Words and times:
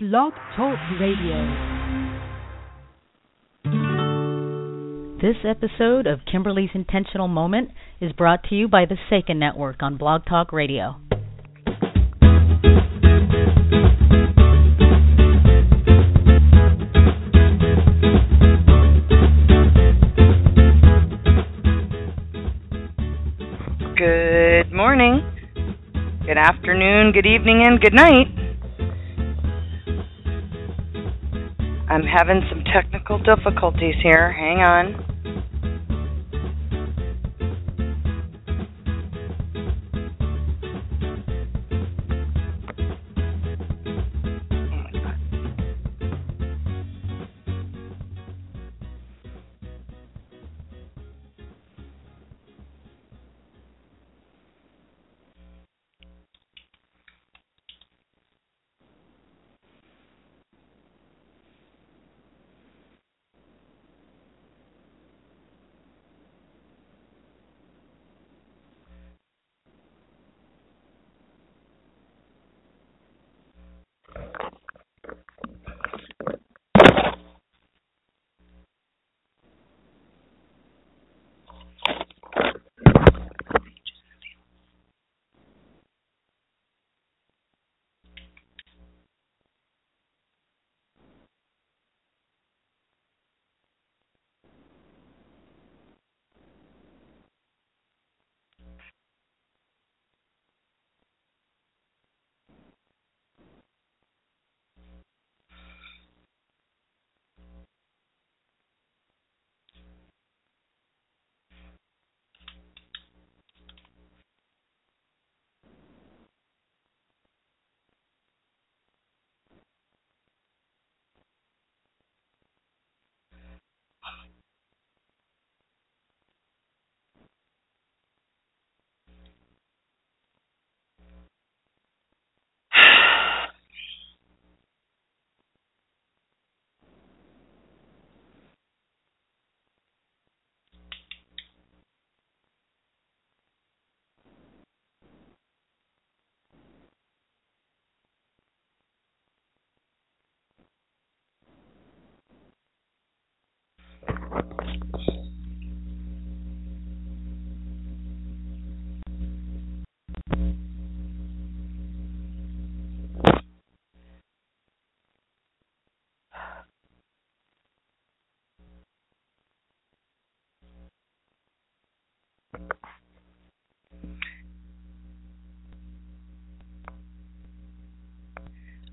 Blog 0.00 0.32
Talk 0.56 0.78
Radio. 1.00 1.34
This 5.20 5.34
episode 5.44 6.06
of 6.06 6.20
Kimberly's 6.30 6.70
Intentional 6.72 7.26
Moment 7.26 7.72
is 8.00 8.12
brought 8.12 8.44
to 8.44 8.54
you 8.54 8.68
by 8.68 8.84
the 8.84 8.94
Saken 9.10 9.38
Network 9.38 9.82
on 9.82 9.96
Blog 9.96 10.24
Talk 10.24 10.52
Radio. 10.52 10.94
Good 23.96 24.72
morning, 24.72 25.28
good 26.24 26.38
afternoon, 26.38 27.10
good 27.12 27.26
evening, 27.26 27.64
and 27.66 27.80
good 27.80 27.94
night. 27.94 28.37
Having 32.08 32.42
some 32.48 32.64
technical 32.64 33.18
difficulties 33.18 33.94
here. 34.02 34.32
Hang 34.32 34.58
on. 34.58 35.17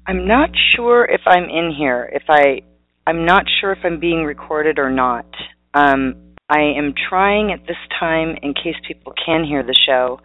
I'm 0.07 0.27
not 0.27 0.49
sure 0.75 1.05
if 1.05 1.21
I'm 1.25 1.45
in 1.45 1.73
here. 1.75 2.09
If 2.13 2.23
I, 2.29 2.61
I'm 3.07 3.25
not 3.25 3.45
sure 3.59 3.71
if 3.71 3.79
I'm 3.83 3.99
being 3.99 4.23
recorded 4.23 4.77
or 4.77 4.91
not. 4.91 5.25
Um, 5.73 6.35
I 6.47 6.59
am 6.77 6.93
trying 7.09 7.51
at 7.51 7.66
this 7.66 7.77
time, 7.99 8.35
in 8.43 8.53
case 8.53 8.75
people 8.88 9.13
can 9.25 9.43
hear 9.43 9.63
the 9.63 9.75
show, 9.88 10.19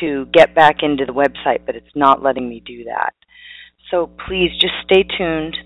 to 0.00 0.26
get 0.32 0.54
back 0.54 0.82
into 0.82 1.04
the 1.06 1.12
website, 1.12 1.64
but 1.64 1.76
it's 1.76 1.94
not 1.94 2.22
letting 2.22 2.48
me 2.48 2.60
do 2.66 2.84
that. 2.84 3.14
So 3.90 4.10
please 4.26 4.50
just 4.60 4.74
stay 4.84 5.04
tuned. 5.16 5.56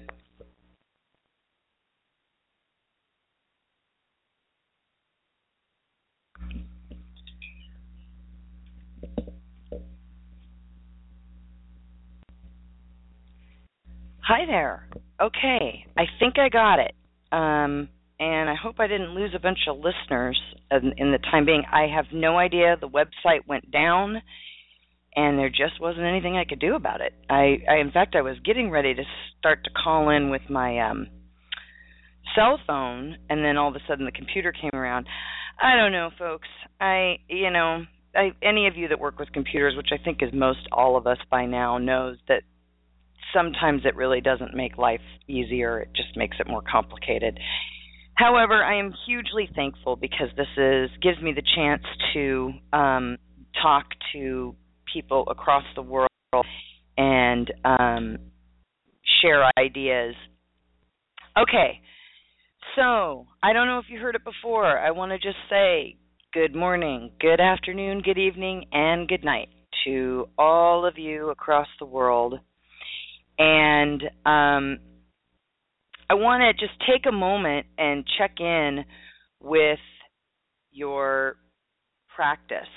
Hi 14.33 14.47
there. 14.47 14.87
Okay, 15.21 15.85
I 15.99 16.05
think 16.21 16.39
I 16.39 16.51
got 16.51 16.79
it. 16.79 16.95
Um, 17.33 17.89
and 18.21 18.49
I 18.49 18.55
hope 18.55 18.77
I 18.79 18.87
didn't 18.87 19.13
lose 19.13 19.33
a 19.35 19.41
bunch 19.41 19.59
of 19.69 19.79
listeners 19.79 20.41
in, 20.71 20.93
in 20.99 21.11
the 21.11 21.19
time 21.19 21.47
being. 21.47 21.65
I 21.69 21.89
have 21.93 22.05
no 22.13 22.39
idea. 22.39 22.77
The 22.81 22.89
website 22.89 23.49
went 23.49 23.73
down, 23.73 24.23
and 25.17 25.37
there 25.37 25.49
just 25.49 25.81
wasn't 25.81 26.07
anything 26.07 26.37
I 26.37 26.45
could 26.49 26.61
do 26.61 26.77
about 26.77 27.01
it. 27.01 27.13
I, 27.29 27.59
I 27.69 27.79
in 27.81 27.91
fact, 27.93 28.15
I 28.15 28.23
was 28.23 28.37
getting 28.45 28.71
ready 28.71 28.95
to 28.95 29.03
start 29.41 29.65
to 29.65 29.71
call 29.71 30.11
in 30.11 30.31
with 30.31 30.43
my 30.49 30.79
um, 30.79 31.09
cell 32.37 32.61
phone, 32.69 33.17
and 33.29 33.45
then 33.45 33.57
all 33.57 33.71
of 33.71 33.75
a 33.75 33.81
sudden 33.89 34.05
the 34.05 34.13
computer 34.13 34.53
came 34.53 34.79
around. 34.79 35.09
I 35.61 35.77
don't 35.77 35.91
know, 35.91 36.11
folks. 36.17 36.47
I, 36.81 37.17
you 37.27 37.51
know, 37.51 37.83
I, 38.15 38.31
any 38.45 38.69
of 38.69 38.77
you 38.77 38.87
that 38.87 39.01
work 39.01 39.19
with 39.19 39.33
computers, 39.33 39.75
which 39.77 39.91
I 39.93 40.01
think 40.01 40.19
is 40.23 40.31
most 40.33 40.69
all 40.71 40.97
of 40.97 41.09
us 41.09 41.19
by 41.33 41.47
now, 41.47 41.79
knows 41.79 42.19
that 42.29 42.45
sometimes 43.35 43.83
it 43.85 43.97
really 43.97 44.21
doesn't 44.21 44.55
make 44.55 44.79
life 44.79 45.01
easier. 45.29 45.81
It 45.81 45.91
just 45.95 46.17
makes 46.17 46.37
it 46.41 46.49
more 46.49 46.63
complicated. 46.71 47.39
However, 48.15 48.63
I 48.63 48.79
am 48.79 48.93
hugely 49.07 49.49
thankful 49.55 49.97
because 49.97 50.29
this 50.37 50.47
is 50.57 50.91
gives 51.03 51.21
me 51.23 51.33
the 51.33 51.43
chance 51.55 51.83
to 52.15 52.53
um, 52.73 53.17
talk 53.63 53.87
to 54.13 54.55
people 54.93 55.25
across 55.31 55.65
the 55.75 55.83
world 55.83 56.09
and 56.97 57.51
um, 57.65 58.19
share 59.23 59.51
ideas. 59.59 60.15
Okay, 61.39 61.81
so 62.77 63.27
I 63.43 63.53
don't 63.53 63.66
know 63.66 63.78
if 63.78 63.87
you 63.89 63.99
heard 63.99 64.16
it 64.16 64.25
before. 64.25 64.78
I 64.78 64.91
want 64.91 65.13
to 65.13 65.19
just 65.19 65.39
say 65.49 65.97
good 66.33 66.54
morning, 66.54 67.13
good 67.21 67.41
afternoon, 67.41 68.03
good 68.03 68.19
evening, 68.19 68.66
and 68.72 69.09
good 69.09 69.25
night 69.25 69.49
to 69.84 70.28
all 70.39 70.84
of 70.84 70.99
you 70.99 71.31
across 71.31 71.69
the 71.78 71.87
world. 71.87 72.39
And 73.41 74.03
um, 74.27 74.78
I 76.10 76.15
want 76.15 76.42
to 76.42 76.66
just 76.66 76.78
take 76.81 77.07
a 77.09 77.13
moment 77.13 77.66
and 77.78 78.04
check 78.19 78.33
in 78.39 78.84
with 79.42 79.78
your 80.71 81.37
practice. 82.15 82.69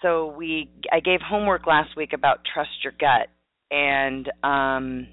So 0.00 0.28
we, 0.34 0.70
I 0.90 1.00
gave 1.00 1.20
homework 1.20 1.66
last 1.66 1.90
week 1.94 2.14
about 2.14 2.38
trust 2.54 2.70
your 2.84 2.94
gut, 2.98 3.28
and 3.70 4.30
um, 4.42 5.08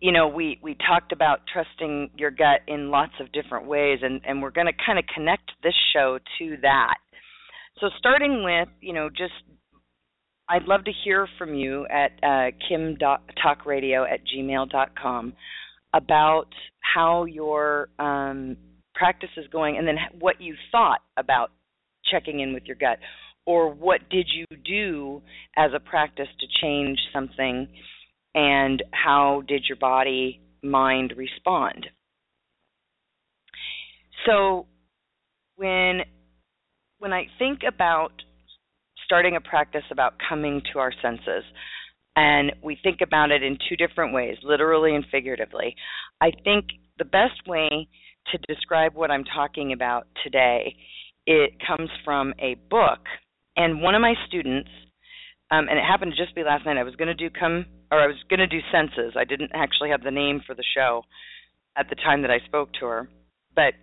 you 0.00 0.10
know 0.10 0.26
we 0.26 0.58
we 0.62 0.74
talked 0.74 1.12
about 1.12 1.40
trusting 1.52 2.10
your 2.16 2.32
gut 2.32 2.62
in 2.66 2.90
lots 2.90 3.12
of 3.20 3.30
different 3.30 3.66
ways, 3.66 4.00
and 4.02 4.20
and 4.26 4.42
we're 4.42 4.50
going 4.50 4.66
to 4.66 4.84
kind 4.84 4.98
of 4.98 5.04
connect 5.14 5.52
this 5.62 5.74
show 5.92 6.18
to 6.38 6.56
that. 6.62 6.96
So 7.78 7.88
starting 7.98 8.42
with 8.42 8.68
you 8.80 8.94
know 8.94 9.10
just 9.10 9.34
I'd 10.48 10.64
love 10.64 10.84
to 10.84 10.92
hear 11.04 11.28
from 11.38 11.54
you 11.54 11.86
at 11.86 12.12
uh, 12.22 12.50
kimtalkradio 12.70 14.10
at 14.10 14.20
gmail.com 14.26 15.32
about 15.92 16.48
how 16.80 17.24
your 17.24 17.88
um, 17.98 18.56
practice 18.94 19.30
is 19.36 19.46
going 19.50 19.76
and 19.76 19.86
then 19.86 19.96
what 20.18 20.40
you 20.40 20.54
thought 20.70 21.00
about 21.16 21.50
checking 22.10 22.40
in 22.40 22.54
with 22.54 22.64
your 22.64 22.76
gut 22.76 22.98
or 23.44 23.72
what 23.72 24.08
did 24.10 24.26
you 24.32 24.44
do 24.64 25.22
as 25.56 25.70
a 25.74 25.80
practice 25.80 26.28
to 26.40 26.46
change 26.60 26.98
something 27.12 27.68
and 28.34 28.82
how 28.92 29.42
did 29.48 29.64
your 29.68 29.78
body 29.78 30.40
mind 30.62 31.14
respond? 31.16 31.86
So 34.26 34.66
when 35.56 36.00
when 36.98 37.12
i 37.12 37.26
think 37.38 37.60
about 37.66 38.12
starting 39.06 39.36
a 39.36 39.40
practice 39.40 39.84
about 39.90 40.14
coming 40.28 40.60
to 40.74 40.78
our 40.78 40.92
senses. 41.00 41.44
And 42.16 42.52
we 42.62 42.78
think 42.82 43.00
about 43.00 43.30
it 43.30 43.42
in 43.42 43.56
two 43.68 43.76
different 43.76 44.12
ways 44.12 44.36
literally 44.42 44.94
and 44.94 45.04
figuratively. 45.10 45.76
I 46.20 46.32
think 46.44 46.66
the 46.98 47.04
best 47.04 47.46
way 47.46 47.88
to 48.32 48.38
describe 48.52 48.94
what 48.94 49.10
i'm 49.10 49.24
talking 49.24 49.72
about 49.72 50.06
today 50.24 50.74
it 51.28 51.54
comes 51.66 51.90
from 52.04 52.32
a 52.38 52.54
book. 52.70 53.00
And 53.56 53.82
one 53.82 53.94
of 53.94 54.00
my 54.00 54.14
students 54.26 54.70
um, 55.50 55.68
and 55.68 55.78
it 55.78 55.84
happened 55.84 56.12
to 56.16 56.24
just 56.24 56.34
be 56.34 56.42
last 56.42 56.66
night 56.66 56.76
i 56.76 56.82
was 56.82 56.96
going 56.96 57.08
to 57.08 57.14
do 57.14 57.30
come 57.30 57.66
or 57.90 58.00
i 58.00 58.06
was 58.06 58.16
going 58.28 58.40
to 58.40 58.46
do 58.46 58.60
senses. 58.72 59.14
I 59.16 59.24
didn't 59.24 59.52
actually 59.54 59.90
have 59.90 60.02
the 60.02 60.10
name 60.10 60.40
for 60.46 60.54
the 60.54 60.64
show 60.76 61.02
at 61.76 61.88
the 61.88 61.96
time 61.96 62.22
that 62.22 62.30
i 62.30 62.38
spoke 62.46 62.70
to 62.80 62.86
her. 62.86 63.08
But 63.54 63.74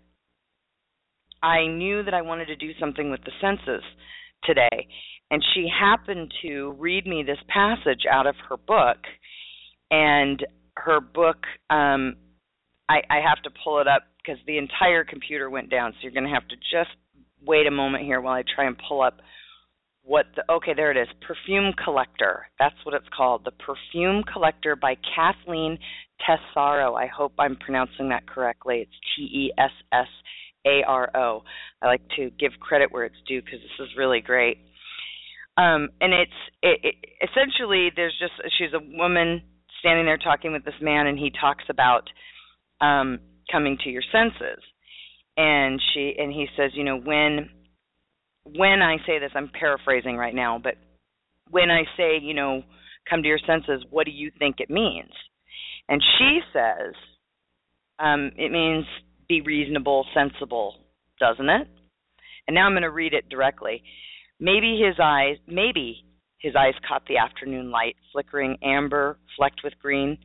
i 1.41 1.67
knew 1.67 2.03
that 2.03 2.13
i 2.13 2.21
wanted 2.21 2.45
to 2.47 2.55
do 2.55 2.71
something 2.79 3.11
with 3.11 3.21
the 3.23 3.31
senses 3.41 3.83
today. 4.45 4.87
And 5.31 5.43
she 5.53 5.67
happened 5.67 6.31
to 6.43 6.75
read 6.77 7.07
me 7.07 7.23
this 7.23 7.39
passage 7.47 8.03
out 8.11 8.27
of 8.27 8.35
her 8.49 8.57
book 8.57 8.97
and 9.89 10.45
her 10.75 10.99
book 10.99 11.37
um 11.69 12.15
i 12.89 13.01
i 13.09 13.17
have 13.17 13.41
to 13.43 13.49
pull 13.63 13.79
it 13.79 13.87
up 13.87 14.03
because 14.17 14.39
the 14.47 14.57
entire 14.57 15.03
computer 15.03 15.49
went 15.49 15.69
down. 15.69 15.91
So 15.91 15.97
you're 16.01 16.11
going 16.11 16.23
to 16.25 16.33
have 16.33 16.47
to 16.49 16.55
just 16.55 16.95
wait 17.45 17.67
a 17.67 17.71
moment 17.71 18.05
here 18.05 18.21
while 18.21 18.33
i 18.33 18.43
try 18.55 18.65
and 18.65 18.75
pull 18.87 19.01
up 19.01 19.19
what 20.03 20.25
the 20.35 20.43
okay 20.51 20.73
there 20.75 20.91
it 20.91 20.97
is 20.97 21.07
perfume 21.21 21.73
collector. 21.83 22.47
That's 22.59 22.75
what 22.83 22.93
it's 22.93 23.07
called 23.15 23.45
the 23.45 23.51
perfume 23.51 24.23
collector 24.31 24.75
by 24.75 24.95
kathleen 25.15 25.77
tessaro. 26.21 26.95
I 26.95 27.07
hope 27.07 27.33
i'm 27.39 27.55
pronouncing 27.55 28.09
that 28.09 28.27
correctly. 28.27 28.79
It's 28.81 28.99
t 29.15 29.23
e 29.23 29.53
s 29.57 29.71
s 29.91 30.07
a 30.65 30.83
r 30.87 31.09
o. 31.15 31.43
I 31.81 31.87
like 31.87 32.07
to 32.17 32.29
give 32.39 32.51
credit 32.59 32.91
where 32.91 33.05
it's 33.05 33.21
due 33.27 33.41
because 33.41 33.59
this 33.59 33.87
is 33.87 33.97
really 33.97 34.21
great. 34.21 34.57
Um 35.57 35.89
and 36.01 36.13
it's 36.13 36.31
it, 36.61 36.79
it 36.83 36.95
essentially 37.29 37.89
there's 37.95 38.17
just 38.19 38.33
she's 38.57 38.73
a 38.73 38.97
woman 38.97 39.41
standing 39.79 40.05
there 40.05 40.17
talking 40.17 40.53
with 40.53 40.65
this 40.65 40.81
man 40.81 41.07
and 41.07 41.19
he 41.19 41.31
talks 41.31 41.65
about 41.69 42.09
um 42.81 43.19
coming 43.51 43.77
to 43.83 43.89
your 43.89 44.03
senses. 44.11 44.63
And 45.35 45.81
she 45.93 46.13
and 46.17 46.31
he 46.31 46.47
says 46.55 46.71
you 46.73 46.83
know 46.83 46.97
when 46.97 47.49
when 48.43 48.81
I 48.81 48.97
say 49.05 49.19
this, 49.19 49.31
I'm 49.35 49.49
paraphrasing 49.57 50.17
right 50.17 50.35
now, 50.35 50.59
but 50.61 50.75
when 51.49 51.69
I 51.69 51.83
say, 51.97 52.19
you 52.21 52.33
know, 52.33 52.63
come 53.09 53.21
to 53.21 53.27
your 53.27 53.39
senses, 53.45 53.85
what 53.89 54.05
do 54.05 54.11
you 54.11 54.31
think 54.37 54.57
it 54.59 54.69
means? 54.69 55.11
And 55.87 56.01
she 56.17 56.39
says, 56.51 56.93
um, 57.99 58.31
it 58.37 58.51
means 58.51 58.85
be 59.41 59.41
reasonable, 59.41 60.05
sensible, 60.13 60.75
doesn't 61.19 61.49
it? 61.49 61.67
And 62.47 62.55
now 62.55 62.65
I'm 62.65 62.73
going 62.73 62.83
to 62.83 62.91
read 62.91 63.13
it 63.13 63.29
directly. 63.29 63.83
Maybe 64.39 64.81
his 64.85 64.95
eyes, 65.01 65.37
maybe 65.47 66.03
his 66.39 66.55
eyes 66.55 66.73
caught 66.87 67.03
the 67.07 67.17
afternoon 67.17 67.71
light, 67.71 67.95
flickering 68.11 68.57
amber, 68.63 69.17
flecked 69.37 69.61
with 69.63 69.73
green. 69.81 70.17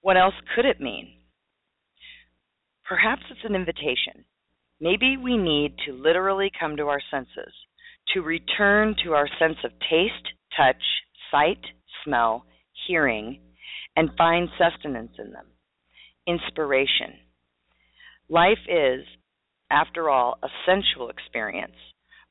What 0.00 0.16
else 0.16 0.34
could 0.54 0.64
it 0.64 0.80
mean? 0.80 1.08
Perhaps 2.88 3.22
it's 3.30 3.44
an 3.44 3.54
invitation 3.54 4.24
Maybe 4.80 5.16
we 5.16 5.38
need 5.38 5.74
to 5.86 5.92
literally 5.92 6.50
come 6.58 6.76
to 6.76 6.88
our 6.88 7.00
senses, 7.10 7.52
to 8.12 8.20
return 8.20 8.94
to 9.04 9.14
our 9.14 9.28
sense 9.38 9.56
of 9.64 9.70
taste, 9.90 10.34
touch, 10.54 10.82
sight, 11.30 11.60
smell, 12.04 12.44
hearing, 12.86 13.40
and 13.96 14.10
find 14.18 14.48
sustenance 14.58 15.12
in 15.18 15.32
them. 15.32 15.46
Inspiration. 16.26 17.14
Life 18.28 18.58
is, 18.68 19.04
after 19.70 20.10
all, 20.10 20.38
a 20.42 20.48
sensual 20.66 21.10
experience. 21.10 21.76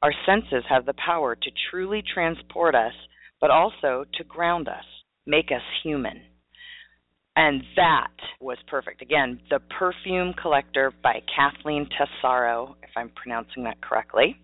Our 0.02 0.14
senses 0.26 0.64
have 0.70 0.86
the 0.86 0.94
power 0.94 1.36
to 1.36 1.52
truly 1.72 2.04
transport 2.14 2.76
us, 2.76 2.94
but 3.40 3.50
also 3.50 4.06
to 4.16 4.24
ground 4.26 4.68
us, 4.68 4.84
make 5.26 5.52
us 5.52 5.62
human. 5.84 6.22
And 7.38 7.64
that 7.76 8.12
was 8.40 8.58
perfect. 8.68 9.02
Again, 9.02 9.40
The 9.50 9.60
Perfume 9.78 10.34
Collector 10.42 10.94
by 11.04 11.22
Kathleen 11.36 11.88
Tessaro, 11.88 12.76
if 12.82 12.90
I'm 12.96 13.12
pronouncing 13.16 13.64
that 13.64 13.82
correctly. 13.82 14.38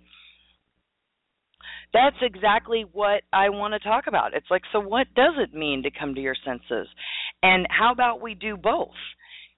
That's 1.93 2.17
exactly 2.21 2.85
what 2.91 3.23
I 3.33 3.49
want 3.49 3.73
to 3.73 3.79
talk 3.79 4.05
about. 4.07 4.33
It's 4.33 4.49
like, 4.49 4.63
so 4.71 4.79
what 4.79 5.07
does 5.15 5.35
it 5.37 5.53
mean 5.53 5.83
to 5.83 5.91
come 5.91 6.15
to 6.15 6.21
your 6.21 6.35
senses? 6.45 6.87
And 7.43 7.67
how 7.69 7.91
about 7.91 8.21
we 8.21 8.33
do 8.33 8.55
both? 8.55 8.89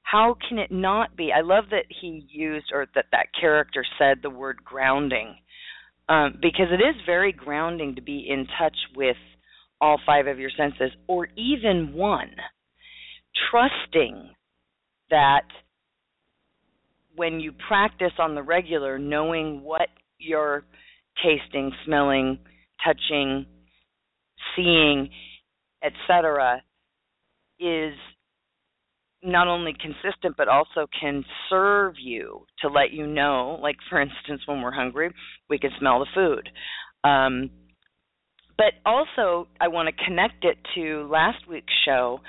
How 0.04 0.36
can 0.48 0.60
it 0.60 0.72
not 0.72 1.16
be? 1.16 1.32
I 1.36 1.42
love 1.42 1.66
that 1.72 1.86
he 2.02 2.28
used, 2.30 2.68
or 2.72 2.86
that 2.96 3.06
that 3.12 3.28
character 3.40 3.84
said 3.98 4.20
the 4.22 4.30
word 4.30 4.64
grounding, 4.64 5.36
um, 6.08 6.38
because 6.42 6.68
it 6.72 6.84
is 6.84 6.96
very 7.06 7.32
grounding 7.32 7.96
to 7.96 8.02
be 8.02 8.28
in 8.30 8.46
touch 8.60 8.78
with 8.96 9.18
all 9.82 10.00
five 10.06 10.28
of 10.28 10.40
your 10.40 10.52
senses, 10.56 10.92
or 11.08 11.28
even 11.36 11.94
one 11.94 12.36
trusting 13.50 14.30
that 15.10 15.48
when 17.16 17.40
you 17.40 17.52
practice 17.68 18.14
on 18.20 18.36
the 18.36 18.44
regular, 18.44 18.98
knowing 18.98 19.64
what 19.64 19.90
you're 20.18 20.64
tasting, 21.24 21.72
smelling, 21.86 22.40
touching, 22.84 23.46
seeing, 24.56 25.10
etc., 25.84 26.62
is 27.60 27.94
not 29.24 29.48
only 29.48 29.74
consistent 29.74 30.36
but 30.38 30.48
also 30.48 30.88
can 31.00 31.24
serve 31.50 31.96
you 32.00 32.46
to 32.60 32.68
let 32.68 32.92
you 32.92 33.08
know 33.08 33.58
like 33.62 33.78
for 33.90 34.02
instance 34.02 34.42
when 34.46 34.62
we're 34.62 34.72
hungry 34.72 35.12
we 35.50 35.58
can 35.58 35.72
smell 35.80 36.00
the 36.00 36.08
food 36.14 36.50
um, 37.04 37.50
but 38.58 38.74
also 38.86 39.48
i 39.62 39.68
want 39.68 39.88
to 39.88 40.06
connect 40.06 40.44
it 40.44 40.58
to 40.76 41.08
last 41.10 41.48
week's 41.48 41.74
show 41.86 42.20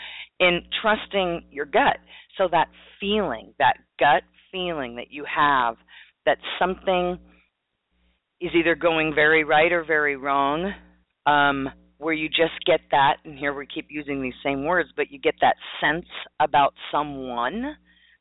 in 0.41 0.63
trusting 0.83 1.45
your 1.51 1.67
gut. 1.67 1.99
So 2.37 2.49
that 2.51 2.69
feeling, 3.01 3.55
that 3.59 3.75
gut 3.99 4.23
feeling 4.51 4.97
that 4.97 5.11
you 5.11 5.25
have 5.25 5.77
that 6.27 6.39
something 6.59 7.19
is 8.41 8.51
either 8.55 8.75
going 8.75 9.15
very 9.15 9.45
right 9.45 9.73
or 9.73 9.85
very 9.85 10.17
wrong, 10.17 10.73
um, 11.27 11.69
where 11.99 12.15
you 12.15 12.29
just 12.29 12.65
get 12.67 12.81
that, 12.91 13.17
and 13.25 13.39
here 13.39 13.55
we 13.55 13.67
keep 13.67 13.87
using 13.89 14.23
these 14.23 14.35
same 14.45 14.65
words, 14.65 14.91
but 14.97 15.11
you 15.11 15.19
get 15.19 15.35
that 15.41 15.57
sense 15.81 16.07
about 16.41 16.75
someone 16.91 17.77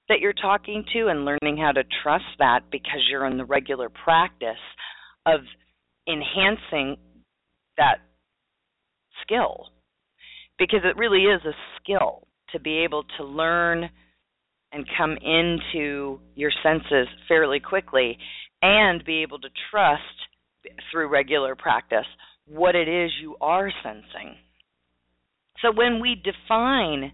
that 0.09 0.19
you're 0.19 0.33
talking 0.33 0.83
to 0.93 1.07
and 1.07 1.25
learning 1.25 1.57
how 1.57 1.71
to 1.71 1.83
trust 2.03 2.25
that 2.39 2.61
because 2.71 2.99
you're 3.09 3.25
in 3.25 3.37
the 3.37 3.45
regular 3.45 3.89
practice 3.89 4.61
of 5.25 5.39
enhancing 6.07 6.97
that 7.77 7.99
skill. 9.21 9.67
Because 10.59 10.81
it 10.83 10.97
really 10.97 11.23
is 11.23 11.41
a 11.45 11.55
skill 11.79 12.27
to 12.51 12.59
be 12.59 12.79
able 12.79 13.03
to 13.17 13.23
learn 13.23 13.89
and 14.71 14.85
come 14.97 15.17
into 15.17 16.19
your 16.35 16.51
senses 16.61 17.07
fairly 17.27 17.59
quickly 17.59 18.17
and 18.61 19.03
be 19.05 19.21
able 19.21 19.39
to 19.39 19.49
trust 19.71 20.01
through 20.91 21.07
regular 21.09 21.55
practice 21.55 22.05
what 22.47 22.75
it 22.75 22.87
is 22.87 23.11
you 23.21 23.35
are 23.41 23.71
sensing. 23.83 24.35
So 25.61 25.71
when 25.73 26.01
we 26.01 26.15
define 26.15 27.13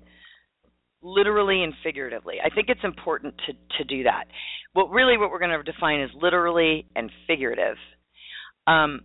literally 1.01 1.63
and 1.63 1.74
figuratively, 1.83 2.36
I 2.43 2.53
think 2.53 2.67
it's 2.69 2.83
important 2.83 3.36
to, 3.45 3.53
to 3.77 3.83
do 3.83 4.03
that. 4.03 4.25
What 4.74 4.89
really 4.89 5.17
what 5.17 5.31
we're 5.31 5.39
going 5.39 5.57
to 5.57 5.71
define 5.71 6.01
is 6.01 6.09
literally 6.19 6.86
and 6.95 7.12
figurative. 7.27 7.77
Um, 8.67 9.01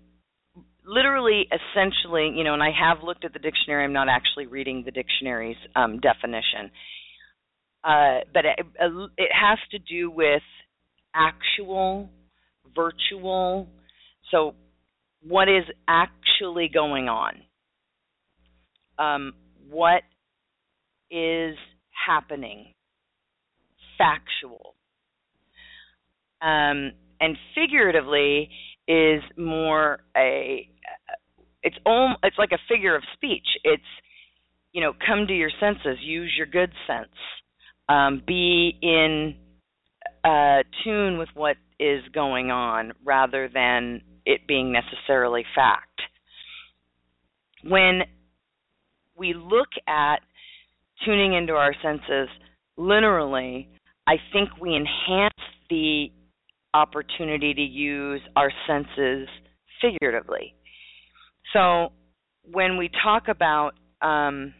literally 0.86 1.46
essentially 1.48 2.30
you 2.34 2.44
know 2.44 2.52
and 2.52 2.62
i 2.62 2.70
have 2.70 3.02
looked 3.02 3.24
at 3.24 3.32
the 3.32 3.38
dictionary 3.38 3.84
i'm 3.84 3.92
not 3.92 4.08
actually 4.08 4.46
reading 4.46 4.82
the 4.84 4.90
dictionary's 4.90 5.56
um, 5.74 5.98
definition 6.00 6.70
uh, 7.84 8.20
but 8.32 8.44
it, 8.44 8.66
it 9.18 9.30
has 9.32 9.58
to 9.70 9.78
do 9.78 10.10
with 10.10 10.42
actual 11.14 12.10
virtual 12.74 13.68
so 14.30 14.54
what 15.26 15.48
is 15.48 15.64
actually 15.88 16.68
going 16.72 17.08
on. 17.08 17.34
Um, 18.98 19.32
what 19.70 20.02
is 21.10 21.56
happening? 22.06 22.74
Factual. 23.98 24.74
Um, 26.42 26.92
and 27.20 27.36
figuratively 27.54 28.50
is 28.86 29.22
more 29.36 30.00
a 30.16 30.68
it's 31.62 31.76
om- 31.86 32.16
it's 32.22 32.36
like 32.38 32.52
a 32.52 32.58
figure 32.68 32.94
of 32.94 33.02
speech. 33.14 33.46
It's 33.64 33.82
you 34.72 34.80
know, 34.80 34.92
come 35.06 35.26
to 35.28 35.32
your 35.32 35.50
senses, 35.60 35.98
use 36.02 36.32
your 36.36 36.48
good 36.48 36.72
sense, 36.86 37.14
um, 37.88 38.22
be 38.26 38.76
in 38.82 39.36
uh, 40.24 40.64
tune 40.82 41.16
with 41.16 41.28
what 41.34 41.56
is 41.78 42.02
going 42.12 42.50
on 42.50 42.92
rather 43.04 43.48
than 43.48 44.02
it 44.26 44.46
being 44.46 44.72
necessarily 44.72 45.44
fact. 45.54 46.00
When 47.62 48.02
we 49.16 49.34
look 49.34 49.68
at 49.86 50.20
tuning 51.04 51.34
into 51.34 51.54
our 51.54 51.74
senses 51.82 52.28
literally, 52.76 53.68
I 54.06 54.16
think 54.32 54.50
we 54.60 54.76
enhance 54.76 55.34
the 55.70 56.10
opportunity 56.74 57.54
to 57.54 57.62
use 57.62 58.20
our 58.36 58.50
senses 58.66 59.28
figuratively. 59.80 60.54
So 61.52 61.92
when 62.50 62.76
we 62.76 62.90
talk 63.02 63.28
about 63.28 63.72
um, 64.02 64.52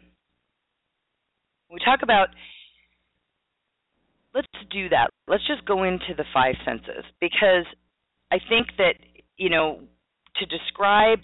we 1.71 1.79
talk 1.83 1.99
about 2.03 2.29
let's 4.33 4.47
do 4.71 4.89
that. 4.89 5.09
Let's 5.27 5.45
just 5.47 5.65
go 5.65 5.83
into 5.83 6.13
the 6.15 6.25
five 6.33 6.55
senses 6.65 7.03
because 7.19 7.65
I 8.31 8.37
think 8.49 8.67
that 8.77 8.95
you 9.37 9.49
know 9.49 9.79
to 10.37 10.45
describe 10.45 11.19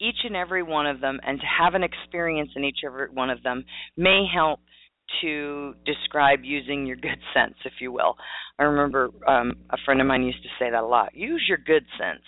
each 0.00 0.18
and 0.24 0.36
every 0.36 0.62
one 0.62 0.86
of 0.86 1.00
them 1.00 1.18
and 1.26 1.40
to 1.40 1.46
have 1.46 1.74
an 1.74 1.82
experience 1.82 2.50
in 2.54 2.64
each 2.64 2.78
every 2.86 3.08
one 3.10 3.30
of 3.30 3.42
them 3.42 3.64
may 3.96 4.24
help 4.32 4.60
to 5.22 5.74
describe 5.84 6.40
using 6.42 6.86
your 6.86 6.96
good 6.96 7.18
sense, 7.34 7.54
if 7.64 7.74
you 7.80 7.92
will. 7.92 8.16
I 8.58 8.64
remember 8.64 9.10
um, 9.26 9.54
a 9.70 9.76
friend 9.84 10.00
of 10.00 10.06
mine 10.06 10.22
used 10.22 10.42
to 10.42 10.48
say 10.58 10.70
that 10.70 10.82
a 10.82 10.86
lot. 10.86 11.14
Use 11.14 11.44
your 11.48 11.58
good 11.58 11.84
sense. 11.98 12.24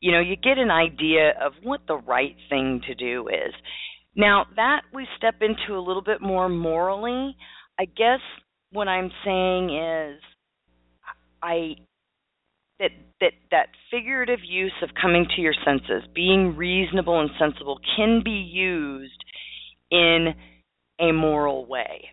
You 0.00 0.12
know, 0.12 0.20
you 0.20 0.36
get 0.36 0.58
an 0.58 0.70
idea 0.70 1.30
of 1.44 1.52
what 1.62 1.80
the 1.86 1.96
right 1.96 2.36
thing 2.50 2.80
to 2.86 2.94
do 2.94 3.28
is. 3.28 3.54
Now, 4.16 4.46
that 4.56 4.82
we 4.92 5.06
step 5.16 5.36
into 5.40 5.78
a 5.78 5.82
little 5.82 6.02
bit 6.02 6.20
more 6.20 6.48
morally. 6.48 7.36
I 7.78 7.86
guess 7.86 8.20
what 8.70 8.86
I'm 8.86 9.10
saying 9.24 9.76
is 9.76 10.20
I 11.42 11.74
that 12.84 12.90
that 13.20 13.32
that 13.50 13.66
figurative 13.90 14.40
use 14.46 14.74
of 14.82 14.90
coming 15.00 15.26
to 15.34 15.40
your 15.40 15.54
senses, 15.64 16.02
being 16.14 16.56
reasonable 16.56 17.20
and 17.20 17.30
sensible 17.38 17.78
can 17.96 18.22
be 18.24 18.30
used 18.30 19.24
in 19.90 20.34
a 21.00 21.12
moral 21.12 21.66
way 21.66 22.10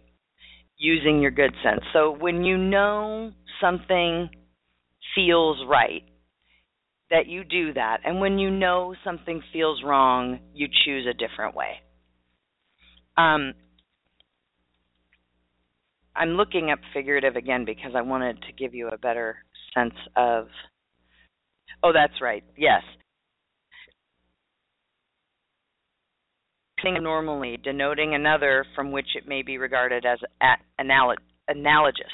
using 0.77 1.21
your 1.21 1.31
good 1.31 1.53
sense. 1.63 1.81
So 1.93 2.15
when 2.17 2.43
you 2.43 2.57
know 2.57 3.31
something 3.59 4.29
feels 5.13 5.57
right, 5.67 6.03
that 7.11 7.27
you 7.27 7.43
do 7.43 7.73
that. 7.73 7.99
And 8.05 8.19
when 8.19 8.39
you 8.39 8.49
know 8.49 8.95
something 9.03 9.43
feels 9.53 9.83
wrong, 9.83 10.39
you 10.53 10.67
choose 10.85 11.05
a 11.07 11.13
different 11.13 11.55
way. 11.55 11.73
Um, 13.17 13.53
I'm 16.15 16.29
looking 16.29 16.71
up 16.71 16.79
figurative 16.93 17.35
again 17.35 17.65
because 17.65 17.91
I 17.95 18.01
wanted 18.01 18.41
to 18.43 18.53
give 18.53 18.73
you 18.73 18.87
a 18.87 18.97
better 18.97 19.37
sense 19.73 19.93
of. 20.15 20.47
Oh, 21.83 21.91
that's 21.93 22.21
right. 22.21 22.43
Yes. 22.57 22.81
normally, 26.83 27.57
denoting 27.63 28.15
another 28.15 28.65
from 28.75 28.91
which 28.91 29.05
it 29.15 29.27
may 29.27 29.43
be 29.43 29.59
regarded 29.59 30.03
as 30.03 30.17
analog- 30.79 31.19
analogous. 31.47 32.11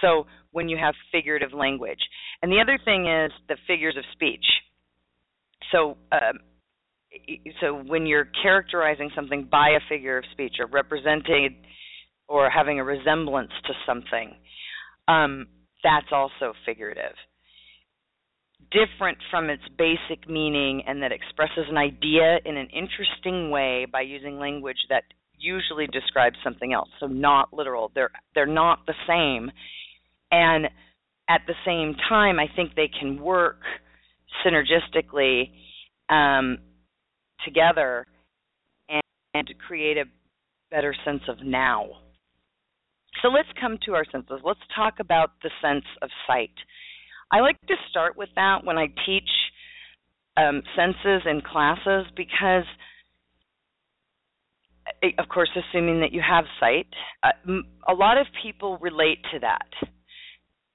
So 0.00 0.26
when 0.52 0.68
you 0.68 0.76
have 0.76 0.94
figurative 1.10 1.52
language. 1.52 1.98
And 2.42 2.52
the 2.52 2.60
other 2.60 2.78
thing 2.84 3.06
is 3.08 3.32
the 3.48 3.56
figures 3.66 3.96
of 3.96 4.04
speech. 4.12 4.44
So 5.72 5.96
um, 6.12 6.38
so 7.60 7.74
when 7.74 8.06
you're 8.06 8.28
characterizing 8.42 9.10
something 9.14 9.48
by 9.50 9.70
a 9.70 9.80
figure 9.88 10.18
of 10.18 10.24
speech 10.32 10.56
or 10.60 10.66
representing 10.66 11.56
or 12.28 12.50
having 12.50 12.78
a 12.78 12.84
resemblance 12.84 13.50
to 13.66 13.72
something, 13.86 14.34
um, 15.08 15.46
that's 15.88 16.12
also 16.12 16.52
figurative. 16.66 17.14
Different 18.70 19.18
from 19.30 19.48
its 19.48 19.62
basic 19.78 20.28
meaning 20.28 20.82
and 20.86 21.02
that 21.02 21.12
expresses 21.12 21.64
an 21.70 21.78
idea 21.78 22.38
in 22.44 22.56
an 22.56 22.68
interesting 22.68 23.50
way 23.50 23.86
by 23.90 24.02
using 24.02 24.38
language 24.38 24.76
that 24.90 25.04
usually 25.38 25.86
describes 25.86 26.36
something 26.44 26.72
else. 26.72 26.88
So 27.00 27.06
not 27.06 27.54
literal. 27.54 27.90
They're 27.94 28.10
they're 28.34 28.46
not 28.46 28.80
the 28.86 28.94
same. 29.06 29.50
And 30.30 30.66
at 31.30 31.42
the 31.46 31.54
same 31.64 31.94
time, 32.08 32.38
I 32.38 32.46
think 32.54 32.74
they 32.74 32.88
can 32.88 33.20
work 33.22 33.60
synergistically 34.44 35.50
um, 36.10 36.58
together 37.44 38.06
and, 38.88 39.02
and 39.34 39.48
create 39.66 39.96
a 39.96 40.04
better 40.70 40.94
sense 41.04 41.22
of 41.28 41.38
now. 41.42 41.88
So 43.22 43.28
let's 43.28 43.48
come 43.60 43.78
to 43.86 43.94
our 43.94 44.04
senses. 44.10 44.40
Let's 44.44 44.60
talk 44.74 44.94
about 45.00 45.32
the 45.42 45.50
sense 45.62 45.84
of 46.02 46.10
sight. 46.26 46.54
I 47.32 47.40
like 47.40 47.60
to 47.66 47.74
start 47.90 48.16
with 48.16 48.28
that 48.36 48.64
when 48.64 48.78
I 48.78 48.86
teach 49.04 49.28
um, 50.36 50.62
senses 50.76 51.22
in 51.26 51.42
classes 51.42 52.06
because, 52.16 52.64
eh, 55.02 55.10
of 55.18 55.28
course, 55.28 55.50
assuming 55.56 56.00
that 56.00 56.12
you 56.12 56.22
have 56.26 56.44
sight, 56.60 56.86
uh, 57.22 57.52
a 57.88 57.92
lot 57.92 58.18
of 58.18 58.26
people 58.42 58.78
relate 58.80 59.18
to 59.32 59.40
that 59.40 59.68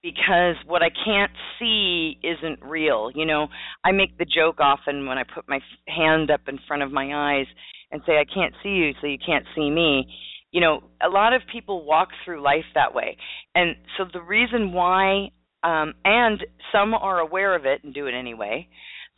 because 0.04 0.56
what 0.68 0.84
I 0.84 0.90
can't 0.90 1.32
see 1.58 2.20
isn't 2.22 2.62
real. 2.62 3.10
You 3.16 3.26
know, 3.26 3.48
I 3.86 3.94
make 3.94 4.18
the 4.18 4.26
joke 4.26 4.60
often 4.60 5.08
when 5.08 5.18
I 5.18 5.24
put 5.24 5.48
my 5.48 5.60
hand 5.88 6.30
up 6.30 6.42
in 6.48 6.60
front 6.68 6.84
of 6.84 6.92
my 6.92 7.38
eyes 7.38 7.48
and 7.90 8.02
say, 8.06 8.18
I 8.18 8.26
can't 8.26 8.54
see 8.62 8.70
you, 8.70 8.92
so 9.00 9.08
you 9.08 9.18
can't 9.26 9.46
see 9.56 9.70
me. 9.70 10.06
You 10.53 10.62
know, 10.62 10.83
a 11.01 11.10
lot 11.10 11.33
of 11.33 11.41
people 11.51 11.83
walk 11.86 12.10
through 12.24 12.41
life 12.41 12.63
that 12.75 12.95
way. 12.95 13.17
And 13.55 13.75
so 13.98 14.05
the 14.12 14.22
reason 14.22 14.72
why, 14.72 15.31
um, 15.63 15.93
and 16.05 16.39
some 16.72 16.93
are 16.93 17.19
aware 17.19 17.55
of 17.55 17.65
it 17.65 17.83
and 17.83 17.93
do 17.93 18.07
it 18.07 18.13
anyway. 18.13 18.69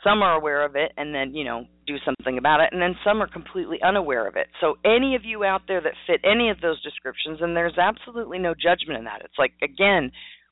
Some 0.04 0.24
are 0.24 0.34
aware 0.34 0.66
of 0.66 0.76
it 0.76 0.92
and 0.98 1.14
then, 1.14 1.36
you 1.36 1.44
know, 1.44 1.66
do 1.86 1.96
something 2.06 2.38
about 2.38 2.62
it. 2.62 2.70
And 2.72 2.82
then 2.82 2.96
some 3.04 3.22
are 3.22 3.28
completely 3.28 3.80
unaware 3.84 4.28
of 4.28 4.36
it. 4.36 4.48
So, 4.62 4.78
any 4.86 5.16
of 5.16 5.26
you 5.26 5.44
out 5.44 5.64
there 5.68 5.82
that 5.82 5.94
fit 6.08 6.22
any 6.24 6.50
of 6.50 6.62
those 6.62 6.82
descriptions, 6.84 7.40
and 7.42 7.56
there's 7.56 7.78
absolutely 7.78 8.40
no 8.40 8.54
judgment 8.54 9.00
in 9.00 9.06
that. 9.06 9.22
It's 9.24 9.38
like, 9.38 9.54
again, 9.62 10.12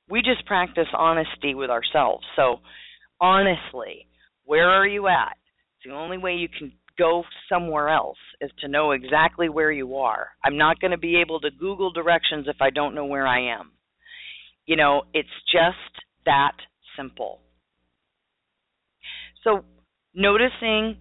we 0.09 0.21
just 0.21 0.45
practice 0.45 0.87
honesty 0.97 1.55
with 1.55 1.69
ourselves. 1.69 2.25
So, 2.35 2.57
honestly, 3.21 4.07
where 4.45 4.69
are 4.69 4.87
you 4.87 5.07
at? 5.07 5.37
It's 5.77 5.85
the 5.85 5.95
only 5.95 6.17
way 6.17 6.33
you 6.33 6.49
can 6.49 6.73
go 6.97 7.23
somewhere 7.49 7.89
else 7.89 8.17
is 8.41 8.51
to 8.59 8.67
know 8.67 8.91
exactly 8.91 9.49
where 9.49 9.71
you 9.71 9.95
are. 9.97 10.29
I'm 10.43 10.57
not 10.57 10.79
going 10.79 10.91
to 10.91 10.97
be 10.97 11.17
able 11.17 11.39
to 11.41 11.51
Google 11.51 11.91
directions 11.91 12.47
if 12.47 12.57
I 12.61 12.69
don't 12.69 12.95
know 12.95 13.05
where 13.05 13.27
I 13.27 13.53
am. 13.53 13.71
You 14.65 14.75
know, 14.75 15.03
it's 15.13 15.29
just 15.51 16.05
that 16.25 16.53
simple. 16.97 17.39
So, 19.43 19.65
noticing 20.13 20.97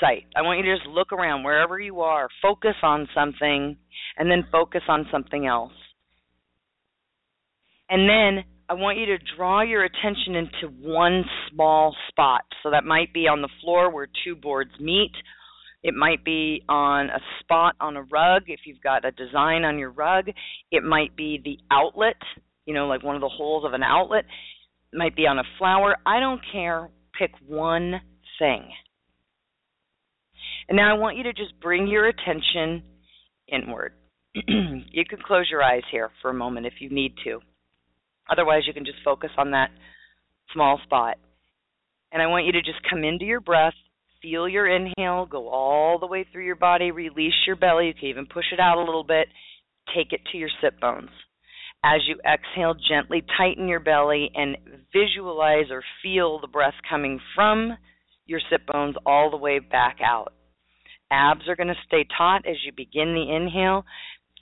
sight. 0.00 0.24
I 0.36 0.42
want 0.42 0.58
you 0.58 0.64
to 0.64 0.76
just 0.76 0.88
look 0.88 1.12
around 1.12 1.44
wherever 1.44 1.78
you 1.78 2.00
are, 2.00 2.28
focus 2.42 2.74
on 2.82 3.08
something, 3.14 3.76
and 4.16 4.30
then 4.30 4.44
focus 4.50 4.82
on 4.88 5.06
something 5.12 5.46
else. 5.46 5.72
And 7.88 8.08
then 8.08 8.44
I 8.68 8.74
want 8.74 8.98
you 8.98 9.06
to 9.06 9.18
draw 9.36 9.62
your 9.62 9.84
attention 9.84 10.34
into 10.36 10.74
one 10.80 11.24
small 11.50 11.94
spot. 12.08 12.42
So 12.62 12.70
that 12.70 12.84
might 12.84 13.12
be 13.12 13.28
on 13.28 13.42
the 13.42 13.48
floor 13.60 13.90
where 13.90 14.08
two 14.24 14.34
boards 14.34 14.70
meet. 14.80 15.12
It 15.82 15.92
might 15.94 16.24
be 16.24 16.62
on 16.66 17.10
a 17.10 17.20
spot 17.40 17.76
on 17.78 17.96
a 17.96 18.02
rug 18.04 18.44
if 18.46 18.60
you've 18.64 18.80
got 18.80 19.04
a 19.04 19.10
design 19.10 19.64
on 19.64 19.78
your 19.78 19.90
rug. 19.90 20.28
It 20.70 20.82
might 20.82 21.14
be 21.14 21.40
the 21.44 21.58
outlet, 21.70 22.16
you 22.64 22.72
know, 22.72 22.86
like 22.86 23.02
one 23.02 23.16
of 23.16 23.20
the 23.20 23.28
holes 23.28 23.66
of 23.66 23.74
an 23.74 23.82
outlet. 23.82 24.24
It 24.92 24.96
might 24.96 25.14
be 25.14 25.26
on 25.26 25.38
a 25.38 25.44
flower. 25.58 25.96
I 26.06 26.20
don't 26.20 26.40
care. 26.50 26.88
Pick 27.18 27.32
one 27.46 28.00
thing. 28.38 28.62
And 30.68 30.76
now 30.76 30.94
I 30.94 30.98
want 30.98 31.18
you 31.18 31.24
to 31.24 31.34
just 31.34 31.60
bring 31.60 31.86
your 31.86 32.06
attention 32.06 32.82
inward. 33.46 33.92
you 34.34 35.04
can 35.04 35.18
close 35.24 35.48
your 35.50 35.62
eyes 35.62 35.82
here 35.92 36.10
for 36.22 36.30
a 36.30 36.34
moment 36.34 36.64
if 36.66 36.74
you 36.80 36.88
need 36.88 37.14
to. 37.24 37.40
Otherwise, 38.30 38.62
you 38.66 38.74
can 38.74 38.84
just 38.84 38.98
focus 39.04 39.30
on 39.36 39.50
that 39.50 39.70
small 40.52 40.80
spot. 40.84 41.16
And 42.12 42.22
I 42.22 42.26
want 42.26 42.46
you 42.46 42.52
to 42.52 42.62
just 42.62 42.78
come 42.88 43.04
into 43.04 43.24
your 43.24 43.40
breath, 43.40 43.74
feel 44.22 44.48
your 44.48 44.66
inhale, 44.66 45.26
go 45.26 45.48
all 45.48 45.98
the 45.98 46.06
way 46.06 46.26
through 46.30 46.44
your 46.44 46.56
body, 46.56 46.90
release 46.90 47.34
your 47.46 47.56
belly. 47.56 47.88
You 47.88 47.94
can 47.94 48.08
even 48.08 48.26
push 48.26 48.46
it 48.52 48.60
out 48.60 48.78
a 48.78 48.84
little 48.84 49.04
bit, 49.04 49.28
take 49.94 50.12
it 50.12 50.20
to 50.32 50.38
your 50.38 50.50
sit 50.62 50.80
bones. 50.80 51.10
As 51.84 52.00
you 52.08 52.16
exhale, 52.26 52.74
gently 52.74 53.22
tighten 53.36 53.68
your 53.68 53.80
belly 53.80 54.30
and 54.34 54.56
visualize 54.92 55.70
or 55.70 55.82
feel 56.02 56.40
the 56.40 56.46
breath 56.46 56.74
coming 56.88 57.20
from 57.34 57.76
your 58.24 58.40
sit 58.50 58.66
bones 58.66 58.94
all 59.04 59.30
the 59.30 59.36
way 59.36 59.58
back 59.58 59.98
out. 60.02 60.32
Abs 61.10 61.46
are 61.46 61.56
going 61.56 61.68
to 61.68 61.74
stay 61.86 62.06
taut 62.16 62.46
as 62.46 62.56
you 62.64 62.72
begin 62.74 63.12
the 63.12 63.36
inhale. 63.36 63.84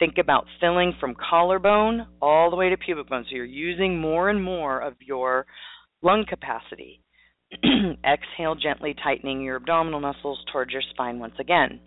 Think 0.02 0.18
about 0.18 0.46
filling 0.58 0.94
from 0.98 1.14
collarbone 1.14 2.08
all 2.20 2.50
the 2.50 2.56
way 2.56 2.70
to 2.70 2.76
pubic 2.76 3.08
bone. 3.08 3.24
So 3.30 3.36
you're 3.36 3.44
using 3.44 4.00
more 4.00 4.30
and 4.30 4.42
more 4.42 4.80
of 4.80 4.94
your 4.98 5.46
lung 6.02 6.24
capacity. 6.28 7.04
Exhale, 7.54 8.56
gently 8.56 8.96
tightening 9.00 9.42
your 9.42 9.58
abdominal 9.58 10.00
muscles 10.00 10.44
towards 10.52 10.72
your 10.72 10.82
spine 10.90 11.20
once 11.20 11.34
again. 11.38 11.78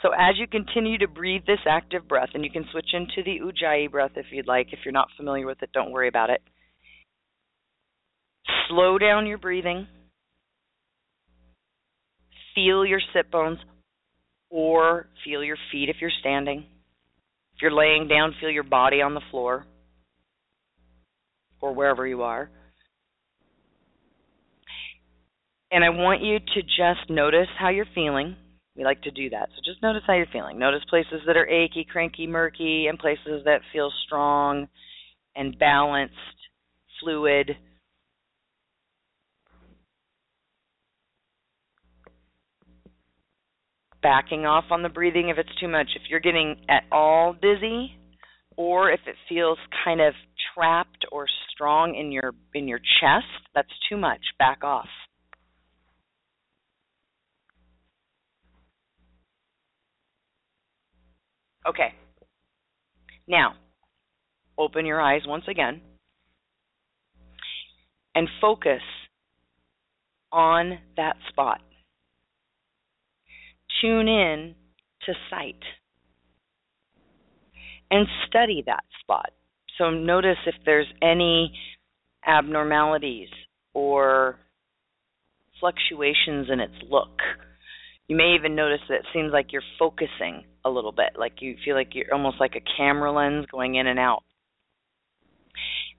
So 0.00 0.08
as 0.08 0.34
you 0.40 0.48
continue 0.48 0.98
to 0.98 1.06
breathe 1.06 1.42
this 1.46 1.60
active 1.68 2.08
breath, 2.08 2.30
and 2.34 2.44
you 2.44 2.50
can 2.50 2.66
switch 2.72 2.92
into 2.92 3.22
the 3.24 3.38
Ujjayi 3.38 3.88
breath 3.88 4.16
if 4.16 4.26
you'd 4.32 4.48
like. 4.48 4.72
If 4.72 4.80
you're 4.84 4.90
not 4.90 5.06
familiar 5.16 5.46
with 5.46 5.62
it, 5.62 5.70
don't 5.72 5.92
worry 5.92 6.08
about 6.08 6.30
it. 6.30 6.42
Slow 8.68 8.98
down 8.98 9.28
your 9.28 9.38
breathing. 9.38 9.86
Feel 12.56 12.84
your 12.84 13.00
sit 13.14 13.30
bones 13.30 13.58
or 14.50 15.06
feel 15.24 15.44
your 15.44 15.58
feet 15.70 15.88
if 15.88 15.98
you're 16.00 16.10
standing. 16.18 16.64
You're 17.62 17.70
laying 17.70 18.08
down, 18.08 18.34
feel 18.40 18.50
your 18.50 18.64
body 18.64 19.00
on 19.02 19.14
the 19.14 19.20
floor 19.30 19.64
or 21.60 21.72
wherever 21.72 22.04
you 22.04 22.22
are. 22.22 22.50
And 25.70 25.84
I 25.84 25.90
want 25.90 26.22
you 26.22 26.40
to 26.40 26.62
just 26.62 27.08
notice 27.08 27.46
how 27.56 27.68
you're 27.68 27.86
feeling. 27.94 28.34
We 28.76 28.82
like 28.82 29.00
to 29.02 29.12
do 29.12 29.30
that. 29.30 29.48
So 29.54 29.62
just 29.64 29.80
notice 29.80 30.02
how 30.08 30.14
you're 30.14 30.26
feeling. 30.32 30.58
Notice 30.58 30.80
places 30.90 31.20
that 31.24 31.36
are 31.36 31.48
achy, 31.48 31.86
cranky, 31.88 32.26
murky, 32.26 32.88
and 32.88 32.98
places 32.98 33.44
that 33.44 33.60
feel 33.72 33.92
strong 34.06 34.66
and 35.36 35.56
balanced, 35.56 36.14
fluid. 37.00 37.52
Backing 44.02 44.46
off 44.46 44.64
on 44.70 44.82
the 44.82 44.88
breathing 44.88 45.28
if 45.28 45.38
it's 45.38 45.54
too 45.60 45.68
much. 45.68 45.88
If 45.94 46.02
you're 46.10 46.20
getting 46.20 46.56
at 46.68 46.84
all 46.90 47.34
dizzy, 47.34 47.92
or 48.56 48.90
if 48.90 49.00
it 49.06 49.14
feels 49.28 49.58
kind 49.84 50.00
of 50.00 50.14
trapped 50.54 51.06
or 51.12 51.26
strong 51.52 51.94
in 51.94 52.10
your 52.10 52.32
in 52.54 52.68
your 52.68 52.78
chest, 52.78 53.26
that's 53.54 53.68
too 53.88 53.96
much. 53.96 54.20
Back 54.38 54.64
off. 54.64 54.88
Okay. 61.66 61.94
Now, 63.28 63.54
open 64.58 64.84
your 64.84 65.00
eyes 65.00 65.22
once 65.26 65.44
again 65.48 65.80
and 68.14 68.28
focus 68.40 68.82
on 70.32 70.78
that 70.96 71.16
spot. 71.28 71.60
Tune 73.82 74.08
in 74.08 74.54
to 75.06 75.12
sight 75.28 75.60
and 77.90 78.06
study 78.26 78.62
that 78.66 78.84
spot. 79.00 79.30
So 79.76 79.90
notice 79.90 80.38
if 80.46 80.54
there's 80.64 80.86
any 81.02 81.52
abnormalities 82.26 83.28
or 83.74 84.38
fluctuations 85.60 86.48
in 86.50 86.60
its 86.60 86.74
look. 86.88 87.18
You 88.08 88.16
may 88.16 88.34
even 88.38 88.54
notice 88.54 88.80
that 88.88 88.96
it 88.96 89.06
seems 89.12 89.32
like 89.32 89.52
you're 89.52 89.62
focusing 89.78 90.44
a 90.64 90.70
little 90.70 90.92
bit, 90.92 91.18
like 91.18 91.34
you 91.40 91.56
feel 91.64 91.74
like 91.74 91.90
you're 91.94 92.12
almost 92.12 92.36
like 92.40 92.54
a 92.56 92.76
camera 92.76 93.12
lens 93.12 93.46
going 93.50 93.76
in 93.76 93.86
and 93.86 93.98
out. 93.98 94.22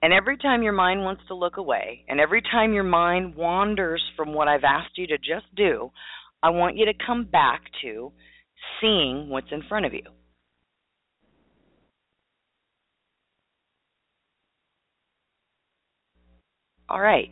And 0.01 0.11
every 0.11 0.37
time 0.37 0.63
your 0.63 0.73
mind 0.73 1.01
wants 1.01 1.21
to 1.29 1.33
look 1.33 1.55
away, 1.57 2.03
and 2.09 2.19
every 2.19 2.41
time 2.41 2.73
your 2.73 2.83
mind 2.83 3.35
wanders 3.35 4.03
from 4.17 4.33
what 4.33 4.49
I've 4.49 4.65
asked 4.65 4.97
you 4.97 5.07
to 5.07 5.17
just 5.17 5.45
do, 5.55 5.91
I 6.43 6.49
want 6.49 6.75
you 6.75 6.85
to 6.85 6.93
come 6.93 7.23
back 7.23 7.61
to 7.83 8.11
seeing 8.81 9.29
what's 9.29 9.47
in 9.51 9.63
front 9.69 9.85
of 9.85 9.93
you. 9.93 10.03
All 16.89 16.99
right. 16.99 17.29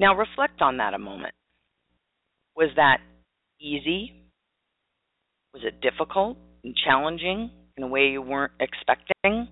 Now 0.00 0.16
reflect 0.16 0.62
on 0.62 0.78
that 0.78 0.94
a 0.94 0.98
moment. 0.98 1.34
Was 2.56 2.70
that 2.76 2.98
easy? 3.60 4.12
Was 5.52 5.62
it 5.62 5.82
difficult 5.82 6.38
and 6.64 6.74
challenging 6.74 7.50
in 7.76 7.84
a 7.84 7.86
way 7.86 8.08
you 8.08 8.22
weren't 8.22 8.52
expecting? 8.58 9.48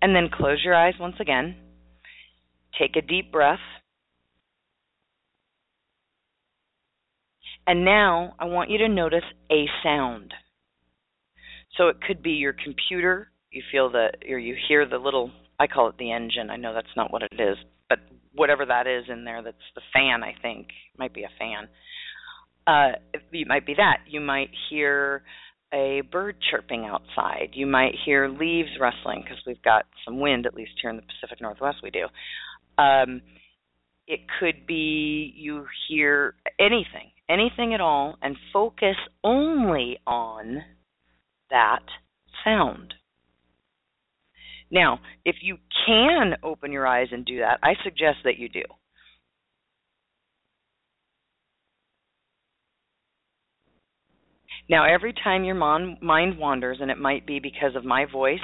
And 0.00 0.16
then 0.16 0.30
close 0.32 0.62
your 0.64 0.74
eyes 0.74 0.94
once 0.98 1.16
again. 1.20 1.56
Take 2.78 2.96
a 2.96 3.02
deep 3.06 3.30
breath. 3.30 3.58
And 7.66 7.84
now 7.84 8.34
I 8.38 8.44
want 8.44 8.70
you 8.70 8.78
to 8.78 8.88
notice 8.88 9.24
a 9.50 9.66
sound. 9.82 10.32
So 11.76 11.88
it 11.88 11.96
could 12.06 12.22
be 12.22 12.32
your 12.32 12.52
computer 12.52 13.30
you 13.54 13.62
feel 13.70 13.90
the 13.90 14.08
or 14.28 14.38
you 14.38 14.56
hear 14.68 14.86
the 14.86 14.98
little 14.98 15.30
I 15.58 15.66
call 15.68 15.88
it 15.88 15.96
the 15.98 16.12
engine. 16.12 16.50
I 16.50 16.56
know 16.56 16.74
that's 16.74 16.88
not 16.96 17.12
what 17.12 17.22
it 17.22 17.40
is, 17.40 17.56
but 17.88 18.00
whatever 18.34 18.66
that 18.66 18.86
is 18.88 19.04
in 19.08 19.24
there 19.24 19.42
that's 19.42 19.56
the 19.76 19.80
fan, 19.92 20.24
I 20.24 20.34
think. 20.42 20.66
It 20.68 20.98
might 20.98 21.14
be 21.14 21.22
a 21.22 21.30
fan. 21.38 21.68
Uh 22.66 22.98
it 23.12 23.46
might 23.46 23.64
be 23.64 23.74
that. 23.74 23.98
You 24.08 24.20
might 24.20 24.50
hear 24.68 25.22
a 25.72 26.02
bird 26.12 26.36
chirping 26.50 26.84
outside. 26.84 27.50
You 27.54 27.66
might 27.66 27.94
hear 28.04 28.28
leaves 28.28 28.70
rustling 28.80 29.22
because 29.22 29.38
we've 29.46 29.62
got 29.62 29.86
some 30.04 30.20
wind 30.20 30.46
at 30.46 30.54
least 30.54 30.72
here 30.80 30.90
in 30.90 30.96
the 30.96 31.02
Pacific 31.02 31.40
Northwest 31.40 31.78
we 31.82 31.90
do. 31.90 32.06
Um 32.76 33.22
it 34.06 34.20
could 34.38 34.66
be 34.66 35.32
you 35.36 35.66
hear 35.88 36.34
anything, 36.58 37.10
anything 37.28 37.74
at 37.74 37.80
all 37.80 38.16
and 38.22 38.36
focus 38.52 38.96
only 39.22 39.98
on 40.06 40.62
that 41.50 41.82
sound. 42.44 42.94
Now, 44.70 45.00
if 45.24 45.36
you 45.42 45.58
can 45.86 46.34
open 46.42 46.72
your 46.72 46.86
eyes 46.86 47.08
and 47.12 47.24
do 47.24 47.38
that, 47.38 47.60
I 47.62 47.74
suggest 47.84 48.18
that 48.24 48.38
you 48.38 48.48
do. 48.48 48.62
Now, 54.68 54.86
every 54.92 55.12
time 55.12 55.44
your 55.44 55.54
mind 55.54 56.38
wanders, 56.38 56.78
and 56.80 56.90
it 56.90 56.98
might 56.98 57.26
be 57.26 57.38
because 57.38 57.76
of 57.76 57.84
my 57.84 58.06
voice, 58.10 58.38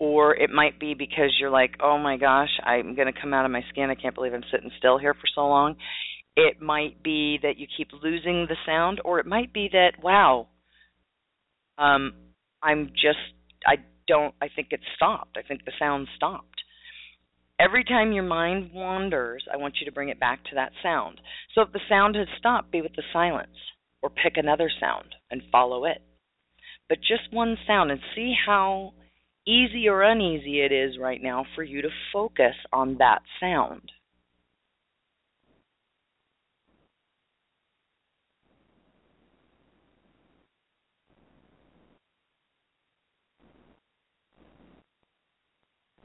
or 0.00 0.34
it 0.34 0.50
might 0.50 0.80
be 0.80 0.94
because 0.94 1.36
you're 1.38 1.50
like, 1.50 1.76
oh 1.80 1.98
my 1.98 2.16
gosh, 2.16 2.48
I'm 2.64 2.96
going 2.96 3.12
to 3.12 3.20
come 3.20 3.32
out 3.34 3.44
of 3.44 3.52
my 3.52 3.62
skin. 3.68 3.90
I 3.90 3.94
can't 3.94 4.14
believe 4.14 4.32
I'm 4.32 4.42
sitting 4.50 4.70
still 4.78 4.98
here 4.98 5.14
for 5.14 5.28
so 5.34 5.42
long. 5.42 5.76
It 6.34 6.60
might 6.60 7.02
be 7.02 7.38
that 7.42 7.58
you 7.58 7.66
keep 7.76 7.88
losing 8.02 8.46
the 8.48 8.56
sound, 8.64 9.00
or 9.04 9.20
it 9.20 9.26
might 9.26 9.52
be 9.52 9.68
that, 9.72 10.02
wow, 10.02 10.48
um, 11.76 12.14
I'm 12.62 12.86
just, 12.94 13.18
I 13.66 13.76
don't 14.08 14.34
I 14.40 14.48
think 14.54 14.68
it 14.70 14.80
stopped. 14.96 15.36
I 15.36 15.46
think 15.46 15.64
the 15.64 15.72
sound 15.78 16.08
stopped. 16.16 16.46
Every 17.58 17.84
time 17.84 18.12
your 18.12 18.24
mind 18.24 18.70
wanders, 18.72 19.44
I 19.52 19.58
want 19.58 19.74
you 19.80 19.86
to 19.86 19.92
bring 19.92 20.08
it 20.08 20.18
back 20.18 20.42
to 20.44 20.54
that 20.54 20.72
sound. 20.82 21.20
So 21.54 21.60
if 21.60 21.72
the 21.72 21.80
sound 21.88 22.16
has 22.16 22.26
stopped, 22.38 22.72
be 22.72 22.80
with 22.80 22.96
the 22.96 23.02
silence 23.12 23.56
or 24.02 24.08
pick 24.08 24.36
another 24.36 24.70
sound 24.80 25.14
and 25.30 25.42
follow 25.52 25.84
it. 25.84 26.02
But 26.88 26.98
just 27.00 27.32
one 27.32 27.56
sound 27.66 27.90
and 27.90 28.00
see 28.14 28.34
how 28.46 28.94
easy 29.46 29.88
or 29.88 30.02
uneasy 30.02 30.60
it 30.60 30.72
is 30.72 30.98
right 30.98 31.22
now 31.22 31.44
for 31.54 31.62
you 31.62 31.82
to 31.82 31.88
focus 32.12 32.54
on 32.72 32.96
that 32.98 33.22
sound. 33.40 33.92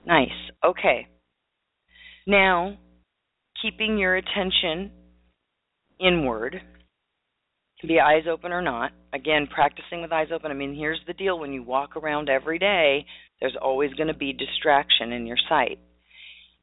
Nice. 0.06 0.30
Okay. 0.64 1.08
Now, 2.28 2.78
keeping 3.62 3.98
your 3.98 4.16
attention 4.16 4.92
inward, 6.00 6.62
be 7.88 8.00
eyes 8.00 8.24
open 8.30 8.52
or 8.52 8.62
not. 8.62 8.92
Again, 9.14 9.48
practicing 9.48 10.02
with 10.02 10.12
eyes 10.12 10.30
open. 10.34 10.52
I 10.52 10.56
mean, 10.56 10.76
here's 10.76 11.00
the 11.08 11.14
deal 11.14 11.40
when 11.40 11.54
you 11.54 11.64
walk 11.64 11.96
around 11.96 12.30
every 12.30 12.58
day, 12.60 13.06
there's 13.40 13.58
always 13.62 13.94
going 13.94 14.08
to 14.08 14.14
be 14.14 14.34
distraction 14.34 15.12
in 15.12 15.26
your 15.26 15.38
sight. 15.50 15.80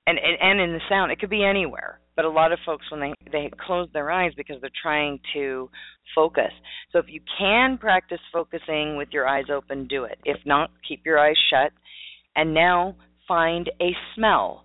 And, 0.07 0.19
and 0.19 0.37
and 0.41 0.61
in 0.61 0.73
the 0.73 0.81
sound, 0.89 1.13
it 1.13 1.21
could 1.21 1.31
be 1.31 1.45
anywhere. 1.45 2.01
But 2.17 2.25
a 2.25 2.31
lot 2.31 2.53
of 2.53 2.59
folks 2.67 2.91
when 2.91 3.01
they 3.01 3.15
they 3.31 3.51
close 3.67 3.89
their 3.93 4.11
eyes 4.11 4.33
because 4.37 4.57
they're 4.61 4.71
trying 4.83 5.21
to 5.35 5.71
focus. 6.15 6.53
So 6.91 6.99
if 6.99 7.07
you 7.09 7.21
can 7.39 7.79
practice 7.79 8.19
focusing 8.33 8.97
with 8.97 9.09
your 9.13 9.29
eyes 9.29 9.45
open, 9.53 9.87
do 9.87 10.05
it. 10.05 10.19
If 10.25 10.39
not, 10.45 10.71
keep 10.87 11.07
your 11.07 11.19
eyes 11.19 11.37
shut. 11.51 11.73
And 12.35 12.53
now 12.53 12.97
find 13.29 13.71
a 13.81 13.93
smell. 14.15 14.65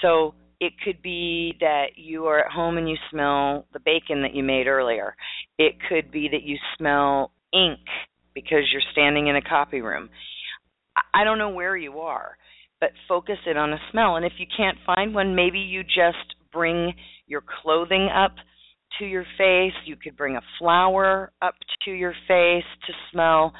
So 0.00 0.34
it 0.60 0.72
could 0.84 1.02
be 1.02 1.54
that 1.60 1.96
you 1.96 2.26
are 2.26 2.38
at 2.38 2.52
home 2.52 2.78
and 2.78 2.88
you 2.88 2.96
smell 3.10 3.66
the 3.72 3.80
bacon 3.80 4.22
that 4.22 4.34
you 4.34 4.42
made 4.42 4.66
earlier. 4.66 5.14
It 5.58 5.74
could 5.88 6.10
be 6.10 6.28
that 6.28 6.42
you 6.44 6.56
smell 6.78 7.32
ink 7.52 7.80
because 8.34 8.64
you're 8.72 8.82
standing 8.92 9.26
in 9.26 9.36
a 9.36 9.42
copy 9.42 9.80
room. 9.80 10.08
I 11.14 11.24
don't 11.24 11.38
know 11.38 11.50
where 11.50 11.76
you 11.76 12.00
are, 12.00 12.36
but 12.80 12.90
focus 13.08 13.38
it 13.46 13.56
on 13.56 13.72
a 13.72 13.78
smell. 13.90 14.16
And 14.16 14.24
if 14.24 14.32
you 14.38 14.46
can't 14.56 14.78
find 14.84 15.14
one, 15.14 15.34
maybe 15.34 15.58
you 15.58 15.82
just 15.82 16.34
bring 16.52 16.94
your 17.26 17.42
clothing 17.62 18.08
up 18.14 18.34
to 18.98 19.04
your 19.04 19.24
face. 19.38 19.74
You 19.84 19.96
could 19.96 20.16
bring 20.16 20.36
a 20.36 20.42
flower 20.58 21.32
up 21.42 21.54
to 21.84 21.90
your 21.90 22.14
face 22.28 22.64
to 22.86 22.92
smell 23.12 23.52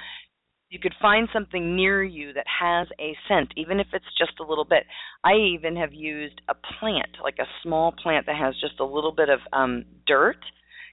you 0.68 0.80
could 0.80 0.94
find 1.00 1.28
something 1.32 1.76
near 1.76 2.02
you 2.02 2.32
that 2.32 2.46
has 2.60 2.88
a 3.00 3.16
scent, 3.28 3.52
even 3.56 3.78
if 3.78 3.86
it's 3.92 4.04
just 4.18 4.40
a 4.40 4.44
little 4.44 4.64
bit. 4.64 4.84
I 5.24 5.34
even 5.34 5.76
have 5.76 5.94
used 5.94 6.40
a 6.48 6.54
plant, 6.78 7.16
like 7.22 7.36
a 7.38 7.46
small 7.62 7.92
plant 7.92 8.26
that 8.26 8.36
has 8.36 8.54
just 8.60 8.80
a 8.80 8.84
little 8.84 9.12
bit 9.12 9.28
of 9.28 9.38
um, 9.52 9.84
dirt, 10.06 10.38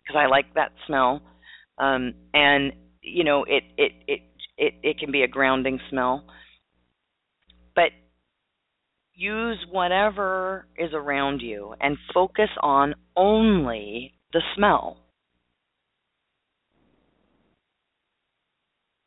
because 0.03 0.19
I 0.19 0.27
like 0.27 0.53
that 0.53 0.73
smell. 0.86 1.21
Um, 1.79 2.13
and 2.34 2.73
you 3.01 3.23
know, 3.23 3.45
it 3.45 3.63
it 3.77 3.91
it 4.08 4.21
it 4.57 4.75
it 4.83 4.99
can 4.99 5.11
be 5.11 5.23
a 5.23 5.27
grounding 5.27 5.79
smell. 5.89 6.23
But 7.75 7.91
use 9.13 9.65
whatever 9.69 10.67
is 10.77 10.91
around 10.93 11.41
you 11.41 11.75
and 11.79 11.97
focus 12.13 12.49
on 12.61 12.95
only 13.15 14.13
the 14.31 14.41
smell. 14.55 14.97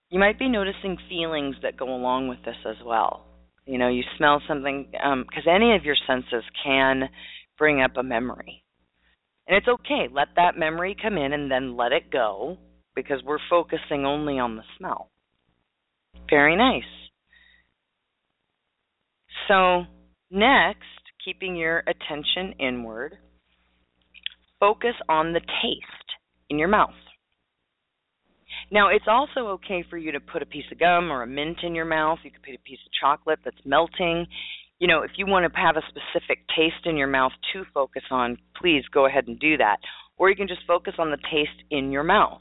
You 0.09 0.21
might 0.21 0.39
be 0.39 0.49
noticing 0.49 0.99
feelings 1.09 1.57
that 1.63 1.77
go 1.77 1.93
along 1.93 2.29
with 2.29 2.39
this 2.45 2.57
as 2.65 2.77
well. 2.85 3.27
You 3.67 3.79
know, 3.79 3.89
you 3.89 4.05
smell 4.17 4.41
something, 4.47 4.87
because 4.93 5.47
um, 5.47 5.53
any 5.53 5.75
of 5.75 5.85
your 5.85 5.97
senses 6.07 6.45
can 6.65 7.09
bring 7.59 7.83
up 7.83 7.97
a 7.97 8.03
memory. 8.05 8.63
And 9.49 9.57
it's 9.57 9.67
okay, 9.67 10.07
let 10.11 10.29
that 10.37 10.57
memory 10.57 10.97
come 11.01 11.17
in 11.17 11.33
and 11.33 11.51
then 11.51 11.77
let 11.77 11.91
it 11.91 12.13
go, 12.13 12.59
because 12.95 13.21
we're 13.25 13.39
focusing 13.51 14.05
only 14.05 14.39
on 14.39 14.57
the 14.57 14.63
smell. 14.79 15.11
Very 16.29 16.57
nice. 16.57 16.83
So, 19.49 19.85
next, 20.31 20.81
keeping 21.25 21.57
your 21.57 21.85
attention 21.87 22.55
inward, 22.59 23.17
focus 24.59 24.95
on 25.09 25.33
the 25.33 25.41
taste 25.41 26.11
in 26.51 26.59
your 26.59 26.69
mouth. 26.69 26.91
Now, 28.71 28.89
it's 28.89 29.07
also 29.07 29.49
okay 29.49 29.85
for 29.89 29.97
you 29.97 30.13
to 30.13 30.21
put 30.21 30.43
a 30.43 30.47
piece 30.47 30.65
of 30.73 30.79
gum 30.79 31.13
or 31.13 31.23
a 31.23 31.27
mint 31.27 31.59
in 31.63 31.75
your 31.75 31.85
mouth. 31.85 32.19
You 32.25 32.31
could 32.31 32.43
put 32.43 32.55
a 32.55 32.69
piece 32.69 32.81
of 32.85 32.93
chocolate 33.01 33.39
that's 33.45 33.57
melting. 33.65 34.27
You 34.79 34.89
know, 34.89 35.03
if 35.03 35.13
you 35.17 35.27
want 35.27 35.51
to 35.51 35.61
have 35.61 35.77
a 35.77 35.83
specific 35.89 36.41
taste 36.57 36.85
in 36.85 36.97
your 36.97 37.07
mouth 37.07 37.33
to 37.53 37.65
focus 37.73 38.03
on, 38.11 38.39
please 38.61 38.83
go 38.93 39.07
ahead 39.07 39.29
and 39.29 39.39
do 39.39 39.57
that. 39.59 39.77
Or 40.19 40.31
you 40.31 40.37
can 40.37 40.49
just 40.49 40.67
focus 40.67 40.95
on 40.99 41.11
the 41.11 41.19
taste 41.31 41.63
in 41.71 41.93
your 41.93 42.03
mouth. 42.03 42.41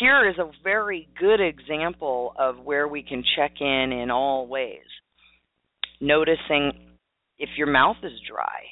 Here 0.00 0.28
is 0.28 0.36
a 0.38 0.50
very 0.62 1.08
good 1.18 1.40
example 1.40 2.32
of 2.38 2.58
where 2.58 2.86
we 2.86 3.02
can 3.02 3.24
check 3.36 3.60
in 3.60 3.92
in 3.92 4.10
all 4.10 4.46
ways. 4.46 4.84
Noticing 6.00 6.72
if 7.38 7.48
your 7.56 7.66
mouth 7.66 7.96
is 8.02 8.12
dry. 8.28 8.62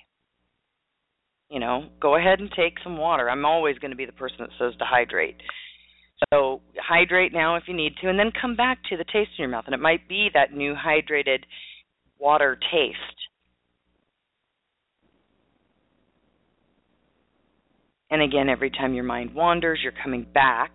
You 1.50 1.60
know, 1.60 1.88
go 2.00 2.16
ahead 2.16 2.40
and 2.40 2.50
take 2.50 2.74
some 2.82 2.96
water. 2.96 3.30
I'm 3.30 3.44
always 3.44 3.78
going 3.78 3.92
to 3.92 3.96
be 3.96 4.06
the 4.06 4.12
person 4.12 4.38
that 4.40 4.50
says 4.58 4.76
to 4.78 4.84
hydrate. 4.84 5.36
So 6.32 6.60
hydrate 6.78 7.32
now 7.32 7.56
if 7.56 7.64
you 7.66 7.74
need 7.74 7.94
to, 8.02 8.08
and 8.08 8.18
then 8.18 8.30
come 8.40 8.56
back 8.56 8.78
to 8.90 8.96
the 8.96 9.04
taste 9.04 9.30
in 9.38 9.42
your 9.42 9.48
mouth. 9.48 9.64
And 9.66 9.74
it 9.74 9.80
might 9.80 10.08
be 10.08 10.28
that 10.34 10.52
new 10.52 10.74
hydrated 10.74 11.44
water 12.18 12.58
taste. 12.72 12.98
And 18.10 18.22
again, 18.22 18.48
every 18.48 18.70
time 18.70 18.94
your 18.94 19.04
mind 19.04 19.34
wanders, 19.34 19.80
you're 19.82 19.92
coming 20.02 20.26
back 20.32 20.72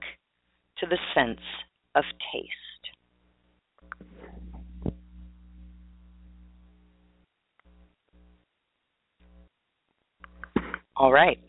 to 0.81 0.87
the 0.87 0.97
sense 1.15 1.39
of 1.95 2.03
taste. 2.33 2.49
All 10.95 11.11
right. 11.11 11.39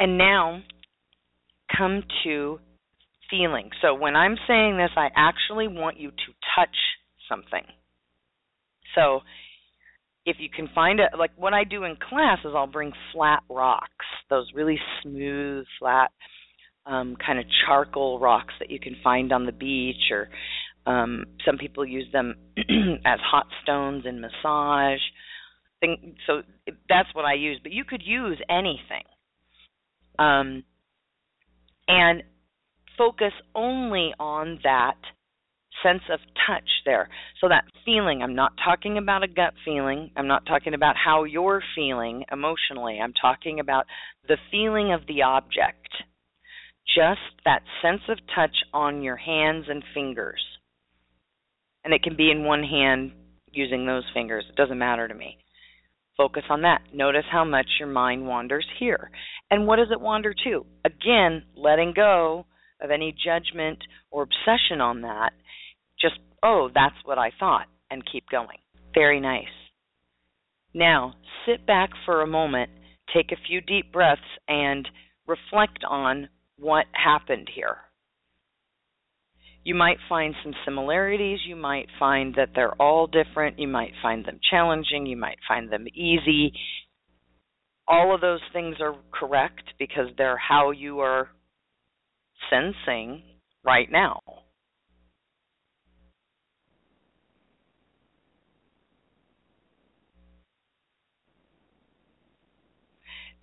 And 0.00 0.18
now 0.18 0.62
come 1.76 2.02
to 2.24 2.58
feeling. 3.30 3.70
So 3.80 3.94
when 3.94 4.16
I'm 4.16 4.36
saying 4.48 4.76
this, 4.76 4.90
I 4.96 5.08
actually 5.14 5.68
want 5.68 5.98
you 5.98 6.10
to 6.10 6.32
touch 6.56 6.76
something. 7.28 7.64
So 8.94 9.20
if 10.26 10.36
you 10.38 10.48
can 10.48 10.68
find 10.74 11.00
it, 11.00 11.10
like 11.18 11.32
what 11.36 11.52
I 11.52 11.64
do 11.64 11.84
in 11.84 11.96
class 11.96 12.38
is 12.44 12.52
I'll 12.54 12.66
bring 12.66 12.92
flat 13.12 13.42
rocks, 13.50 14.06
those 14.30 14.50
really 14.54 14.78
smooth, 15.02 15.66
flat, 15.78 16.10
um, 16.86 17.16
kind 17.24 17.38
of 17.38 17.44
charcoal 17.66 18.18
rocks 18.18 18.54
that 18.58 18.70
you 18.70 18.80
can 18.80 18.96
find 19.02 19.32
on 19.32 19.46
the 19.46 19.52
beach, 19.52 20.10
or 20.10 20.28
um, 20.86 21.24
some 21.44 21.58
people 21.58 21.84
use 21.84 22.06
them 22.12 22.34
as 23.04 23.18
hot 23.20 23.46
stones 23.62 24.04
in 24.06 24.20
massage. 24.20 25.00
Thing, 25.80 26.14
so 26.26 26.42
that's 26.88 27.14
what 27.14 27.24
I 27.24 27.34
use. 27.34 27.58
But 27.62 27.72
you 27.72 27.84
could 27.84 28.02
use 28.04 28.38
anything 28.48 29.04
um, 30.18 30.64
and 31.88 32.22
focus 32.96 33.32
only 33.54 34.14
on 34.18 34.60
that 34.62 34.96
sense 35.82 36.02
of 36.10 36.20
touch 36.46 36.68
there. 36.84 37.08
So 37.40 37.48
that 37.48 37.64
feeling, 37.84 38.22
I'm 38.22 38.34
not 38.34 38.52
talking 38.64 38.98
about 38.98 39.22
a 39.22 39.28
gut 39.28 39.54
feeling. 39.64 40.10
I'm 40.16 40.28
not 40.28 40.46
talking 40.46 40.74
about 40.74 40.96
how 40.96 41.24
you're 41.24 41.62
feeling 41.74 42.24
emotionally. 42.30 42.98
I'm 43.02 43.12
talking 43.12 43.60
about 43.60 43.86
the 44.28 44.38
feeling 44.50 44.92
of 44.92 45.06
the 45.06 45.22
object. 45.22 45.88
Just 46.86 47.20
that 47.44 47.62
sense 47.82 48.02
of 48.08 48.18
touch 48.34 48.56
on 48.72 49.02
your 49.02 49.16
hands 49.16 49.66
and 49.68 49.82
fingers. 49.94 50.42
And 51.84 51.92
it 51.92 52.02
can 52.02 52.16
be 52.16 52.30
in 52.30 52.44
one 52.44 52.62
hand 52.62 53.12
using 53.52 53.86
those 53.86 54.04
fingers. 54.14 54.44
It 54.48 54.56
doesn't 54.56 54.78
matter 54.78 55.08
to 55.08 55.14
me. 55.14 55.38
Focus 56.16 56.44
on 56.48 56.62
that. 56.62 56.82
Notice 56.92 57.24
how 57.30 57.44
much 57.44 57.66
your 57.78 57.88
mind 57.88 58.26
wanders 58.26 58.66
here. 58.78 59.10
And 59.50 59.66
what 59.66 59.76
does 59.76 59.88
it 59.90 60.00
wander 60.00 60.32
to? 60.44 60.64
Again, 60.84 61.42
letting 61.56 61.92
go 61.94 62.46
of 62.80 62.90
any 62.90 63.12
judgment 63.12 63.78
or 64.10 64.22
obsession 64.22 64.80
on 64.80 65.02
that. 65.02 65.32
Just, 66.04 66.20
oh, 66.42 66.68
that's 66.74 66.94
what 67.06 67.16
I 67.16 67.30
thought, 67.40 67.66
and 67.90 68.02
keep 68.12 68.28
going. 68.30 68.58
Very 68.92 69.20
nice. 69.20 69.44
Now, 70.74 71.14
sit 71.46 71.66
back 71.66 71.88
for 72.04 72.20
a 72.20 72.26
moment, 72.26 72.68
take 73.14 73.32
a 73.32 73.40
few 73.48 73.62
deep 73.62 73.90
breaths, 73.90 74.20
and 74.46 74.86
reflect 75.26 75.82
on 75.88 76.28
what 76.58 76.84
happened 76.92 77.48
here. 77.54 77.76
You 79.64 79.74
might 79.74 79.96
find 80.10 80.34
some 80.42 80.52
similarities. 80.66 81.38
You 81.46 81.56
might 81.56 81.86
find 81.98 82.34
that 82.34 82.50
they're 82.54 82.74
all 82.74 83.06
different. 83.06 83.58
You 83.58 83.68
might 83.68 83.92
find 84.02 84.26
them 84.26 84.38
challenging. 84.50 85.06
You 85.06 85.16
might 85.16 85.38
find 85.48 85.72
them 85.72 85.86
easy. 85.94 86.52
All 87.88 88.14
of 88.14 88.20
those 88.20 88.42
things 88.52 88.76
are 88.80 88.94
correct 89.10 89.62
because 89.78 90.08
they're 90.18 90.36
how 90.36 90.70
you 90.70 91.00
are 91.00 91.28
sensing 92.50 93.22
right 93.64 93.90
now. 93.90 94.20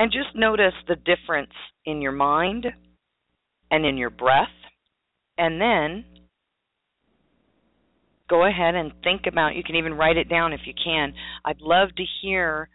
And 0.02 0.12
just 0.12 0.36
notice 0.36 0.74
the 0.88 0.96
difference 0.96 1.54
in 1.86 2.02
your 2.02 2.12
mind 2.12 2.66
and 3.70 3.86
in 3.86 3.98
your 3.98 4.10
breath. 4.10 4.48
And 5.38 5.62
then 5.62 6.06
go 8.28 8.48
ahead 8.48 8.74
and 8.74 8.94
think 9.04 9.28
about 9.28 9.56
you 9.56 9.64
can 9.64 9.76
even 9.76 9.94
write 9.94 10.18
it 10.18 10.28
down 10.28 10.54
if 10.54 10.62
you 10.66 10.74
can. 10.84 11.14
I'd 11.46 11.62
love 11.62 11.90
to 11.98 12.04
hear 12.20 12.68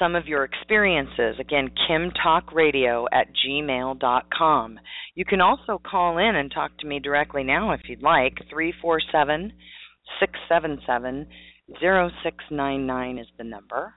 some 0.00 0.16
of 0.16 0.26
your 0.26 0.42
experiences. 0.42 1.36
Again 1.38 1.70
kimtalkradio 1.88 3.06
at 3.12 3.28
gmail 3.46 4.00
dot 4.00 4.26
com. 4.36 4.80
You 5.14 5.24
can 5.24 5.40
also 5.40 5.80
call 5.88 6.18
in 6.18 6.34
and 6.34 6.50
talk 6.50 6.76
to 6.78 6.88
me 6.88 6.98
directly 6.98 7.44
now 7.44 7.70
if 7.70 7.82
you'd 7.88 8.02
like. 8.02 8.34
Three 8.50 8.74
four 8.82 8.98
seven 9.12 9.52
six 10.18 10.32
seven 10.48 10.80
seven 10.84 11.28
zero 11.78 12.10
six 12.24 12.38
nine 12.50 12.84
nine 12.84 13.16
is 13.16 13.28
the 13.38 13.44
number 13.44 13.94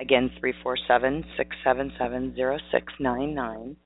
again 0.00 0.30
three 0.40 0.54
four 0.62 0.76
seven 0.86 1.24
six 1.36 1.56
seven 1.64 1.92
seven 1.98 2.34
zero 2.34 2.58
six 2.72 2.92
nine 3.00 3.34
nine 3.34 3.76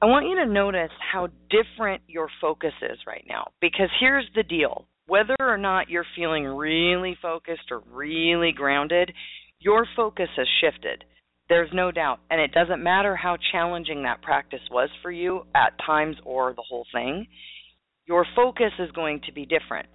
I 0.00 0.06
want 0.06 0.26
you 0.26 0.36
to 0.36 0.46
notice 0.46 0.90
how 1.12 1.28
different 1.48 2.02
your 2.06 2.28
focus 2.40 2.74
is 2.82 2.98
right 3.06 3.24
now. 3.26 3.48
Because 3.62 3.88
here's 3.98 4.28
the 4.34 4.42
deal 4.42 4.86
whether 5.06 5.36
or 5.40 5.56
not 5.56 5.88
you're 5.88 6.04
feeling 6.16 6.44
really 6.44 7.16
focused 7.22 7.70
or 7.70 7.82
really 7.90 8.52
grounded, 8.52 9.12
your 9.60 9.86
focus 9.94 10.28
has 10.36 10.46
shifted. 10.60 11.04
There's 11.48 11.70
no 11.72 11.92
doubt. 11.92 12.18
And 12.28 12.40
it 12.40 12.52
doesn't 12.52 12.82
matter 12.82 13.14
how 13.14 13.36
challenging 13.52 14.02
that 14.02 14.20
practice 14.20 14.60
was 14.70 14.90
for 15.02 15.12
you 15.12 15.42
at 15.54 15.78
times 15.84 16.16
or 16.24 16.52
the 16.54 16.64
whole 16.68 16.86
thing, 16.92 17.26
your 18.06 18.26
focus 18.34 18.72
is 18.80 18.90
going 18.92 19.20
to 19.26 19.32
be 19.32 19.46
different. 19.46 19.88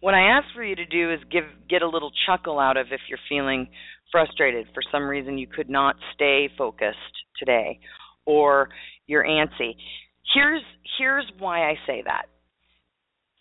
What 0.00 0.14
I 0.14 0.36
ask 0.36 0.46
for 0.54 0.64
you 0.64 0.76
to 0.76 0.86
do 0.86 1.12
is 1.12 1.20
give 1.30 1.44
get 1.68 1.82
a 1.82 1.88
little 1.88 2.10
chuckle 2.26 2.58
out 2.58 2.76
of 2.76 2.88
if 2.90 3.00
you're 3.08 3.18
feeling 3.28 3.68
frustrated 4.12 4.66
for 4.74 4.82
some 4.92 5.04
reason 5.04 5.38
you 5.38 5.46
could 5.46 5.68
not 5.68 5.96
stay 6.14 6.48
focused 6.56 6.98
today 7.38 7.80
or 8.26 8.68
you're 9.06 9.24
antsy. 9.24 9.74
Here's 10.34 10.62
here's 10.98 11.26
why 11.38 11.68
I 11.68 11.74
say 11.86 12.02
that. 12.04 12.26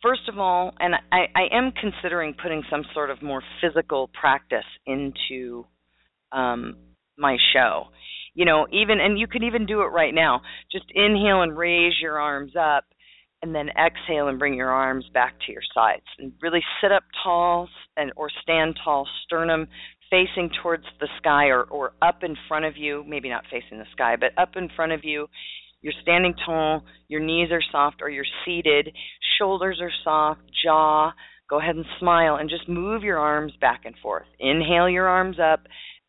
First 0.02 0.28
of 0.28 0.38
all, 0.38 0.74
and 0.80 0.96
I, 1.14 1.28
I 1.34 1.56
am 1.56 1.72
considering 1.72 2.36
putting 2.42 2.64
some 2.70 2.84
sort 2.94 3.10
of 3.10 3.22
more 3.22 3.42
physical 3.62 4.10
practice 4.20 4.66
into 4.86 5.66
um, 6.34 6.76
my 7.18 7.38
show. 7.54 7.86
You 8.34 8.46
know, 8.46 8.68
even 8.72 9.00
and 9.00 9.18
you 9.18 9.28
can 9.28 9.44
even 9.44 9.66
do 9.66 9.82
it 9.82 9.88
right 9.88 10.14
now. 10.14 10.42
Just 10.72 10.86
inhale 10.94 11.42
and 11.42 11.56
raise 11.56 11.94
your 12.02 12.20
arms 12.20 12.54
up 12.60 12.84
and 13.44 13.54
then 13.54 13.68
exhale 13.70 14.30
and 14.30 14.40
bring 14.40 14.54
your 14.54 14.72
arms 14.72 15.06
back 15.14 15.34
to 15.46 15.52
your 15.52 15.62
sides 15.76 16.06
and 16.18 16.32
really 16.42 16.64
sit 16.82 16.94
up 16.94 17.04
tall 17.24 17.68
and 17.98 18.12
or 18.16 18.30
stand 18.42 18.80
tall, 18.84 19.06
sternum 19.26 19.68
facing 20.10 20.50
towards 20.62 20.86
the 21.02 21.10
sky 21.18 21.48
or, 21.48 21.64
or 21.64 21.92
up 22.02 22.24
in 22.24 22.38
front 22.48 22.64
of 22.64 22.78
you, 22.78 23.04
maybe 23.06 23.30
not 23.30 23.44
facing 23.52 23.80
the 23.80 23.86
sky, 23.92 24.16
but 24.18 24.32
up 24.42 24.52
in 24.56 24.70
front 24.76 24.94
of 24.94 25.02
you. 25.04 25.28
You're 25.82 25.94
standing 26.02 26.34
tall, 26.46 26.86
your 27.10 27.20
knees 27.20 27.50
are 27.52 27.62
soft 27.70 27.98
or 28.02 28.10
you're 28.10 28.24
seated, 28.46 28.96
shoulders 29.38 29.80
are 29.82 29.92
soft, 30.06 30.42
jaw. 30.64 31.12
Go 31.50 31.60
ahead 31.60 31.76
and 31.76 31.86
smile 32.00 32.38
and 32.38 32.50
just 32.50 32.70
move 32.70 33.04
your 33.04 33.20
arms 33.20 33.52
back 33.60 33.82
and 33.84 33.96
forth. 34.02 34.28
Inhale 34.40 34.88
your 34.88 35.10
arms 35.10 35.36
up, 35.38 35.68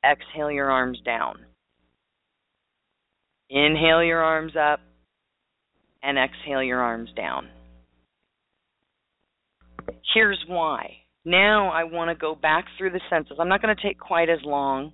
exhale 0.08 0.52
your 0.52 0.70
arms 0.70 1.00
down. 1.04 1.40
Inhale 3.50 4.04
your 4.04 4.22
arms 4.22 4.52
up, 4.56 4.78
and 6.04 6.18
exhale 6.18 6.62
your 6.62 6.80
arms 6.80 7.10
down. 7.16 7.48
Here's 10.12 10.44
why. 10.46 10.98
Now 11.24 11.70
I 11.70 11.84
want 11.84 12.10
to 12.10 12.14
go 12.14 12.34
back 12.34 12.66
through 12.76 12.90
the 12.90 13.00
senses. 13.08 13.38
I'm 13.40 13.48
not 13.48 13.62
going 13.62 13.74
to 13.74 13.82
take 13.82 13.98
quite 13.98 14.28
as 14.28 14.40
long, 14.44 14.92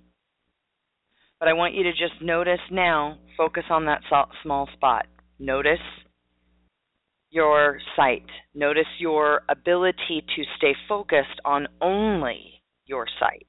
but 1.39 1.49
I 1.49 1.53
want 1.53 1.73
you 1.73 1.83
to 1.83 1.91
just 1.91 2.21
notice 2.21 2.59
now, 2.71 3.17
focus 3.37 3.63
on 3.69 3.85
that 3.85 4.01
small 4.43 4.69
spot. 4.73 5.05
Notice 5.39 5.79
your 7.29 7.79
sight. 7.95 8.25
Notice 8.53 8.85
your 8.99 9.41
ability 9.49 10.23
to 10.35 10.43
stay 10.57 10.75
focused 10.87 11.39
on 11.43 11.67
only 11.81 12.63
your 12.85 13.05
sight. 13.19 13.47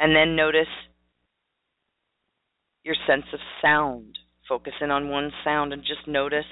And 0.00 0.14
then 0.14 0.36
notice 0.36 0.68
your 2.84 2.94
sense 3.06 3.24
of 3.32 3.40
sound. 3.60 4.18
Focus 4.48 4.72
in 4.80 4.90
on 4.90 5.10
one 5.10 5.32
sound 5.44 5.72
and 5.72 5.82
just 5.82 6.06
notice 6.06 6.44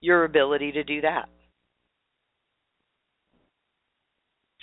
your 0.00 0.24
ability 0.24 0.72
to 0.72 0.84
do 0.84 1.00
that. 1.00 1.28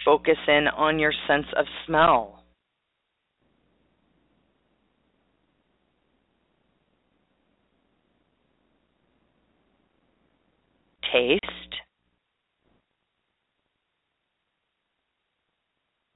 Focus 0.04 0.38
in 0.48 0.68
on 0.68 1.00
your 1.00 1.14
sense 1.28 1.48
of 1.58 1.66
smell. 1.88 2.44
Taste. 11.12 11.42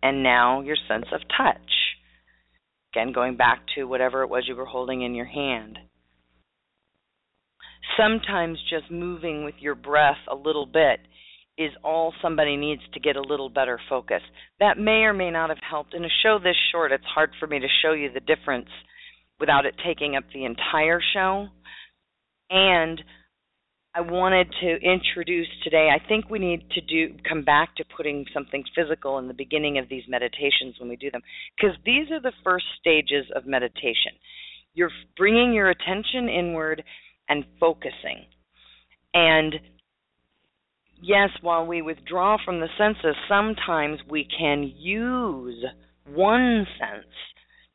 And 0.03 0.21
now 0.21 0.61
your 0.61 0.75
sense 0.87 1.05
of 1.11 1.21
touch. 1.35 1.78
Again, 2.93 3.11
going 3.13 3.37
back 3.37 3.61
to 3.75 3.83
whatever 3.83 4.23
it 4.23 4.29
was 4.29 4.45
you 4.47 4.55
were 4.55 4.65
holding 4.65 5.01
in 5.01 5.13
your 5.13 5.25
hand. 5.25 5.77
Sometimes 7.97 8.57
just 8.69 8.91
moving 8.91 9.43
with 9.43 9.55
your 9.59 9.75
breath 9.75 10.17
a 10.31 10.35
little 10.35 10.65
bit 10.65 10.99
is 11.57 11.71
all 11.83 12.13
somebody 12.21 12.55
needs 12.55 12.81
to 12.93 12.99
get 12.99 13.17
a 13.17 13.21
little 13.21 13.49
better 13.49 13.79
focus. 13.89 14.21
That 14.59 14.77
may 14.77 15.03
or 15.03 15.13
may 15.13 15.29
not 15.29 15.49
have 15.49 15.59
helped. 15.67 15.93
In 15.93 16.05
a 16.05 16.09
show 16.23 16.39
this 16.39 16.55
short, 16.71 16.91
it's 16.91 17.03
hard 17.03 17.31
for 17.39 17.47
me 17.47 17.59
to 17.59 17.67
show 17.81 17.91
you 17.91 18.09
the 18.11 18.21
difference 18.21 18.69
without 19.39 19.65
it 19.65 19.75
taking 19.85 20.15
up 20.15 20.23
the 20.33 20.45
entire 20.45 21.01
show. 21.13 21.47
And 22.49 23.01
I 23.95 24.01
wanted 24.01 24.47
to 24.61 24.77
introduce 24.83 25.47
today. 25.63 25.89
I 25.91 26.07
think 26.07 26.29
we 26.29 26.37
need 26.37 26.69
to 26.71 26.81
do 26.81 27.15
come 27.27 27.43
back 27.43 27.75
to 27.77 27.83
putting 27.97 28.25
something 28.33 28.63
physical 28.75 29.17
in 29.17 29.27
the 29.27 29.33
beginning 29.33 29.79
of 29.79 29.89
these 29.89 30.03
meditations 30.07 30.75
when 30.79 30.89
we 30.89 30.95
do 30.95 31.09
them 31.09 31.21
because 31.57 31.75
these 31.85 32.11
are 32.11 32.21
the 32.21 32.33
first 32.43 32.65
stages 32.79 33.25
of 33.35 33.47
meditation. 33.47 34.13
You're 34.75 34.91
bringing 35.17 35.53
your 35.53 35.71
attention 35.71 36.29
inward 36.29 36.83
and 37.27 37.45
focusing. 37.59 38.25
And 39.15 39.55
yes, 41.01 41.29
while 41.41 41.65
we 41.65 41.81
withdraw 41.81 42.37
from 42.45 42.59
the 42.59 42.69
senses, 42.77 43.15
sometimes 43.27 43.99
we 44.07 44.27
can 44.37 44.71
use 44.77 45.65
one 46.05 46.67
sense 46.79 47.07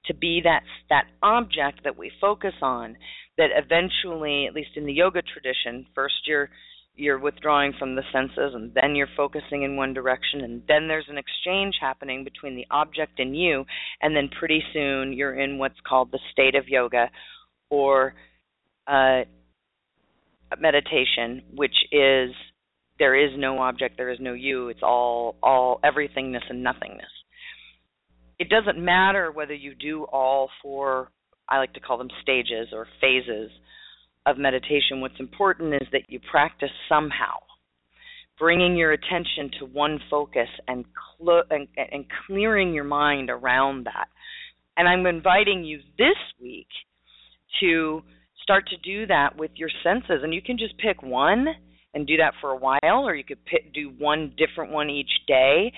to 0.06 0.14
be 0.14 0.40
that 0.44 0.62
that 0.90 1.06
object 1.22 1.82
that 1.82 1.98
we 1.98 2.12
focus 2.20 2.54
on 2.62 2.96
that 3.36 3.50
eventually, 3.56 4.46
at 4.46 4.54
least 4.54 4.70
in 4.76 4.86
the 4.86 4.92
yoga 4.92 5.22
tradition, 5.22 5.86
first 5.94 6.26
you're 6.26 6.48
you're 6.96 7.18
withdrawing 7.18 7.72
from 7.78 7.96
the 7.96 8.02
senses 8.12 8.54
and 8.54 8.72
then 8.74 8.94
you're 8.94 9.08
focusing 9.16 9.62
in 9.64 9.76
one 9.76 9.92
direction 9.92 10.42
and 10.42 10.62
then 10.68 10.86
there's 10.86 11.08
an 11.08 11.18
exchange 11.18 11.74
happening 11.80 12.22
between 12.22 12.54
the 12.54 12.66
object 12.70 13.18
and 13.18 13.36
you 13.36 13.64
and 14.00 14.14
then 14.14 14.30
pretty 14.38 14.62
soon 14.72 15.12
you're 15.12 15.34
in 15.34 15.58
what's 15.58 15.74
called 15.86 16.12
the 16.12 16.20
state 16.30 16.54
of 16.54 16.68
yoga 16.68 17.10
or 17.68 18.14
uh, 18.86 19.22
meditation 20.60 21.42
which 21.56 21.74
is 21.90 22.30
there 23.00 23.16
is 23.16 23.32
no 23.36 23.58
object 23.58 23.96
there 23.96 24.10
is 24.10 24.18
no 24.20 24.32
you 24.32 24.68
it's 24.68 24.82
all 24.82 25.34
all 25.42 25.80
everythingness 25.84 26.48
and 26.48 26.62
nothingness. 26.62 27.10
It 28.38 28.48
doesn't 28.48 28.82
matter 28.82 29.30
whether 29.30 29.54
you 29.54 29.74
do 29.74 30.04
all 30.04 30.48
four 30.62 31.10
I 31.48 31.58
like 31.58 31.74
to 31.74 31.80
call 31.80 31.98
them 31.98 32.10
stages 32.22 32.68
or 32.72 32.86
phases 33.00 33.50
of 34.26 34.38
meditation. 34.38 35.00
What's 35.00 35.20
important 35.20 35.74
is 35.74 35.88
that 35.92 36.02
you 36.08 36.20
practice 36.30 36.70
somehow, 36.88 37.36
bringing 38.38 38.76
your 38.76 38.92
attention 38.92 39.50
to 39.58 39.66
one 39.66 40.00
focus 40.10 40.48
and, 40.66 40.84
and, 41.50 41.68
and 41.76 42.04
clearing 42.26 42.72
your 42.72 42.84
mind 42.84 43.30
around 43.30 43.84
that. 43.84 44.08
And 44.76 44.88
I'm 44.88 45.06
inviting 45.06 45.64
you 45.64 45.80
this 45.98 46.16
week 46.40 46.66
to 47.60 48.02
start 48.42 48.68
to 48.68 48.76
do 48.78 49.06
that 49.06 49.36
with 49.36 49.52
your 49.54 49.70
senses. 49.82 50.22
And 50.22 50.34
you 50.34 50.42
can 50.42 50.58
just 50.58 50.76
pick 50.78 51.02
one 51.02 51.46
and 51.94 52.06
do 52.06 52.16
that 52.16 52.34
for 52.40 52.50
a 52.50 52.56
while, 52.56 53.06
or 53.06 53.14
you 53.14 53.24
could 53.24 53.44
pick, 53.44 53.72
do 53.72 53.92
one 53.98 54.34
different 54.36 54.72
one 54.72 54.90
each 54.90 55.12
day. 55.28 55.72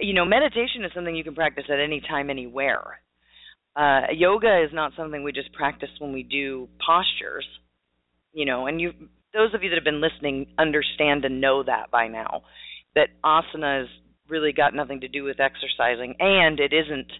You 0.00 0.14
know, 0.14 0.24
meditation 0.24 0.84
is 0.84 0.92
something 0.94 1.16
you 1.16 1.24
can 1.24 1.34
practice 1.34 1.64
at 1.68 1.80
any 1.80 2.00
time, 2.00 2.30
anywhere. 2.30 3.00
Uh, 3.74 4.02
yoga 4.14 4.62
is 4.62 4.70
not 4.72 4.92
something 4.96 5.22
we 5.22 5.32
just 5.32 5.52
practice 5.52 5.88
when 5.98 6.12
we 6.12 6.22
do 6.22 6.68
postures, 6.86 7.46
you 8.32 8.44
know. 8.44 8.66
And 8.66 8.80
you, 8.80 8.92
those 9.32 9.54
of 9.54 9.62
you 9.62 9.70
that 9.70 9.76
have 9.76 9.84
been 9.84 10.02
listening, 10.02 10.48
understand 10.58 11.24
and 11.24 11.40
know 11.40 11.62
that 11.62 11.90
by 11.90 12.08
now, 12.08 12.42
that 12.94 13.08
asana 13.24 13.80
has 13.80 13.88
really 14.28 14.52
got 14.52 14.74
nothing 14.74 15.00
to 15.00 15.08
do 15.08 15.24
with 15.24 15.40
exercising, 15.40 16.14
and 16.18 16.60
it 16.60 16.72
isn't. 16.72 17.10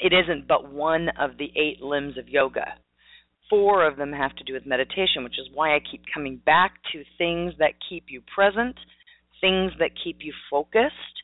It 0.00 0.12
isn't 0.12 0.48
but 0.48 0.72
one 0.72 1.10
of 1.20 1.38
the 1.38 1.52
eight 1.56 1.80
limbs 1.80 2.18
of 2.18 2.28
yoga. 2.28 2.74
Four 3.48 3.86
of 3.86 3.96
them 3.96 4.12
have 4.12 4.34
to 4.36 4.44
do 4.44 4.54
with 4.54 4.66
meditation, 4.66 5.22
which 5.22 5.38
is 5.38 5.46
why 5.52 5.76
I 5.76 5.78
keep 5.78 6.02
coming 6.12 6.40
back 6.44 6.72
to 6.92 7.04
things 7.18 7.52
that 7.58 7.74
keep 7.88 8.04
you 8.08 8.22
present, 8.34 8.74
things 9.40 9.72
that 9.78 9.90
keep 10.02 10.18
you 10.20 10.32
focused, 10.50 11.21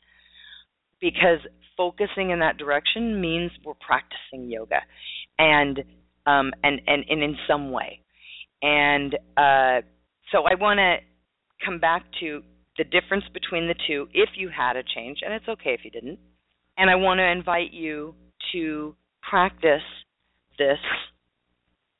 because 1.01 1.39
focusing 1.77 2.31
in 2.31 2.39
that 2.39 2.57
direction 2.57 3.21
means 3.21 3.51
we're 3.63 3.73
practicing 3.75 4.49
yoga 4.49 4.81
and 5.37 5.79
um, 6.25 6.51
and, 6.63 6.81
and 6.87 7.05
and 7.09 7.23
in 7.23 7.35
some 7.47 7.71
way. 7.71 8.01
And 8.61 9.15
uh, 9.37 9.81
so 10.31 10.43
i 10.43 10.55
want 10.55 10.77
to 10.77 10.97
come 11.65 11.79
back 11.79 12.03
to 12.19 12.41
the 12.77 12.83
difference 12.83 13.25
between 13.33 13.67
the 13.67 13.75
two 13.87 14.07
if 14.13 14.29
you 14.35 14.49
had 14.49 14.75
a 14.75 14.83
change 14.95 15.19
and 15.23 15.33
it's 15.33 15.47
okay 15.47 15.71
if 15.71 15.81
you 15.83 15.91
didn't 15.91 16.19
and 16.77 16.89
i 16.89 16.95
want 16.95 17.17
to 17.19 17.25
invite 17.25 17.71
you 17.71 18.13
to 18.51 18.95
practice 19.27 19.81
this 20.57 20.77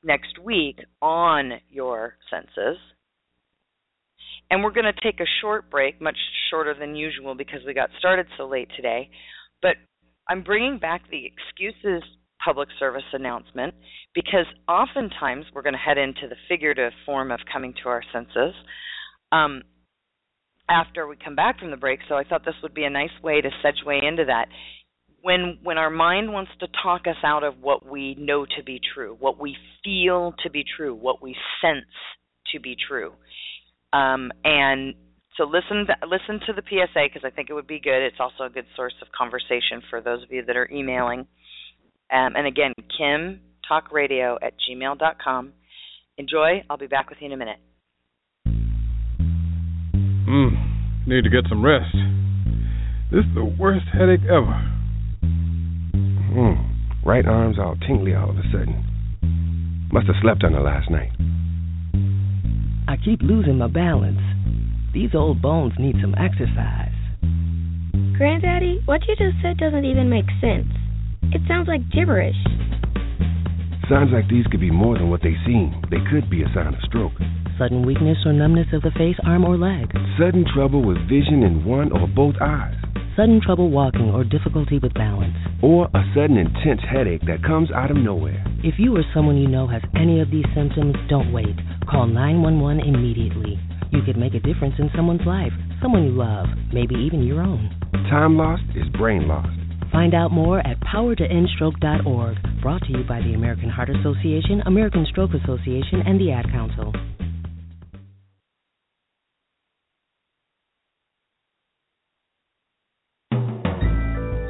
next 0.02 0.38
week 0.42 0.78
on 1.02 1.52
your 1.68 2.14
senses 2.30 2.78
and 4.50 4.64
we're 4.64 4.72
going 4.72 4.92
to 4.92 5.00
take 5.02 5.20
a 5.20 5.30
short 5.40 5.70
break, 5.70 6.00
much 6.00 6.16
shorter 6.50 6.74
than 6.78 6.96
usual 6.96 7.34
because 7.34 7.60
we 7.66 7.72
got 7.72 7.90
started 7.98 8.26
so 8.36 8.48
late 8.48 8.68
today. 8.76 9.08
But 9.62 9.76
I'm 10.28 10.42
bringing 10.42 10.78
back 10.78 11.02
the 11.10 11.24
excuses 11.24 12.02
public 12.44 12.68
service 12.78 13.04
announcement 13.12 13.74
because 14.14 14.46
oftentimes 14.68 15.44
we're 15.54 15.62
going 15.62 15.74
to 15.74 15.78
head 15.78 15.98
into 15.98 16.26
the 16.28 16.36
figurative 16.48 16.92
form 17.06 17.30
of 17.30 17.40
coming 17.52 17.74
to 17.82 17.88
our 17.88 18.02
senses 18.12 18.54
um, 19.30 19.62
after 20.68 21.06
we 21.06 21.16
come 21.22 21.36
back 21.36 21.58
from 21.58 21.70
the 21.70 21.76
break. 21.76 22.00
So 22.08 22.16
I 22.16 22.24
thought 22.24 22.44
this 22.44 22.54
would 22.62 22.74
be 22.74 22.84
a 22.84 22.90
nice 22.90 23.10
way 23.22 23.40
to 23.40 23.50
segue 23.64 24.08
into 24.08 24.24
that. 24.26 24.46
When 25.22 25.58
when 25.62 25.76
our 25.76 25.90
mind 25.90 26.32
wants 26.32 26.50
to 26.60 26.66
talk 26.82 27.02
us 27.06 27.22
out 27.22 27.44
of 27.44 27.60
what 27.60 27.84
we 27.84 28.16
know 28.18 28.46
to 28.56 28.64
be 28.64 28.80
true, 28.94 29.16
what 29.20 29.38
we 29.38 29.54
feel 29.84 30.32
to 30.42 30.50
be 30.50 30.64
true, 30.76 30.94
what 30.94 31.20
we 31.20 31.36
sense 31.60 31.84
to 32.54 32.60
be 32.60 32.74
true, 32.88 33.12
um, 33.92 34.30
and 34.44 34.94
so 35.36 35.44
listen 35.44 35.86
listen 36.08 36.40
to 36.46 36.52
the 36.52 36.62
PSA 36.68 37.06
because 37.06 37.22
I 37.24 37.30
think 37.30 37.50
it 37.50 37.54
would 37.54 37.66
be 37.66 37.80
good. 37.80 38.02
It's 38.02 38.20
also 38.20 38.44
a 38.44 38.50
good 38.50 38.66
source 38.76 38.94
of 39.00 39.08
conversation 39.16 39.82
for 39.88 40.00
those 40.00 40.22
of 40.22 40.30
you 40.30 40.44
that 40.44 40.56
are 40.56 40.68
emailing. 40.70 41.20
Um, 42.12 42.34
and 42.36 42.46
again, 42.46 42.72
Kim 42.96 43.40
Talk 43.66 43.92
Radio 43.92 44.38
at 44.42 44.54
gmail.com. 44.58 45.52
Enjoy. 46.18 46.62
I'll 46.68 46.76
be 46.76 46.88
back 46.88 47.08
with 47.08 47.18
you 47.20 47.26
in 47.26 47.32
a 47.32 47.36
minute. 47.36 47.58
Mm, 50.28 51.06
need 51.06 51.24
to 51.24 51.30
get 51.30 51.48
some 51.48 51.64
rest. 51.64 51.94
This 53.10 53.24
is 53.24 53.34
the 53.34 53.44
worst 53.44 53.86
headache 53.92 54.28
ever. 54.28 54.70
Hmm. 56.32 56.70
Right 57.04 57.26
arm's 57.26 57.58
all 57.58 57.76
tingly 57.86 58.14
all 58.14 58.30
of 58.30 58.36
a 58.36 58.42
sudden. 58.52 58.84
Must 59.92 60.06
have 60.06 60.16
slept 60.22 60.44
on 60.44 60.54
it 60.54 60.60
last 60.60 60.90
night. 60.90 61.10
I 62.90 62.96
keep 62.96 63.22
losing 63.22 63.58
my 63.58 63.68
balance. 63.68 64.18
These 64.92 65.14
old 65.14 65.40
bones 65.40 65.74
need 65.78 65.94
some 66.00 66.12
exercise. 66.18 66.90
Granddaddy, 68.18 68.82
what 68.84 69.06
you 69.06 69.14
just 69.14 69.40
said 69.40 69.58
doesn't 69.58 69.84
even 69.84 70.10
make 70.10 70.26
sense. 70.40 70.66
It 71.30 71.40
sounds 71.46 71.68
like 71.68 71.88
gibberish. 71.94 72.34
Signs 73.88 74.10
like 74.10 74.28
these 74.28 74.44
could 74.50 74.58
be 74.58 74.72
more 74.72 74.98
than 74.98 75.08
what 75.08 75.22
they 75.22 75.36
seem. 75.46 75.70
They 75.88 76.02
could 76.10 76.28
be 76.28 76.42
a 76.42 76.50
sign 76.52 76.74
of 76.74 76.82
stroke. 76.82 77.14
Sudden 77.60 77.86
weakness 77.86 78.18
or 78.26 78.32
numbness 78.32 78.66
of 78.72 78.82
the 78.82 78.90
face, 78.98 79.14
arm, 79.24 79.44
or 79.44 79.56
leg. 79.56 79.86
Sudden 80.18 80.44
trouble 80.52 80.82
with 80.82 80.98
vision 81.08 81.44
in 81.44 81.64
one 81.64 81.92
or 81.92 82.08
both 82.08 82.34
eyes. 82.42 82.74
Sudden 83.20 83.42
trouble 83.44 83.68
walking 83.68 84.08
or 84.08 84.24
difficulty 84.24 84.78
with 84.78 84.94
balance. 84.94 85.36
Or 85.62 85.90
a 85.92 86.02
sudden 86.14 86.38
intense 86.38 86.80
headache 86.90 87.20
that 87.26 87.44
comes 87.44 87.70
out 87.70 87.90
of 87.90 87.98
nowhere. 87.98 88.42
If 88.64 88.76
you 88.78 88.96
or 88.96 89.02
someone 89.12 89.36
you 89.36 89.46
know 89.46 89.66
has 89.66 89.82
any 89.94 90.22
of 90.22 90.30
these 90.30 90.46
symptoms, 90.54 90.96
don't 91.10 91.30
wait. 91.30 91.54
Call 91.86 92.06
911 92.06 92.80
immediately. 92.80 93.60
You 93.90 94.00
could 94.06 94.16
make 94.16 94.32
a 94.32 94.40
difference 94.40 94.76
in 94.78 94.88
someone's 94.96 95.26
life, 95.26 95.52
someone 95.82 96.04
you 96.04 96.12
love, 96.12 96.46
maybe 96.72 96.94
even 96.94 97.22
your 97.22 97.42
own. 97.42 97.68
Time 98.08 98.38
lost 98.38 98.62
is 98.74 98.88
brain 98.96 99.28
lost. 99.28 99.52
Find 99.92 100.14
out 100.14 100.32
more 100.32 100.66
at 100.66 100.80
powertoendstroke.org. 100.80 102.36
Brought 102.62 102.80
to 102.86 102.90
you 102.90 103.04
by 103.04 103.20
the 103.20 103.34
American 103.34 103.68
Heart 103.68 103.90
Association, 104.00 104.62
American 104.64 105.04
Stroke 105.10 105.32
Association, 105.34 106.00
and 106.06 106.18
the 106.18 106.32
Ad 106.32 106.46
Council. 106.50 106.94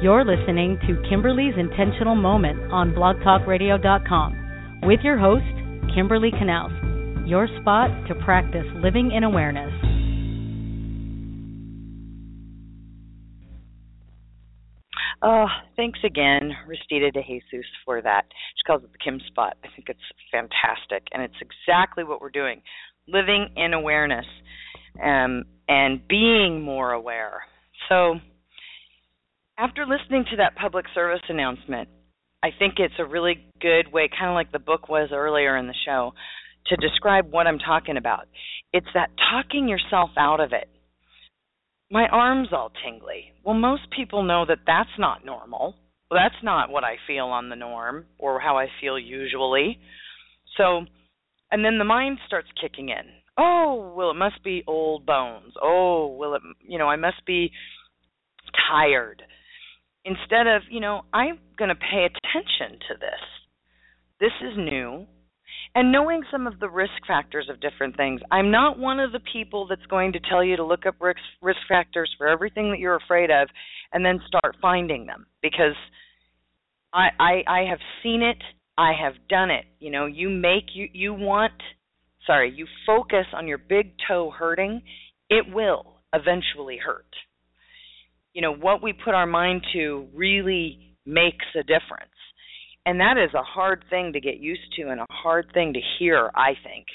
You're 0.01 0.25
listening 0.25 0.79
to 0.87 0.99
Kimberly's 1.07 1.53
Intentional 1.59 2.15
Moment 2.15 2.59
on 2.71 2.89
blogtalkradio.com 2.91 4.81
with 4.81 4.99
your 5.03 5.19
host, 5.19 5.45
Kimberly 5.93 6.31
Canals, 6.31 6.71
your 7.27 7.47
spot 7.61 7.91
to 8.07 8.15
practice 8.15 8.65
living 8.77 9.11
in 9.11 9.23
awareness. 9.23 9.71
Oh, 15.21 15.45
thanks 15.75 15.99
again, 16.03 16.49
Restita 16.67 17.13
De 17.13 17.21
Jesus, 17.21 17.67
for 17.85 18.01
that. 18.01 18.23
She 18.57 18.63
calls 18.65 18.83
it 18.83 18.91
the 18.91 18.97
Kim 18.97 19.21
spot. 19.27 19.55
I 19.63 19.67
think 19.75 19.87
it's 19.87 19.99
fantastic, 20.31 21.05
and 21.13 21.21
it's 21.21 21.35
exactly 21.39 22.03
what 22.03 22.21
we're 22.21 22.31
doing: 22.31 22.63
living 23.07 23.49
in 23.55 23.75
awareness 23.75 24.25
um, 24.99 25.43
and 25.69 26.07
being 26.07 26.63
more 26.63 26.91
aware. 26.93 27.43
So, 27.87 28.15
after 29.61 29.85
listening 29.85 30.25
to 30.31 30.37
that 30.37 30.55
public 30.55 30.85
service 30.95 31.21
announcement, 31.29 31.87
I 32.43 32.49
think 32.57 32.75
it's 32.77 32.95
a 32.99 33.05
really 33.05 33.45
good 33.61 33.91
way, 33.93 34.09
kind 34.09 34.31
of 34.31 34.35
like 34.35 34.51
the 34.51 34.59
book 34.59 34.89
was 34.89 35.09
earlier 35.13 35.55
in 35.57 35.67
the 35.67 35.75
show, 35.85 36.13
to 36.67 36.75
describe 36.77 37.31
what 37.31 37.47
I'm 37.47 37.59
talking 37.59 37.97
about. 37.97 38.27
It's 38.73 38.87
that 38.93 39.09
talking 39.31 39.67
yourself 39.67 40.09
out 40.17 40.39
of 40.39 40.53
it 40.53 40.67
my 41.91 42.07
arm's 42.07 42.47
all 42.53 42.71
tingly. 42.83 43.33
Well, 43.43 43.55
most 43.55 43.83
people 43.95 44.23
know 44.23 44.45
that 44.47 44.59
that's 44.65 44.89
not 44.97 45.25
normal. 45.25 45.75
Well, 46.09 46.19
that's 46.23 46.41
not 46.41 46.69
what 46.69 46.85
I 46.85 46.95
feel 47.05 47.25
on 47.25 47.49
the 47.49 47.55
norm 47.55 48.05
or 48.17 48.39
how 48.39 48.57
I 48.57 48.67
feel 48.79 48.97
usually. 48.97 49.77
So, 50.57 50.85
and 51.51 51.65
then 51.65 51.77
the 51.77 51.83
mind 51.83 52.17
starts 52.25 52.47
kicking 52.59 52.89
in. 52.89 53.03
Oh, 53.37 53.93
well, 53.95 54.11
it 54.11 54.15
must 54.15 54.41
be 54.43 54.63
old 54.67 55.05
bones. 55.05 55.53
Oh, 55.61 56.15
well, 56.17 56.35
it, 56.35 56.41
you 56.65 56.77
know, 56.77 56.87
I 56.87 56.95
must 56.95 57.25
be 57.27 57.51
tired. 58.69 59.21
Instead 60.05 60.47
of, 60.47 60.63
you 60.69 60.79
know, 60.79 61.01
I'm 61.13 61.39
going 61.57 61.69
to 61.69 61.75
pay 61.75 62.07
attention 62.07 62.79
to 62.89 62.95
this. 62.99 63.21
This 64.19 64.31
is 64.41 64.57
new 64.57 65.05
and 65.73 65.91
knowing 65.91 66.21
some 66.31 66.47
of 66.47 66.59
the 66.59 66.69
risk 66.69 67.05
factors 67.07 67.47
of 67.49 67.61
different 67.61 67.95
things. 67.95 68.21
I'm 68.31 68.51
not 68.51 68.77
one 68.77 68.99
of 68.99 69.11
the 69.11 69.21
people 69.31 69.67
that's 69.67 69.85
going 69.85 70.13
to 70.13 70.19
tell 70.19 70.43
you 70.43 70.57
to 70.57 70.65
look 70.65 70.85
up 70.85 70.95
risk 70.99 71.19
risk 71.41 71.59
factors 71.67 72.13
for 72.17 72.27
everything 72.27 72.71
that 72.71 72.79
you're 72.79 72.95
afraid 72.95 73.31
of 73.31 73.47
and 73.93 74.05
then 74.05 74.19
start 74.27 74.57
finding 74.61 75.05
them 75.05 75.27
because 75.41 75.75
I 76.93 77.07
I, 77.19 77.43
I 77.47 77.69
have 77.69 77.79
seen 78.03 78.21
it, 78.21 78.41
I 78.77 78.93
have 79.01 79.13
done 79.29 79.49
it. 79.49 79.65
You 79.79 79.91
know, 79.91 80.05
you 80.05 80.29
make 80.29 80.65
you 80.73 80.89
you 80.91 81.13
want 81.13 81.53
sorry, 82.27 82.53
you 82.55 82.67
focus 82.85 83.25
on 83.33 83.47
your 83.47 83.57
big 83.57 83.93
toe 84.07 84.31
hurting, 84.37 84.81
it 85.29 85.45
will 85.53 85.95
eventually 86.13 86.77
hurt. 86.77 87.05
You 88.33 88.41
know, 88.41 88.53
what 88.53 88.81
we 88.81 88.93
put 88.93 89.13
our 89.13 89.25
mind 89.25 89.63
to 89.73 90.07
really 90.13 90.91
makes 91.05 91.45
a 91.55 91.63
difference. 91.63 92.11
And 92.85 92.99
that 92.99 93.17
is 93.17 93.33
a 93.33 93.43
hard 93.43 93.83
thing 93.89 94.13
to 94.13 94.19
get 94.19 94.39
used 94.39 94.73
to 94.77 94.89
and 94.89 94.99
a 94.99 95.05
hard 95.09 95.47
thing 95.53 95.73
to 95.73 95.79
hear 95.99 96.31
i 96.35 96.53
think. 96.63 96.85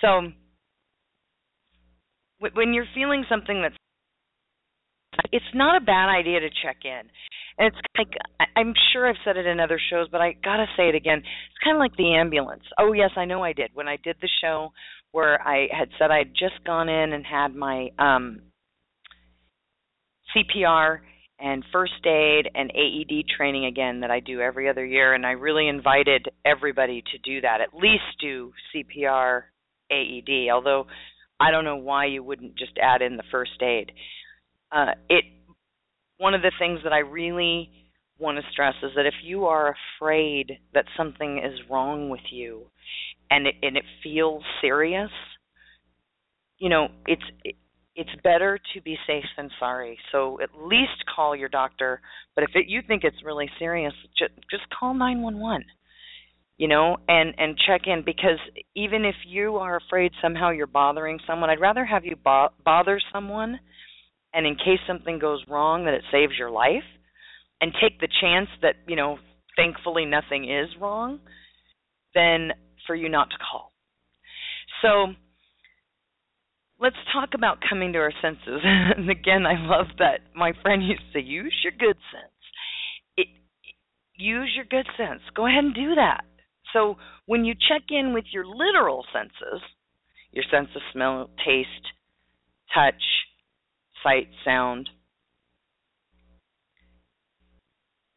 So 0.00 0.32
when 2.54 2.72
you're 2.72 2.86
feeling 2.94 3.24
something 3.28 3.62
that's 3.62 3.74
it's 5.32 5.44
not 5.54 5.80
a 5.80 5.84
bad 5.84 6.08
idea 6.08 6.40
to 6.40 6.48
check 6.62 6.78
in. 6.84 7.02
And 7.58 7.68
it's 7.68 7.76
like 7.98 8.12
i'm 8.56 8.72
sure 8.92 9.08
i've 9.08 9.16
said 9.24 9.36
it 9.36 9.46
in 9.46 9.60
other 9.60 9.80
shows 9.90 10.08
but 10.10 10.20
i 10.20 10.32
got 10.32 10.56
to 10.56 10.66
say 10.76 10.88
it 10.88 10.94
again. 10.94 11.18
It's 11.18 11.64
kind 11.64 11.76
of 11.76 11.80
like 11.80 11.96
the 11.96 12.14
ambulance. 12.14 12.64
Oh 12.78 12.92
yes 12.92 13.10
i 13.16 13.24
know 13.24 13.42
i 13.42 13.52
did. 13.52 13.70
When 13.74 13.88
i 13.88 13.96
did 14.02 14.16
the 14.22 14.28
show 14.40 14.72
where 15.12 15.40
i 15.46 15.66
had 15.76 15.88
said 15.98 16.10
i'd 16.10 16.30
just 16.30 16.64
gone 16.64 16.88
in 16.88 17.12
and 17.12 17.26
had 17.26 17.54
my 17.54 17.88
um 17.98 18.40
cpr 20.34 21.00
and 21.38 21.64
first 21.72 22.04
aid 22.04 22.48
and 22.54 22.70
AED 22.70 23.24
training 23.36 23.64
again 23.64 24.00
that 24.00 24.10
I 24.10 24.20
do 24.20 24.40
every 24.40 24.68
other 24.68 24.84
year 24.84 25.14
and 25.14 25.24
I 25.24 25.32
really 25.32 25.68
invited 25.68 26.28
everybody 26.44 27.02
to 27.12 27.18
do 27.18 27.40
that 27.40 27.60
at 27.60 27.74
least 27.74 28.04
do 28.20 28.52
CPR 28.74 29.42
AED 29.90 30.50
although 30.52 30.86
I 31.40 31.50
don't 31.50 31.64
know 31.64 31.76
why 31.76 32.06
you 32.06 32.22
wouldn't 32.22 32.56
just 32.56 32.72
add 32.80 33.00
in 33.00 33.16
the 33.16 33.22
first 33.30 33.62
aid. 33.62 33.92
Uh, 34.70 34.92
it 35.08 35.24
one 36.18 36.34
of 36.34 36.42
the 36.42 36.52
things 36.58 36.80
that 36.84 36.92
I 36.92 36.98
really 36.98 37.70
want 38.18 38.36
to 38.36 38.44
stress 38.52 38.74
is 38.82 38.90
that 38.94 39.06
if 39.06 39.14
you 39.24 39.46
are 39.46 39.74
afraid 39.98 40.58
that 40.74 40.84
something 40.96 41.38
is 41.38 41.58
wrong 41.70 42.10
with 42.10 42.20
you 42.30 42.66
and 43.30 43.46
it 43.46 43.54
and 43.62 43.78
it 43.78 43.84
feels 44.02 44.42
serious 44.60 45.10
you 46.58 46.68
know 46.68 46.88
it's 47.06 47.22
it, 47.44 47.56
it's 48.00 48.22
better 48.24 48.58
to 48.72 48.80
be 48.80 48.96
safe 49.06 49.24
than 49.36 49.50
sorry. 49.58 49.98
So 50.10 50.40
at 50.40 50.48
least 50.58 51.04
call 51.14 51.36
your 51.36 51.50
doctor. 51.50 52.00
But 52.34 52.44
if 52.44 52.50
it, 52.54 52.64
you 52.66 52.80
think 52.88 53.04
it's 53.04 53.22
really 53.22 53.50
serious, 53.58 53.92
just, 54.18 54.32
just 54.50 54.62
call 54.70 54.94
911. 54.94 55.66
You 56.56 56.68
know, 56.68 56.98
and 57.08 57.34
and 57.38 57.56
check 57.66 57.82
in 57.86 58.02
because 58.04 58.38
even 58.74 59.06
if 59.06 59.14
you 59.26 59.56
are 59.56 59.76
afraid 59.76 60.12
somehow 60.20 60.50
you're 60.50 60.66
bothering 60.66 61.18
someone, 61.26 61.48
I'd 61.48 61.60
rather 61.60 61.86
have 61.86 62.04
you 62.04 62.16
bo- 62.16 62.50
bother 62.62 63.00
someone, 63.14 63.58
and 64.34 64.46
in 64.46 64.56
case 64.56 64.78
something 64.86 65.18
goes 65.18 65.42
wrong, 65.48 65.86
that 65.86 65.94
it 65.94 66.02
saves 66.12 66.34
your 66.38 66.50
life, 66.50 66.84
and 67.62 67.72
take 67.80 67.98
the 67.98 68.08
chance 68.20 68.48
that 68.60 68.74
you 68.86 68.94
know, 68.94 69.16
thankfully 69.56 70.04
nothing 70.04 70.50
is 70.50 70.68
wrong, 70.78 71.20
than 72.14 72.50
for 72.86 72.94
you 72.94 73.08
not 73.08 73.30
to 73.30 73.36
call. 73.38 73.72
So 74.82 75.14
let's 76.80 76.96
talk 77.12 77.30
about 77.34 77.58
coming 77.68 77.92
to 77.92 77.98
our 77.98 78.12
senses. 78.22 78.60
and 78.64 79.08
again, 79.10 79.46
I 79.46 79.54
love 79.58 79.86
that 79.98 80.20
my 80.34 80.52
friend 80.62 80.82
used 80.86 81.02
to 81.12 81.20
say, 81.20 81.24
use 81.24 81.54
your 81.62 81.72
good 81.78 81.96
sense. 82.10 82.32
It, 83.16 83.28
use 84.16 84.50
your 84.56 84.64
good 84.64 84.86
sense. 84.96 85.20
Go 85.36 85.46
ahead 85.46 85.64
and 85.64 85.74
do 85.74 85.94
that. 85.94 86.24
So 86.72 86.96
when 87.26 87.44
you 87.44 87.54
check 87.54 87.82
in 87.90 88.14
with 88.14 88.24
your 88.32 88.46
literal 88.46 89.04
senses, 89.12 89.60
your 90.32 90.44
sense 90.50 90.68
of 90.74 90.82
smell, 90.92 91.30
taste, 91.44 91.68
touch, 92.74 93.02
sight, 94.02 94.28
sound, 94.44 94.88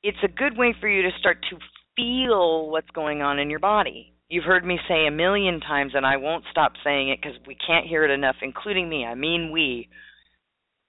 it's 0.04 0.18
a 0.24 0.28
good 0.28 0.58
way 0.58 0.76
for 0.80 0.88
you 0.88 1.02
to 1.04 1.10
start 1.20 1.38
to 1.50 1.58
feel 1.96 2.70
what's 2.70 2.90
going 2.94 3.22
on 3.22 3.40
in 3.40 3.50
your 3.50 3.60
body. 3.60 4.13
You've 4.34 4.46
heard 4.46 4.66
me 4.66 4.80
say 4.88 5.06
a 5.06 5.12
million 5.12 5.60
times, 5.60 5.92
and 5.94 6.08
I 6.08 6.18
won't 6.18 6.46
stop 6.50 6.72
saying 6.84 7.10
it 7.10 7.20
because 7.22 7.38
we 7.46 7.56
can't 7.56 7.86
hear 7.86 8.04
it 8.04 8.10
enough, 8.10 8.38
including 8.42 8.90
me. 8.90 9.06
I 9.06 9.14
mean, 9.14 9.52
we. 9.54 9.90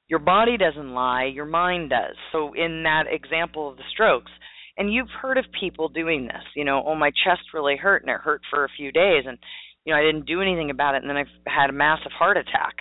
Your 0.09 0.19
body 0.19 0.57
doesn't 0.57 0.95
lie, 0.95 1.25
your 1.27 1.45
mind 1.45 1.91
does. 1.91 2.17
So, 2.33 2.55
in 2.55 2.85
that 2.85 3.03
example 3.07 3.71
of 3.71 3.77
the 3.77 3.83
strokes, 3.93 4.33
and 4.79 4.91
you've 4.91 5.11
heard 5.21 5.37
of 5.37 5.45
people 5.61 5.91
doing 5.91 6.25
this, 6.25 6.43
you 6.57 6.65
know, 6.65 6.83
oh, 6.87 6.95
my 6.95 7.11
chest 7.11 7.43
really 7.53 7.77
hurt, 7.77 8.01
and 8.01 8.11
it 8.11 8.23
hurt 8.23 8.41
for 8.49 8.65
a 8.65 8.71
few 8.79 8.91
days, 8.91 9.25
and, 9.27 9.37
you 9.85 9.93
know, 9.93 10.01
I 10.01 10.03
didn't 10.03 10.25
do 10.25 10.41
anything 10.41 10.71
about 10.71 10.95
it, 10.95 11.03
and 11.03 11.11
then 11.11 11.19
I've 11.19 11.27
had 11.47 11.69
a 11.69 11.75
massive 11.75 12.13
heart 12.13 12.39
attack. 12.39 12.77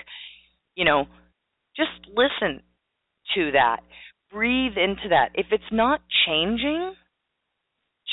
You 0.76 0.86
know, 0.86 1.08
just 1.76 2.08
listen 2.08 2.64
to 3.36 3.52
that, 3.52 3.82
breathe 4.32 4.78
into 4.78 5.10
that. 5.10 5.32
If 5.34 5.48
it's 5.52 5.74
not 5.74 6.00
changing, 6.26 6.94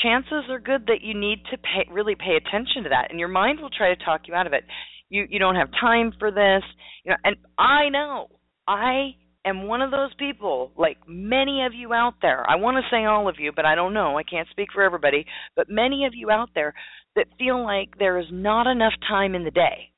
chances 0.03 0.49
are 0.49 0.59
good 0.59 0.87
that 0.87 1.01
you 1.01 1.13
need 1.19 1.43
to 1.51 1.57
pay, 1.57 1.89
really 1.91 2.15
pay 2.15 2.37
attention 2.37 2.83
to 2.83 2.89
that, 2.89 3.07
and 3.09 3.19
your 3.19 3.29
mind 3.29 3.59
will 3.59 3.69
try 3.69 3.93
to 3.93 4.03
talk 4.03 4.21
you 4.27 4.33
out 4.33 4.47
of 4.47 4.53
it. 4.53 4.63
You 5.09 5.25
you 5.29 5.39
don't 5.39 5.55
have 5.55 5.69
time 5.79 6.13
for 6.17 6.31
this, 6.31 6.63
you 7.03 7.11
know. 7.11 7.17
And 7.23 7.35
I 7.57 7.89
know, 7.89 8.27
I 8.67 9.15
am 9.45 9.67
one 9.67 9.81
of 9.81 9.91
those 9.91 10.13
people, 10.17 10.71
like 10.77 10.97
many 11.07 11.65
of 11.65 11.73
you 11.73 11.93
out 11.93 12.15
there, 12.21 12.47
I 12.49 12.55
want 12.55 12.77
to 12.77 12.95
say 12.95 13.05
all 13.05 13.27
of 13.27 13.35
you, 13.39 13.51
but 13.55 13.65
I 13.65 13.75
don't 13.75 13.93
know, 13.93 14.17
I 14.17 14.23
can't 14.23 14.47
speak 14.49 14.69
for 14.73 14.83
everybody, 14.83 15.25
but 15.55 15.69
many 15.69 16.05
of 16.05 16.13
you 16.15 16.29
out 16.29 16.49
there 16.53 16.73
that 17.15 17.25
feel 17.37 17.63
like 17.63 17.97
there 17.97 18.19
is 18.19 18.27
not 18.31 18.67
enough 18.67 18.93
time 19.07 19.35
in 19.35 19.43
the 19.43 19.51
day. 19.51 19.89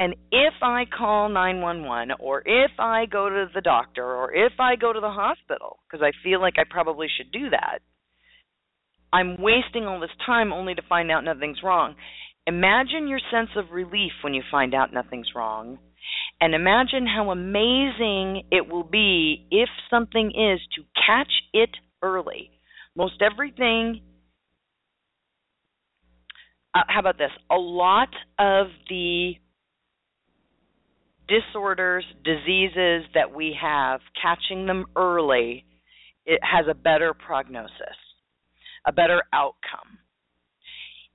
And 0.00 0.14
if 0.30 0.54
I 0.62 0.84
call 0.86 1.28
911 1.28 2.16
or 2.20 2.42
if 2.46 2.70
I 2.78 3.06
go 3.06 3.28
to 3.28 3.46
the 3.52 3.60
doctor 3.60 4.04
or 4.04 4.32
if 4.32 4.52
I 4.60 4.76
go 4.76 4.92
to 4.92 5.00
the 5.00 5.10
hospital, 5.10 5.80
because 5.88 6.04
I 6.04 6.12
feel 6.22 6.40
like 6.40 6.54
I 6.56 6.62
probably 6.68 7.08
should 7.16 7.32
do 7.32 7.50
that, 7.50 7.80
I'm 9.12 9.40
wasting 9.40 9.86
all 9.86 10.00
this 10.00 10.10
time 10.26 10.52
only 10.52 10.74
to 10.74 10.82
find 10.88 11.10
out 11.10 11.24
nothing's 11.24 11.62
wrong. 11.62 11.94
Imagine 12.46 13.08
your 13.08 13.20
sense 13.30 13.50
of 13.56 13.72
relief 13.72 14.12
when 14.22 14.34
you 14.34 14.42
find 14.50 14.74
out 14.74 14.92
nothing's 14.92 15.28
wrong 15.34 15.78
and 16.40 16.54
imagine 16.54 17.06
how 17.06 17.30
amazing 17.30 18.44
it 18.50 18.68
will 18.68 18.84
be 18.84 19.46
if 19.50 19.68
something 19.90 20.28
is 20.28 20.60
to 20.76 20.82
catch 21.06 21.32
it 21.52 21.70
early. 22.02 22.50
Most 22.96 23.20
everything, 23.22 24.00
uh, 26.74 26.82
how 26.86 27.00
about 27.00 27.18
this? 27.18 27.30
A 27.50 27.56
lot 27.56 28.08
of 28.38 28.68
the 28.88 29.34
disorders, 31.28 32.04
diseases 32.24 33.04
that 33.14 33.34
we 33.34 33.56
have, 33.60 34.00
catching 34.20 34.66
them 34.66 34.86
early, 34.96 35.64
it 36.24 36.40
has 36.42 36.66
a 36.70 36.74
better 36.74 37.14
prognosis, 37.14 37.98
a 38.88 38.92
better 38.92 39.22
outcome. 39.32 39.98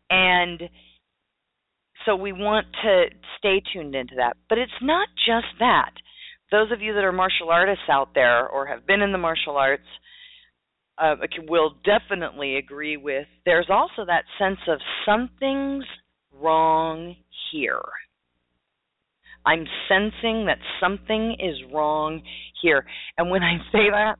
And 0.10 0.62
so 2.06 2.16
we 2.16 2.32
want 2.32 2.68
to 2.84 3.06
stay 3.38 3.62
tuned 3.74 3.96
into 3.96 4.16
that. 4.18 4.38
But 4.48 4.60
it's 4.60 4.72
not 4.82 5.08
just 5.26 5.48
that. 5.60 5.92
Those 6.52 6.72
of 6.72 6.82
you 6.82 6.94
that 6.94 7.04
are 7.04 7.12
martial 7.12 7.50
artists 7.50 7.86
out 7.90 8.10
there 8.14 8.48
or 8.48 8.68
have 8.68 8.86
been 8.86 9.02
in 9.02 9.12
the 9.12 9.18
martial 9.18 9.58
arts 9.58 9.84
uh, 11.00 11.16
will 11.48 11.74
definitely 11.84 12.58
agree 12.58 12.98
with 12.98 13.26
there's 13.46 13.70
also 13.70 14.06
that 14.06 14.26
sense 14.38 14.60
of 14.68 14.80
something's 15.06 15.86
wrong 16.32 17.16
here. 17.52 17.82
I'm 19.46 19.66
sensing 19.90 20.46
that 20.46 20.60
something 20.80 21.36
is 21.40 21.56
wrong 21.74 22.22
here. 22.62 22.86
And 23.18 23.32
when 23.32 23.42
I 23.42 23.58
say 23.72 23.90
that, 23.90 24.18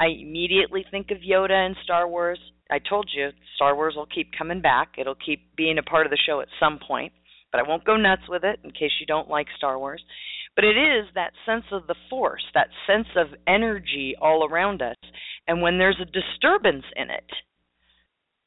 I 0.00 0.06
immediately 0.06 0.84
think 0.90 1.10
of 1.10 1.18
Yoda 1.18 1.66
in 1.66 1.76
Star 1.84 2.08
Wars. 2.08 2.38
I 2.70 2.78
told 2.78 3.10
you, 3.14 3.30
Star 3.56 3.74
Wars 3.74 3.94
will 3.96 4.06
keep 4.06 4.30
coming 4.36 4.60
back. 4.60 4.94
It'll 4.98 5.14
keep 5.14 5.54
being 5.56 5.78
a 5.78 5.82
part 5.82 6.06
of 6.06 6.10
the 6.10 6.18
show 6.26 6.40
at 6.40 6.48
some 6.58 6.78
point 6.78 7.12
but 7.54 7.64
I 7.64 7.68
won't 7.68 7.84
go 7.84 7.96
nuts 7.96 8.28
with 8.28 8.42
it 8.42 8.58
in 8.64 8.72
case 8.72 8.90
you 8.98 9.06
don't 9.06 9.30
like 9.30 9.46
Star 9.56 9.78
Wars. 9.78 10.02
But 10.56 10.64
it 10.64 10.76
is 10.76 11.06
that 11.14 11.30
sense 11.46 11.62
of 11.70 11.86
the 11.86 11.94
force, 12.10 12.42
that 12.52 12.66
sense 12.84 13.06
of 13.14 13.28
energy 13.46 14.16
all 14.20 14.44
around 14.44 14.82
us. 14.82 14.96
And 15.46 15.62
when 15.62 15.78
there's 15.78 16.00
a 16.02 16.04
disturbance 16.04 16.82
in 16.96 17.10
it, 17.10 17.30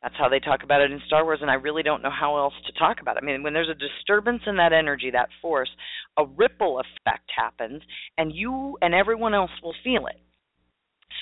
that's 0.03 0.15
how 0.17 0.27
they 0.27 0.41
talk 0.41 0.61
about 0.61 0.81
it 0.81 0.91
in 0.91 0.99
Star 1.07 1.23
Wars, 1.23 1.39
and 1.41 1.49
I 1.49 1.53
really 1.53 1.83
don't 1.83 2.03
know 2.03 2.11
how 2.11 2.35
else 2.35 2.53
to 2.65 2.77
talk 2.77 2.99
about 2.99 3.15
it. 3.15 3.23
I 3.23 3.25
mean, 3.25 3.43
when 3.43 3.53
there's 3.53 3.69
a 3.69 3.73
disturbance 3.73 4.41
in 4.45 4.57
that 4.57 4.73
energy, 4.73 5.09
that 5.11 5.29
force, 5.41 5.69
a 6.17 6.25
ripple 6.25 6.81
effect 6.81 7.31
happens, 7.33 7.81
and 8.17 8.35
you 8.35 8.77
and 8.81 8.93
everyone 8.93 9.33
else 9.33 9.51
will 9.63 9.75
feel 9.85 10.07
it. 10.07 10.19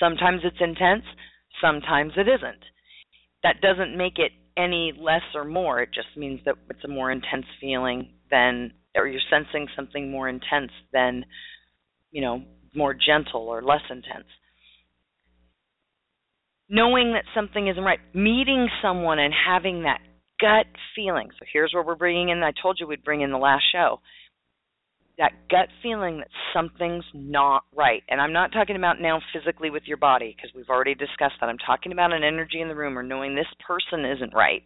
Sometimes 0.00 0.40
it's 0.42 0.60
intense, 0.60 1.04
sometimes 1.60 2.14
it 2.16 2.26
isn't. 2.26 2.64
That 3.42 3.60
doesn't 3.60 3.96
make 3.96 4.18
it 4.18 4.32
any 4.56 4.92
less 4.98 5.22
or 5.34 5.44
more. 5.44 5.80
It 5.82 5.90
just 5.94 6.16
means 6.16 6.40
that 6.44 6.56
it's 6.70 6.84
a 6.84 6.88
more 6.88 7.10
intense 7.10 7.46
feeling 7.60 8.10
than, 8.30 8.72
or 8.96 9.06
you're 9.06 9.20
sensing 9.30 9.68
something 9.76 10.10
more 10.10 10.28
intense 10.28 10.72
than, 10.92 11.24
you 12.10 12.22
know, 12.22 12.42
more 12.74 12.94
gentle 12.94 13.42
or 13.42 13.62
less 13.62 13.82
intense. 13.90 14.26
Knowing 16.68 17.12
that 17.12 17.24
something 17.34 17.68
isn't 17.68 17.84
right, 17.84 18.00
meeting 18.12 18.68
someone 18.82 19.18
and 19.18 19.32
having 19.32 19.84
that 19.84 20.00
gut 20.40 20.66
feeling. 20.96 21.28
So 21.38 21.46
here's 21.52 21.72
where 21.72 21.84
we're 21.84 21.94
bringing 21.94 22.30
in, 22.30 22.42
I 22.42 22.52
told 22.60 22.78
you 22.80 22.86
we'd 22.86 23.04
bring 23.04 23.20
in 23.20 23.30
the 23.30 23.38
last 23.38 23.64
show 23.70 24.00
that 25.18 25.32
gut 25.50 25.68
feeling 25.82 26.18
that 26.18 26.28
something's 26.52 27.04
not 27.14 27.64
right. 27.74 28.02
And 28.08 28.20
I'm 28.20 28.32
not 28.32 28.52
talking 28.52 28.76
about 28.76 29.00
now 29.00 29.20
physically 29.32 29.70
with 29.70 29.84
your 29.86 29.96
body 29.96 30.34
because 30.36 30.50
we've 30.54 30.68
already 30.68 30.94
discussed 30.94 31.36
that. 31.40 31.48
I'm 31.48 31.58
talking 31.58 31.92
about 31.92 32.12
an 32.12 32.22
energy 32.22 32.60
in 32.60 32.68
the 32.68 32.76
room 32.76 32.98
or 32.98 33.02
knowing 33.02 33.34
this 33.34 33.46
person 33.66 34.04
isn't 34.04 34.34
right. 34.34 34.64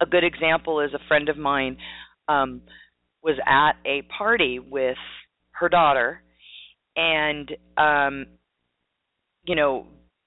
A 0.00 0.06
good 0.06 0.24
example 0.24 0.80
is 0.80 0.92
a 0.94 1.08
friend 1.08 1.28
of 1.28 1.36
mine 1.36 1.78
um, 2.28 2.62
was 3.22 3.36
at 3.46 3.72
a 3.84 4.02
party 4.16 4.58
with 4.60 4.96
her 5.52 5.68
daughter 5.68 6.22
and 6.96 7.50
um 7.76 8.26
you 9.44 9.54
know 9.54 9.86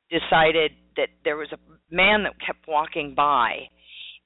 decided 0.10 0.72
that 0.98 1.10
there 1.24 1.38
was 1.38 1.50
a 1.52 1.58
man 1.92 2.24
that 2.24 2.34
kept 2.46 2.68
walking 2.68 3.14
by 3.16 3.58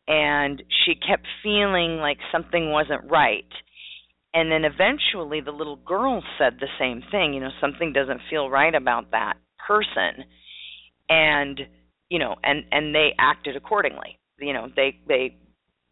and 0.07 0.61
she 0.85 0.95
kept 0.95 1.25
feeling 1.41 1.97
like 1.97 2.17
something 2.31 2.71
wasn't 2.71 3.09
right 3.09 3.45
and 4.33 4.51
then 4.51 4.65
eventually 4.65 5.41
the 5.41 5.51
little 5.51 5.75
girl 5.77 6.23
said 6.37 6.57
the 6.59 6.67
same 6.79 7.03
thing, 7.11 7.33
you 7.33 7.39
know, 7.39 7.51
something 7.61 7.93
doesn't 7.93 8.21
feel 8.29 8.49
right 8.49 8.73
about 8.73 9.11
that 9.11 9.35
person. 9.67 10.25
And, 11.09 11.61
you 12.09 12.19
know, 12.19 12.35
and 12.43 12.63
and 12.71 12.95
they 12.95 13.13
acted 13.19 13.55
accordingly. 13.55 14.19
You 14.39 14.53
know, 14.53 14.67
they 14.75 14.97
they 15.07 15.37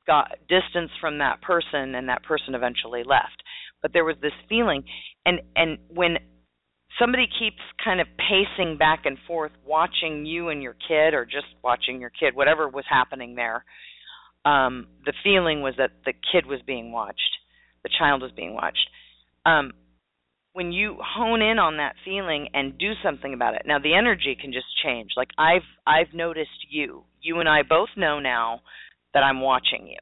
got 0.07 0.31
distance 0.49 0.89
from 0.99 1.19
that 1.19 1.41
person 1.41 1.93
and 1.95 2.09
that 2.09 2.23
person 2.23 2.55
eventually 2.55 3.03
left. 3.03 3.43
But 3.81 3.93
there 3.93 4.05
was 4.05 4.15
this 4.21 4.33
feeling 4.49 4.83
and 5.25 5.41
and 5.55 5.77
when 5.89 6.17
somebody 6.99 7.27
keeps 7.39 7.61
kind 7.83 8.01
of 8.01 8.07
pacing 8.17 8.77
back 8.77 9.05
and 9.05 9.17
forth 9.27 9.51
watching 9.65 10.25
you 10.25 10.49
and 10.49 10.61
your 10.61 10.75
kid 10.87 11.13
or 11.13 11.25
just 11.25 11.47
watching 11.63 12.01
your 12.01 12.09
kid 12.09 12.35
whatever 12.35 12.67
was 12.67 12.83
happening 12.89 13.35
there 13.35 13.63
um 14.43 14.87
the 15.05 15.13
feeling 15.23 15.61
was 15.61 15.73
that 15.77 15.91
the 16.05 16.13
kid 16.31 16.45
was 16.45 16.59
being 16.65 16.91
watched 16.91 17.37
the 17.83 17.89
child 17.97 18.23
is 18.23 18.31
being 18.35 18.53
watched. 18.53 18.89
Um, 19.45 19.71
when 20.53 20.71
you 20.71 20.97
hone 21.01 21.41
in 21.41 21.59
on 21.59 21.77
that 21.77 21.95
feeling 22.03 22.49
and 22.53 22.77
do 22.77 22.91
something 23.03 23.33
about 23.33 23.55
it, 23.55 23.63
now 23.65 23.79
the 23.79 23.93
energy 23.93 24.37
can 24.39 24.51
just 24.51 24.65
change. 24.83 25.11
Like 25.15 25.29
I've 25.37 25.67
I've 25.87 26.13
noticed 26.13 26.67
you. 26.69 27.03
You 27.21 27.39
and 27.39 27.47
I 27.47 27.63
both 27.63 27.89
know 27.95 28.19
now 28.19 28.61
that 29.13 29.23
I'm 29.23 29.41
watching 29.41 29.87
you. 29.87 29.99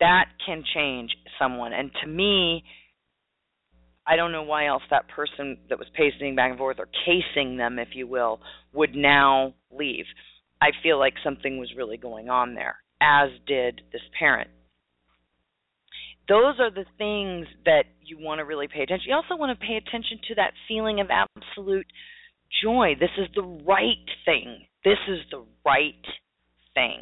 That 0.00 0.26
can 0.44 0.62
change 0.74 1.10
someone, 1.38 1.72
and 1.72 1.90
to 2.02 2.08
me, 2.08 2.64
I 4.06 4.16
don't 4.16 4.32
know 4.32 4.42
why 4.42 4.66
else 4.66 4.82
that 4.90 5.08
person 5.08 5.58
that 5.68 5.78
was 5.78 5.88
pacing 5.94 6.36
back 6.36 6.50
and 6.50 6.58
forth 6.58 6.76
or 6.78 6.88
casing 7.04 7.56
them, 7.56 7.78
if 7.78 7.88
you 7.94 8.06
will, 8.06 8.40
would 8.72 8.94
now 8.94 9.54
leave. 9.72 10.04
I 10.60 10.68
feel 10.82 10.98
like 10.98 11.14
something 11.24 11.58
was 11.58 11.72
really 11.76 11.96
going 11.96 12.28
on 12.28 12.54
there, 12.54 12.76
as 13.00 13.30
did 13.46 13.80
this 13.92 14.02
parent 14.18 14.50
those 16.28 16.58
are 16.58 16.70
the 16.70 16.84
things 16.98 17.46
that 17.64 17.84
you 18.02 18.18
want 18.18 18.40
to 18.40 18.44
really 18.44 18.68
pay 18.68 18.82
attention. 18.82 19.08
You 19.08 19.14
also 19.14 19.36
want 19.36 19.58
to 19.58 19.66
pay 19.66 19.76
attention 19.76 20.18
to 20.28 20.34
that 20.36 20.52
feeling 20.66 21.00
of 21.00 21.08
absolute 21.10 21.86
joy. 22.62 22.94
This 22.98 23.10
is 23.18 23.28
the 23.34 23.42
right 23.42 24.06
thing. 24.24 24.66
This 24.84 24.98
is 25.08 25.18
the 25.30 25.44
right 25.64 26.04
thing. 26.74 27.00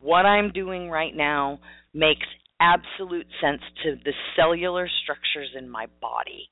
What 0.00 0.26
I'm 0.26 0.50
doing 0.52 0.90
right 0.90 1.14
now 1.14 1.60
makes 1.94 2.26
absolute 2.60 3.26
sense 3.40 3.62
to 3.84 3.96
the 4.04 4.12
cellular 4.36 4.88
structures 5.02 5.50
in 5.56 5.68
my 5.68 5.86
body. 6.00 6.50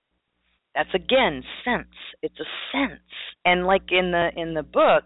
That's 0.74 0.92
again 0.94 1.42
sense. 1.64 1.94
It's 2.22 2.38
a 2.40 2.48
sense. 2.72 3.00
And 3.44 3.66
like 3.66 3.90
in 3.90 4.10
the 4.10 4.30
in 4.36 4.54
the 4.54 4.62
book 4.62 5.04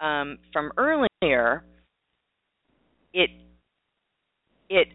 um, 0.00 0.38
from 0.52 0.72
earlier, 0.76 1.64
it 3.12 3.30
it 4.70 4.88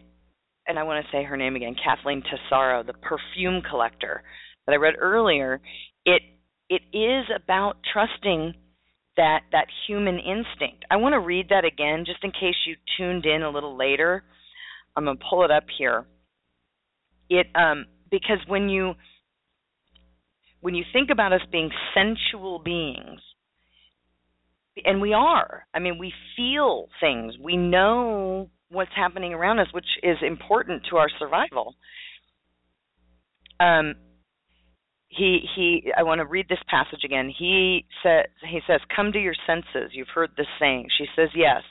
and 0.66 0.78
I 0.78 0.82
want 0.82 1.04
to 1.04 1.12
say 1.12 1.24
her 1.24 1.36
name 1.36 1.56
again, 1.56 1.76
Kathleen 1.82 2.22
Tessaro, 2.22 2.84
the 2.86 2.94
perfume 2.94 3.62
collector 3.68 4.22
that 4.66 4.72
I 4.72 4.76
read 4.76 4.94
earlier, 4.98 5.60
it 6.04 6.22
it 6.68 6.82
is 6.96 7.26
about 7.34 7.76
trusting 7.92 8.54
that 9.16 9.40
that 9.52 9.66
human 9.86 10.18
instinct. 10.18 10.84
I 10.90 10.96
want 10.96 11.12
to 11.12 11.20
read 11.20 11.50
that 11.50 11.64
again 11.64 12.04
just 12.06 12.24
in 12.24 12.30
case 12.30 12.56
you 12.66 12.76
tuned 12.96 13.26
in 13.26 13.42
a 13.42 13.50
little 13.50 13.76
later. 13.76 14.24
I'm 14.96 15.04
going 15.04 15.18
to 15.18 15.24
pull 15.28 15.44
it 15.44 15.50
up 15.50 15.64
here. 15.78 16.06
It 17.28 17.46
um 17.54 17.86
because 18.10 18.38
when 18.46 18.68
you 18.68 18.94
when 20.60 20.74
you 20.74 20.84
think 20.92 21.10
about 21.10 21.32
us 21.32 21.42
being 21.52 21.70
sensual 21.94 22.58
beings, 22.58 23.20
and 24.84 25.00
we 25.00 25.12
are. 25.12 25.66
I 25.74 25.78
mean, 25.78 25.98
we 25.98 26.12
feel 26.36 26.88
things. 27.00 27.34
We 27.38 27.56
know 27.56 28.50
what's 28.74 28.90
happening 28.94 29.32
around 29.32 29.58
us, 29.58 29.68
which 29.72 29.86
is 30.02 30.16
important 30.22 30.82
to 30.90 30.96
our 30.96 31.08
survival. 31.18 31.74
Um, 33.60 33.94
he 35.08 35.40
he. 35.54 35.92
I 35.96 36.02
want 36.02 36.18
to 36.18 36.26
read 36.26 36.48
this 36.48 36.58
passage 36.68 37.04
again. 37.04 37.32
He 37.36 37.86
says 38.02 38.26
he 38.48 38.60
says, 38.66 38.80
"Come 38.94 39.12
to 39.12 39.20
your 39.20 39.34
senses." 39.46 39.92
You've 39.92 40.08
heard 40.14 40.30
this 40.36 40.46
saying. 40.58 40.88
She 40.98 41.06
says, 41.16 41.28
"Yes." 41.34 41.62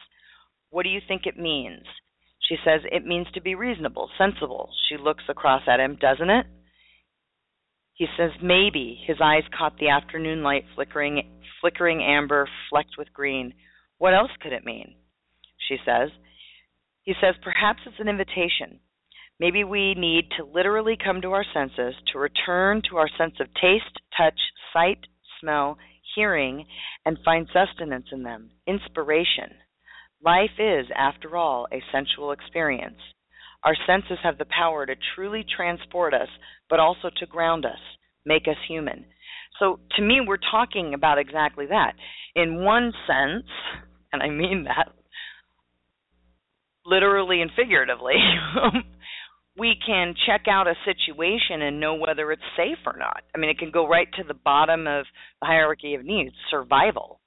What 0.69 0.83
do 0.83 0.89
you 0.89 1.01
think 1.07 1.23
it 1.25 1.37
means? 1.37 1.83
She 2.49 2.55
says, 2.65 2.81
"It 2.91 3.05
means 3.05 3.27
to 3.33 3.41
be 3.41 3.53
reasonable, 3.53 4.09
sensible." 4.17 4.71
She 4.89 4.97
looks 4.97 5.23
across 5.29 5.61
at 5.67 5.79
him, 5.79 5.97
doesn't 5.99 6.29
it? 6.29 6.47
He 7.93 8.07
says 8.17 8.31
maybe 8.41 8.99
his 9.05 9.17
eyes 9.21 9.43
caught 9.55 9.77
the 9.77 9.89
afternoon 9.89 10.41
light 10.41 10.65
flickering 10.73 11.21
flickering 11.61 12.01
amber 12.01 12.49
flecked 12.69 12.97
with 12.97 13.13
green. 13.13 13.53
What 13.97 14.13
else 14.13 14.31
could 14.41 14.53
it 14.53 14.65
mean? 14.65 14.95
She 15.67 15.77
says. 15.85 16.09
He 17.03 17.13
says 17.21 17.35
perhaps 17.43 17.79
it's 17.85 17.99
an 17.99 18.07
invitation. 18.07 18.79
Maybe 19.39 19.63
we 19.63 19.93
need 19.95 20.29
to 20.37 20.45
literally 20.45 20.97
come 21.03 21.21
to 21.21 21.31
our 21.31 21.45
senses, 21.53 21.95
to 22.11 22.19
return 22.19 22.81
to 22.89 22.97
our 22.97 23.09
sense 23.17 23.33
of 23.39 23.47
taste, 23.55 23.99
touch, 24.17 24.39
sight, 24.71 24.99
smell, 25.41 25.77
hearing, 26.15 26.65
and 27.05 27.17
find 27.25 27.47
sustenance 27.51 28.07
in 28.11 28.23
them, 28.23 28.51
inspiration. 28.67 29.51
Life 30.23 30.57
is, 30.59 30.85
after 30.95 31.35
all, 31.35 31.67
a 31.73 31.81
sensual 31.91 32.31
experience. 32.31 32.99
Our 33.63 33.75
senses 33.87 34.19
have 34.23 34.37
the 34.37 34.45
power 34.45 34.85
to 34.85 34.95
truly 35.15 35.43
transport 35.43 36.13
us, 36.13 36.29
but 36.69 36.79
also 36.79 37.09
to 37.17 37.25
ground 37.25 37.65
us, 37.65 37.79
make 38.25 38.47
us 38.47 38.57
human. 38.67 39.05
So 39.59 39.79
to 39.97 40.01
me, 40.01 40.19
we're 40.25 40.37
talking 40.37 40.93
about 40.93 41.19
exactly 41.19 41.65
that. 41.67 41.93
In 42.35 42.63
one 42.63 42.93
sense, 43.07 43.45
and 44.11 44.21
I 44.21 44.29
mean 44.29 44.65
that 44.65 44.93
literally 46.85 47.41
and 47.41 47.51
figuratively, 47.55 48.15
we 49.57 49.75
can 49.85 50.15
check 50.25 50.45
out 50.49 50.67
a 50.67 50.73
situation 50.85 51.61
and 51.61 51.79
know 51.79 51.95
whether 51.95 52.31
it's 52.31 52.41
safe 52.57 52.79
or 52.85 52.97
not. 52.97 53.23
I 53.35 53.37
mean, 53.37 53.49
it 53.49 53.59
can 53.59 53.71
go 53.71 53.87
right 53.87 54.07
to 54.17 54.23
the 54.27 54.33
bottom 54.33 54.87
of 54.87 55.05
the 55.41 55.47
hierarchy 55.47 55.93
of 55.93 56.03
needs, 56.03 56.35
survival, 56.49 57.19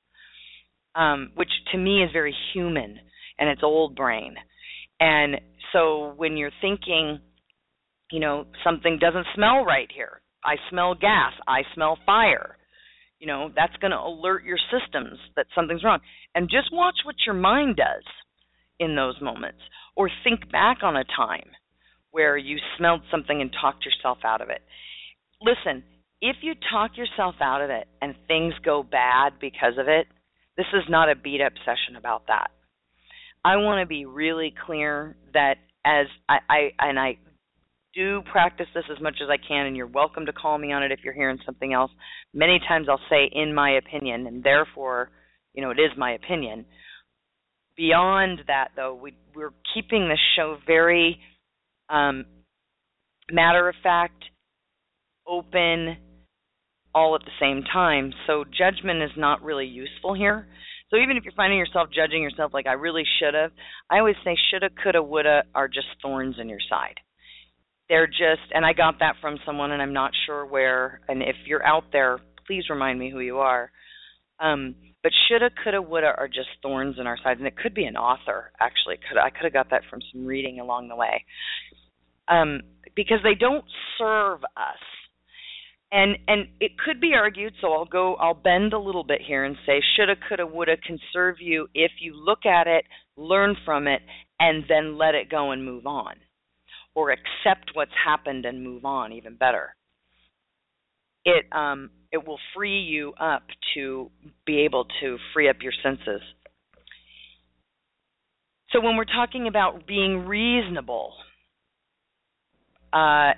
um, 0.95 1.31
which 1.35 1.51
to 1.73 1.79
me 1.79 2.03
is 2.03 2.11
very 2.13 2.35
human 2.53 2.99
and 3.39 3.49
it's 3.49 3.63
old 3.63 3.95
brain. 3.95 4.35
And 4.99 5.37
so 5.73 6.15
when 6.17 6.37
you're 6.37 6.51
thinking, 6.61 7.21
you 8.11 8.21
know, 8.21 8.47
something 8.65 8.99
doesn't 9.01 9.27
smell 9.35 9.65
right 9.65 9.89
here, 9.95 10.21
I 10.45 10.57
smell 10.71 10.95
gas, 10.95 11.33
I 11.47 11.63
smell 11.75 11.99
fire, 12.07 12.57
you 13.19 13.27
know, 13.27 13.51
that's 13.55 13.77
going 13.81 13.91
to 13.91 13.99
alert 13.99 14.45
your 14.45 14.59
systems 14.71 15.19
that 15.37 15.47
something's 15.55 15.85
wrong. 15.85 16.01
And 16.35 16.51
just 16.51 16.69
watch 16.73 16.97
what 17.05 17.17
your 17.25 17.35
mind 17.35 17.77
does 17.77 18.05
in 18.79 18.97
those 18.97 19.21
moments 19.21 19.59
or 19.97 20.11
think 20.25 20.51
back 20.51 20.79
on 20.83 20.97
a 20.97 21.05
time 21.05 21.51
where 22.11 22.37
you 22.37 22.59
smelled 22.79 23.03
something 23.11 23.41
and 23.41 23.51
talked 23.61 23.85
yourself 23.85 24.19
out 24.25 24.41
of 24.41 24.49
it. 24.49 24.63
Listen, 25.43 25.83
if 26.21 26.37
you 26.43 26.55
talk 26.71 26.97
yourself 26.97 27.35
out 27.41 27.63
of 27.63 27.71
it 27.71 27.87
and 28.01 28.15
things 28.27 28.55
go 28.65 28.83
bad 28.83 29.35
because 29.41 29.75
of 29.79 29.89
it, 29.89 30.07
this 30.57 30.67
is 30.73 30.85
not 30.89 31.11
a 31.11 31.15
beat 31.15 31.41
up 31.41 31.53
session 31.65 31.97
about 31.97 32.27
that. 32.29 32.51
I 33.45 33.57
want 33.57 33.81
to 33.83 33.87
be 33.87 34.07
really 34.07 34.53
clear 34.67 35.17
that 35.35 35.57
as 35.85 36.07
I, 36.29 36.39
I 36.49 36.59
and 36.81 36.99
I 36.99 37.19
do 37.95 38.23
practice 38.31 38.67
this 38.75 38.85
as 38.91 39.01
much 39.01 39.17
as 39.23 39.29
I 39.31 39.37
can, 39.37 39.67
and 39.67 39.77
you're 39.77 39.87
welcome 39.87 40.27
to 40.27 40.33
call 40.33 40.59
me 40.59 40.73
on 40.73 40.83
it 40.83 40.93
if 40.93 41.01
you're 41.05 41.15
hearing 41.15 41.39
something 41.47 41.73
else. 41.73 41.91
Many 42.35 42.59
times 42.67 42.89
I'll 42.91 43.01
say, 43.09 43.31
in 43.33 43.55
my 43.55 43.71
opinion, 43.71 44.27
and 44.27 44.43
therefore, 44.43 45.11
you 45.55 45.63
know, 45.63 45.71
it 45.71 45.79
is 45.79 45.91
my 45.97 46.13
opinion. 46.13 46.67
Beyond 47.77 48.43
that, 48.47 48.69
though, 48.75 48.95
we, 48.95 49.15
we're 49.35 49.53
keeping 49.75 50.09
the 50.09 50.19
show 50.35 50.57
very 50.67 51.21
um, 51.89 52.25
matter 53.31 53.69
of 53.69 53.75
fact, 53.83 54.25
open, 55.27 55.97
all 56.95 57.15
at 57.15 57.23
the 57.23 57.31
same 57.41 57.63
time. 57.71 58.13
So 58.27 58.45
judgment 58.45 59.03
is 59.03 59.11
not 59.17 59.43
really 59.43 59.67
useful 59.67 60.15
here. 60.15 60.47
So 60.91 60.97
even 60.97 61.17
if 61.17 61.25
you're 61.25 61.35
finding 61.37 61.59
yourself 61.59 61.89
judging 61.95 62.23
yourself 62.23 62.55
like 62.55 62.67
I 62.67 62.73
really 62.73 63.05
should 63.19 63.35
have, 63.35 63.51
I 63.91 63.99
always 63.99 64.15
say 64.25 64.37
shoulda, 64.51 64.71
coulda, 64.83 65.03
woulda 65.03 65.43
are 65.55 65.69
just 65.69 65.89
thorns 66.01 66.37
in 66.41 66.49
your 66.49 66.61
side. 66.71 66.95
They're 67.89 68.07
just, 68.07 68.51
and 68.53 68.65
I 68.65 68.73
got 68.73 69.01
that 69.01 69.17
from 69.21 69.39
someone, 69.45 69.73
and 69.73 69.83
I'm 69.83 69.93
not 69.93 70.13
sure 70.27 70.47
where. 70.47 71.01
And 71.09 71.23
if 71.23 71.37
you're 71.47 71.65
out 71.65 71.85
there, 71.93 72.19
please 72.47 72.65
remind 72.71 72.99
me 72.99 73.11
who 73.11 73.21
you 73.21 73.39
are. 73.39 73.71
Um, 74.41 74.75
but 75.07 75.13
shoulda, 75.29 75.51
coulda, 75.63 75.81
woulda 75.81 76.13
are 76.19 76.27
just 76.27 76.49
thorns 76.63 76.97
in 76.99 77.07
our 77.07 77.17
sides, 77.23 77.39
and 77.39 77.47
it 77.47 77.57
could 77.57 77.75
be 77.75 77.85
an 77.85 77.97
author 77.97 78.51
actually. 78.59 78.97
Could 79.09 79.21
I 79.21 79.31
could 79.31 79.45
have 79.45 79.53
got 79.53 79.71
that 79.71 79.83
from 79.89 80.01
some 80.13 80.27
reading 80.27 80.59
along 80.59 80.89
the 80.89 80.97
way, 80.97 81.25
um, 82.27 82.63
because 82.97 83.19
they 83.23 83.37
don't 83.39 83.65
serve 83.99 84.43
us. 84.57 84.83
And 85.93 86.17
and 86.27 86.49
it 86.59 86.73
could 86.85 87.01
be 87.01 87.13
argued 87.15 87.53
so 87.61 87.73
i'll 87.73 87.85
go 87.85 88.17
i'll 88.17 88.35
bend 88.35 88.73
a 88.73 88.79
little 88.79 89.05
bit 89.05 89.21
here 89.25 89.45
and 89.45 89.55
say 89.65 89.81
shoulda 89.97 90.17
coulda 90.29 90.45
woulda 90.45 90.77
can 90.85 90.99
serve 91.13 91.37
you 91.39 91.69
if 91.75 91.93
you 92.01 92.13
look 92.13 92.45
at 92.45 92.67
it 92.67 92.85
learn 93.17 93.55
from 93.65 93.87
it 93.87 94.03
and 94.41 94.65
then 94.69 94.99
let 94.99 95.15
it 95.15 95.31
go 95.31 95.53
and 95.53 95.65
move 95.65 95.87
on. 95.87 96.15
Or 96.95 97.11
accept 97.11 97.71
what's 97.75 97.93
happened 98.05 98.47
and 98.47 98.65
move 98.65 98.85
on 98.85 99.13
even 99.13 99.37
better. 99.37 99.77
It 101.25 101.45
um 101.53 101.91
it 102.17 102.27
will 102.27 102.39
free 102.55 102.81
you 102.81 103.13
up 103.21 103.43
to 103.75 104.11
be 104.47 104.61
able 104.61 104.87
to 105.01 105.17
free 105.33 105.49
up 105.49 105.57
your 105.63 105.73
senses 105.83 106.23
so 108.73 108.81
when 108.81 108.97
we're 108.97 109.05
talking 109.05 109.47
about 109.47 109.87
being 109.87 110.27
reasonable 110.27 111.13
uh, 112.93 113.33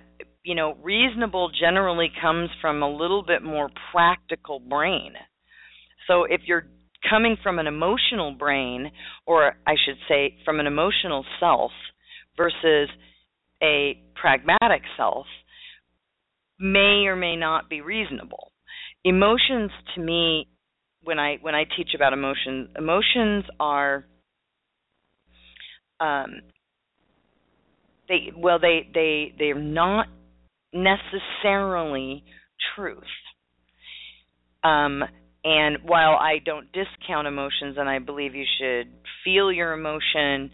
you 0.44 0.54
know, 0.54 0.76
reasonable 0.82 1.50
generally 1.50 2.10
comes 2.22 2.48
from 2.60 2.82
a 2.82 2.90
little 2.90 3.22
bit 3.22 3.42
more 3.42 3.70
practical 3.92 4.60
brain. 4.60 5.12
So 6.06 6.24
if 6.24 6.42
you're 6.46 6.64
coming 7.08 7.36
from 7.42 7.58
an 7.58 7.66
emotional 7.66 8.32
brain, 8.32 8.90
or 9.26 9.56
I 9.66 9.74
should 9.84 9.98
say 10.08 10.36
from 10.44 10.58
an 10.60 10.66
emotional 10.66 11.24
self 11.40 11.70
versus 12.36 12.88
a 13.62 14.00
pragmatic 14.20 14.82
self, 14.96 15.26
may 16.58 17.04
or 17.06 17.16
may 17.16 17.36
not 17.36 17.68
be 17.68 17.80
reasonable. 17.80 18.50
Emotions 19.08 19.70
to 19.94 20.02
me 20.02 20.46
when 21.02 21.18
I 21.18 21.38
when 21.40 21.54
I 21.54 21.64
teach 21.64 21.94
about 21.94 22.12
emotions, 22.12 22.68
emotions 22.76 23.44
are 23.58 24.04
um, 25.98 26.42
they 28.06 28.32
well 28.36 28.58
they 28.58 28.86
they 28.92 29.34
they're 29.38 29.58
not 29.58 30.08
necessarily 30.74 32.22
truth. 32.76 32.98
Um, 34.62 35.02
and 35.42 35.78
while 35.84 36.16
I 36.16 36.40
don't 36.44 36.66
discount 36.72 37.26
emotions, 37.26 37.76
and 37.78 37.88
I 37.88 38.00
believe 38.00 38.34
you 38.34 38.44
should 38.60 38.92
feel 39.24 39.50
your 39.50 39.72
emotion 39.72 40.50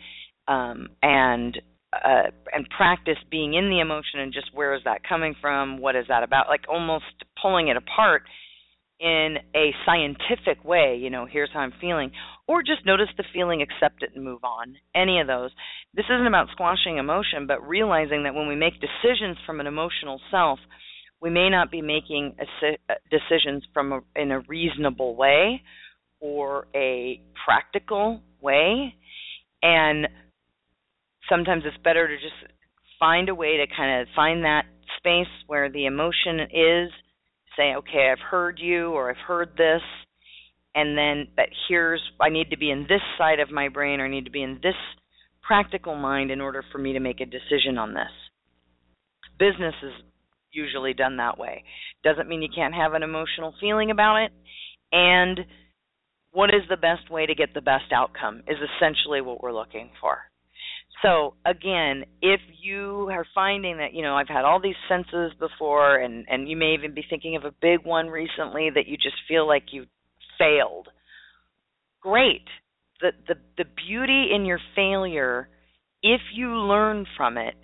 um, 0.47 0.91
and 1.03 1.61
uh, 1.93 2.31
and 2.53 2.69
practice 2.77 3.19
being 3.33 3.55
in 3.55 3.71
the 3.71 3.81
emotion 3.81 4.21
and 4.21 4.33
just 4.33 4.55
where 4.55 4.75
is 4.75 4.83
that 4.85 5.01
coming 5.09 5.35
from? 5.41 5.79
What 5.79 5.97
is 5.97 6.05
that 6.09 6.23
about? 6.23 6.47
Like 6.47 6.63
almost 6.69 7.05
pulling 7.43 7.67
it 7.67 7.77
apart 7.77 8.23
in 9.01 9.37
a 9.55 9.75
scientific 9.85 10.65
way, 10.65 10.97
you 11.01 11.11
know, 11.11 11.27
here's 11.31 11.51
how 11.53 11.61
I'm 11.61 11.73
feeling, 11.81 12.13
or 12.47 12.63
just 12.63 12.87
notice 12.87 13.09
the 13.17 13.25
feeling, 13.33 13.63
accept 13.63 14.03
it, 14.03 14.11
and 14.15 14.25
move 14.25 14.45
on. 14.45 14.77
Any 14.95 15.21
of 15.21 15.27
those. 15.27 15.51
This 15.95 16.07
isn't 16.07 16.27
about 16.27 16.49
squashing 16.53 16.99
emotion, 16.99 17.47
but 17.47 17.67
realizing 17.67 18.23
that 18.25 18.35
when 18.35 18.47
we 18.49 18.57
make 18.57 18.75
decisions 18.75 19.37
from 19.45 19.61
an 19.61 19.67
emotional 19.67 20.21
self, 20.31 20.59
we 21.21 21.31
may 21.31 21.49
not 21.51 21.71
be 21.71 21.83
making 21.83 22.37
uh, 22.41 22.95
decisions 23.11 23.65
from 23.73 23.93
a, 23.93 24.01
in 24.15 24.31
a 24.31 24.41
reasonable 24.41 25.17
way 25.17 25.63
or 26.21 26.67
a 26.75 27.21
practical 27.45 28.21
way, 28.41 28.95
and 29.63 30.07
sometimes 31.29 31.65
it's 31.67 31.83
better 31.83 32.07
to 32.07 32.15
just 32.17 32.53
find 32.99 33.29
a 33.29 33.35
way 33.35 33.57
to 33.57 33.67
kind 33.77 34.01
of 34.01 34.09
find 34.15 34.45
that 34.45 34.65
space 34.99 35.33
where 35.47 35.71
the 35.71 35.87
emotion 35.87 36.41
is 36.53 36.91
say, 37.57 37.75
okay, 37.77 38.11
I've 38.13 38.31
heard 38.31 38.59
you 38.59 38.91
or 38.91 39.11
I've 39.11 39.27
heard 39.27 39.51
this, 39.57 39.83
and 40.75 40.97
then 40.97 41.29
but 41.37 41.47
here's 41.69 42.03
I 42.21 42.29
need 42.29 42.51
to 42.51 42.59
be 42.59 42.71
in 42.71 42.87
this 42.89 43.01
side 43.17 43.41
of 43.41 43.51
my 43.51 43.69
brain 43.69 44.01
or 44.01 44.07
I 44.07 44.11
need 44.11 44.25
to 44.25 44.31
be 44.31 44.43
in 44.43 44.61
this 44.63 44.75
practical 45.43 45.95
mind 45.95 46.31
in 46.31 46.41
order 46.41 46.65
for 46.73 46.79
me 46.79 46.93
to 46.95 47.01
make 47.01 47.21
a 47.21 47.27
decision 47.27 47.79
on 47.79 47.95
this. 47.95 48.11
Business 49.39 49.75
is 49.83 49.93
usually 50.53 50.95
done 50.95 51.17
that 51.19 51.39
way. 51.39 51.65
Doesn't 52.03 52.29
mean 52.29 52.43
you 52.43 52.49
can't 52.55 52.75
have 52.75 52.95
an 52.95 53.03
emotional 53.03 53.55
feeling 53.61 53.91
about 53.91 54.23
it. 54.23 54.33
And 54.93 55.41
what 56.33 56.51
is 56.51 56.63
the 56.69 56.77
best 56.77 57.11
way 57.11 57.27
to 57.27 57.35
get 57.35 57.55
the 57.55 57.61
best 57.61 57.93
outcome 57.93 58.43
is 58.49 58.57
essentially 58.59 59.21
what 59.21 59.43
we're 59.43 59.53
looking 59.53 59.91
for. 60.01 60.19
So 61.03 61.35
again, 61.45 62.05
if 62.23 62.41
you 62.63 63.09
are 63.11 63.27
finding 63.35 63.79
that 63.79 63.93
you 63.95 64.03
know 64.03 64.15
I've 64.17 64.29
had 64.29 64.45
all 64.45 64.61
these 64.61 64.75
senses 64.89 65.33
before, 65.39 65.97
and 65.97 66.25
and 66.29 66.49
you 66.49 66.57
may 66.57 66.75
even 66.75 66.95
be 66.95 67.05
thinking 67.09 67.37
of 67.37 67.45
a 67.45 67.55
big 67.61 67.85
one 67.85 68.09
recently 68.09 68.71
that 68.75 68.87
you 68.87 68.97
just 68.97 69.17
feel 69.29 69.47
like 69.47 69.65
you 69.73 69.87
failed. 70.39 70.89
Great. 72.01 72.47
The 73.01 73.13
the 73.29 73.35
the 73.59 73.65
beauty 73.87 74.31
in 74.35 74.45
your 74.47 74.61
failure, 74.75 75.49
if 76.03 76.21
you 76.35 76.49
learn 76.51 77.07
from 77.17 77.39
it, 77.39 77.55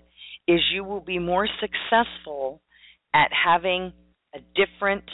is 0.49 0.61
you 0.73 0.85
will 0.85 1.01
be 1.01 1.19
more 1.19 1.49
successful 1.61 2.61
at 3.15 3.31
having 3.33 3.93
a 4.35 4.41
different 4.55 5.05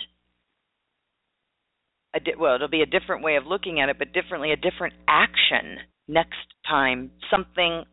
a 2.15 2.21
di- 2.21 2.35
well, 2.39 2.55
it'll 2.55 2.69
be 2.69 2.83
a 2.83 2.87
different 2.87 3.23
way 3.23 3.37
of 3.37 3.47
looking 3.47 3.81
at 3.81 3.89
it, 3.89 3.99
but 3.99 4.13
differently 4.13 4.53
a 4.53 4.57
different 4.57 4.95
action 5.07 5.79
next 6.09 6.37
time 6.69 7.11
something 7.31 7.85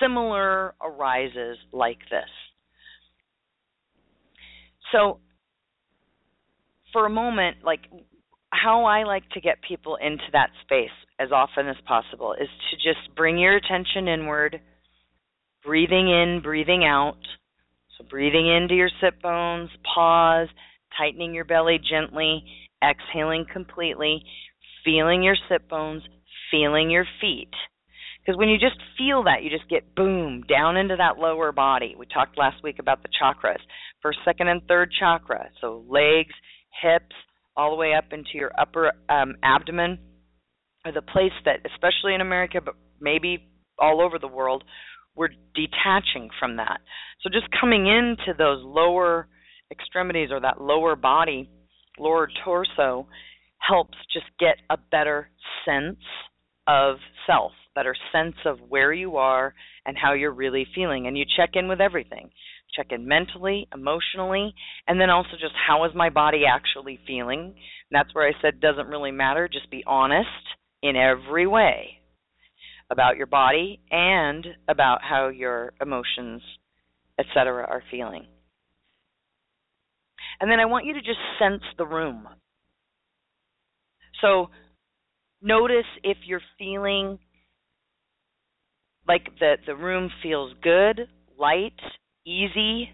similar 0.00 0.74
arises 0.80 1.58
like 1.72 1.98
this. 2.10 2.28
So 4.92 5.18
for 6.92 7.06
a 7.06 7.10
moment, 7.10 7.58
like 7.64 7.80
how 8.50 8.84
I 8.84 9.04
like 9.04 9.28
to 9.30 9.40
get 9.40 9.56
people 9.66 9.96
into 9.96 10.24
that 10.32 10.50
space 10.62 10.90
as 11.18 11.30
often 11.32 11.68
as 11.68 11.76
possible 11.86 12.34
is 12.34 12.48
to 12.70 12.76
just 12.76 13.14
bring 13.16 13.38
your 13.38 13.56
attention 13.56 14.08
inward, 14.08 14.60
breathing 15.64 16.08
in, 16.08 16.40
breathing 16.42 16.84
out. 16.84 17.18
So 17.96 18.04
breathing 18.08 18.48
into 18.48 18.74
your 18.74 18.90
sit 19.02 19.20
bones, 19.20 19.70
pause, 19.94 20.48
tightening 20.96 21.34
your 21.34 21.44
belly 21.44 21.78
gently, 21.78 22.44
exhaling 22.82 23.44
completely, 23.52 24.22
feeling 24.84 25.22
your 25.22 25.36
sit 25.48 25.68
bones, 25.68 26.02
feeling 26.50 26.90
your 26.90 27.04
feet. 27.20 27.50
Because 28.20 28.38
when 28.38 28.48
you 28.48 28.58
just 28.58 28.76
feel 28.98 29.24
that, 29.24 29.42
you 29.42 29.50
just 29.50 29.68
get 29.70 29.94
boom 29.94 30.42
down 30.42 30.76
into 30.76 30.96
that 30.96 31.18
lower 31.18 31.50
body. 31.50 31.94
We 31.98 32.06
talked 32.06 32.36
last 32.36 32.62
week 32.62 32.78
about 32.78 33.02
the 33.02 33.08
chakras 33.08 33.58
first, 34.02 34.18
second, 34.24 34.48
and 34.48 34.62
third 34.68 34.92
chakra. 34.98 35.48
So 35.60 35.84
legs, 35.88 36.34
hips, 36.82 37.16
all 37.56 37.70
the 37.70 37.76
way 37.76 37.94
up 37.94 38.12
into 38.12 38.30
your 38.34 38.52
upper 38.58 38.92
um, 39.08 39.34
abdomen 39.42 39.98
are 40.84 40.92
the 40.92 41.02
place 41.02 41.32
that, 41.44 41.60
especially 41.72 42.14
in 42.14 42.20
America, 42.20 42.60
but 42.64 42.74
maybe 43.00 43.48
all 43.78 44.00
over 44.00 44.18
the 44.18 44.28
world, 44.28 44.62
we're 45.16 45.28
detaching 45.54 46.30
from 46.38 46.56
that. 46.56 46.80
So 47.22 47.30
just 47.30 47.48
coming 47.60 47.86
into 47.86 48.36
those 48.36 48.62
lower 48.62 49.26
extremities 49.70 50.30
or 50.30 50.40
that 50.40 50.60
lower 50.60 50.94
body, 50.94 51.50
lower 51.98 52.28
torso, 52.44 53.08
helps 53.58 53.98
just 54.12 54.26
get 54.38 54.56
a 54.70 54.76
better 54.90 55.28
sense 55.66 55.98
of 56.68 56.96
self, 57.26 57.52
better 57.78 57.94
sense 58.10 58.34
of 58.44 58.58
where 58.68 58.92
you 58.92 59.18
are 59.18 59.54
and 59.86 59.96
how 59.96 60.12
you're 60.12 60.32
really 60.32 60.66
feeling. 60.74 61.06
And 61.06 61.16
you 61.16 61.24
check 61.36 61.50
in 61.54 61.68
with 61.68 61.80
everything. 61.80 62.30
Check 62.74 62.88
in 62.90 63.06
mentally, 63.06 63.68
emotionally, 63.72 64.52
and 64.88 65.00
then 65.00 65.10
also 65.10 65.30
just 65.40 65.54
how 65.54 65.84
is 65.84 65.92
my 65.94 66.10
body 66.10 66.42
actually 66.44 66.98
feeling. 67.06 67.38
And 67.40 67.54
that's 67.92 68.12
where 68.12 68.26
I 68.26 68.32
said 68.42 68.60
doesn't 68.60 68.88
really 68.88 69.12
matter, 69.12 69.48
just 69.48 69.70
be 69.70 69.84
honest 69.86 70.26
in 70.82 70.96
every 70.96 71.46
way 71.46 72.00
about 72.90 73.16
your 73.16 73.28
body 73.28 73.80
and 73.92 74.44
about 74.68 74.98
how 75.08 75.28
your 75.28 75.72
emotions, 75.80 76.42
etc., 77.16 77.64
are 77.64 77.84
feeling. 77.92 78.26
And 80.40 80.50
then 80.50 80.58
I 80.58 80.64
want 80.64 80.84
you 80.84 80.94
to 80.94 81.00
just 81.00 81.20
sense 81.38 81.62
the 81.76 81.86
room. 81.86 82.26
So 84.20 84.50
notice 85.40 85.86
if 86.02 86.16
you're 86.26 86.42
feeling 86.58 87.20
like 89.08 89.24
the 89.40 89.56
the 89.66 89.74
room 89.74 90.10
feels 90.22 90.52
good, 90.62 91.08
light, 91.38 91.80
easy. 92.26 92.90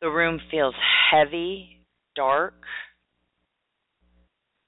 The 0.00 0.08
room 0.08 0.40
feels 0.50 0.74
heavy, 1.10 1.84
dark. 2.16 2.54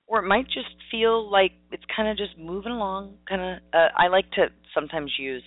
Or 0.07 0.19
it 0.23 0.29
might 0.29 0.47
just 0.47 0.75
feel 0.91 1.31
like 1.31 1.53
it's 1.73 1.83
kind 1.97 2.09
of 2.09 2.17
just 2.17 2.39
moving 2.39 2.73
along. 2.73 3.17
Kind 3.29 3.41
of. 3.41 3.63
Uh, 3.73 3.89
I 3.97 4.09
like 4.09 4.31
to 4.33 4.49
sometimes 4.75 5.13
use 5.19 5.43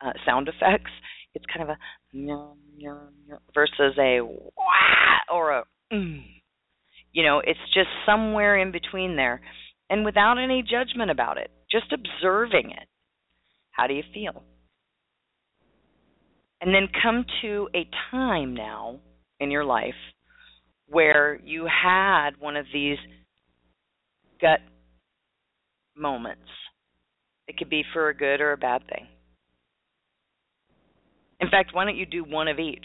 uh, 0.00 0.12
sound 0.26 0.48
effects. 0.48 0.90
It's 1.34 1.44
kind 1.46 1.62
of 1.62 1.68
a 1.68 1.78
versus 3.54 3.94
a 3.98 4.20
or 5.32 5.50
a. 5.52 5.64
Mm. 5.92 6.22
You 7.12 7.24
know, 7.24 7.40
it's 7.44 7.58
just 7.74 7.88
somewhere 8.06 8.58
in 8.58 8.70
between 8.70 9.16
there, 9.16 9.40
and 9.88 10.04
without 10.04 10.38
any 10.38 10.62
judgment 10.62 11.10
about 11.10 11.38
it, 11.38 11.50
just 11.70 11.92
observing 11.92 12.70
it. 12.70 12.88
How 13.80 13.86
do 13.86 13.94
you 13.94 14.02
feel? 14.12 14.42
And 16.60 16.74
then 16.74 16.86
come 17.02 17.24
to 17.40 17.66
a 17.74 17.88
time 18.10 18.52
now 18.52 18.98
in 19.38 19.50
your 19.50 19.64
life 19.64 19.94
where 20.86 21.40
you 21.42 21.66
had 21.66 22.32
one 22.38 22.56
of 22.56 22.66
these 22.74 22.98
gut 24.38 24.60
moments. 25.96 26.42
It 27.48 27.56
could 27.56 27.70
be 27.70 27.82
for 27.94 28.10
a 28.10 28.14
good 28.14 28.42
or 28.42 28.52
a 28.52 28.58
bad 28.58 28.82
thing. 28.86 29.06
In 31.40 31.48
fact, 31.48 31.70
why 31.72 31.86
don't 31.86 31.96
you 31.96 32.04
do 32.04 32.22
one 32.22 32.48
of 32.48 32.58
each? 32.58 32.84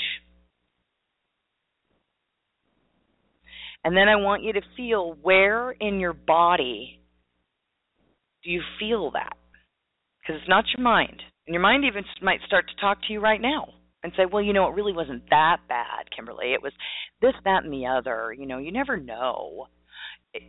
And 3.84 3.98
then 3.98 4.08
I 4.08 4.16
want 4.16 4.44
you 4.44 4.54
to 4.54 4.62
feel 4.78 5.18
where 5.22 5.72
in 5.72 6.00
your 6.00 6.14
body 6.14 7.02
do 8.46 8.50
you 8.50 8.62
feel 8.80 9.12
that? 9.12 9.36
Because 10.26 10.42
it's 10.42 10.50
not 10.50 10.66
your 10.76 10.84
mind. 10.84 11.22
And 11.46 11.54
your 11.54 11.62
mind 11.62 11.86
even 11.86 12.04
might 12.22 12.40
start 12.48 12.66
to 12.70 12.82
talk 12.82 12.98
to 13.04 13.14
you 13.14 13.20
right 13.20 13.42
now 13.42 13.68
and 14.04 14.12
say, 14.18 14.24
well, 14.32 14.42
you 14.42 14.54
know, 14.54 14.68
it 14.68 14.76
really 14.76 14.94
wasn't 14.94 15.30
that 15.30 15.58
bad, 15.70 16.10
Kimberly. 16.16 16.54
It 16.54 16.64
was 16.64 16.74
this, 17.22 17.34
that, 17.44 17.64
and 17.64 17.72
the 17.72 17.86
other. 17.86 18.34
You 18.38 18.46
know, 18.46 18.58
you 18.58 18.72
never 18.72 18.98
know. 18.98 19.68
Eh, 20.36 20.40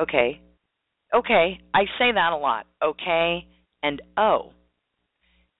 okay. 0.00 0.40
Okay. 1.14 1.60
I 1.74 1.84
say 1.98 2.12
that 2.14 2.32
a 2.32 2.36
lot. 2.36 2.66
Okay. 2.82 3.46
And 3.82 4.00
oh. 4.16 4.52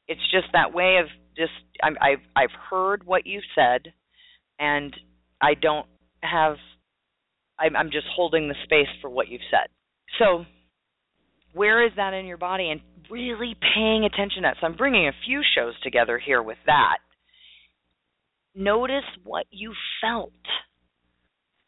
It's 0.09 0.21
just 0.31 0.47
that 0.53 0.73
way 0.73 0.99
of 1.01 1.07
just, 1.37 1.53
I'm, 1.83 1.97
I've, 2.01 2.23
I've 2.37 2.55
heard 2.71 3.05
what 3.05 3.27
you've 3.27 3.43
said, 3.55 3.93
and 4.59 4.95
I 5.43 5.55
don't 5.55 5.87
have, 6.23 6.57
I'm, 7.59 7.75
I'm 7.75 7.91
just 7.91 8.07
holding 8.15 8.49
the 8.49 8.55
space 8.65 8.89
for 9.01 9.11
what 9.11 9.29
you've 9.29 9.41
said. 9.51 9.69
So, 10.19 10.45
where 11.55 11.85
is 11.85 11.93
that 11.97 12.15
in 12.15 12.27
your 12.27 12.37
body? 12.37 12.71
And 12.71 12.81
really 13.11 13.57
paying 13.75 14.05
attention 14.05 14.45
at. 14.45 14.57
So 14.61 14.67
I'm 14.67 14.77
bringing 14.77 15.09
a 15.09 15.13
few 15.27 15.43
shows 15.55 15.75
together 15.83 16.19
here 16.19 16.43
with 16.43 16.59
that. 16.67 16.99
Notice 18.55 19.05
what 19.25 19.47
you 19.51 19.73
felt 20.01 20.33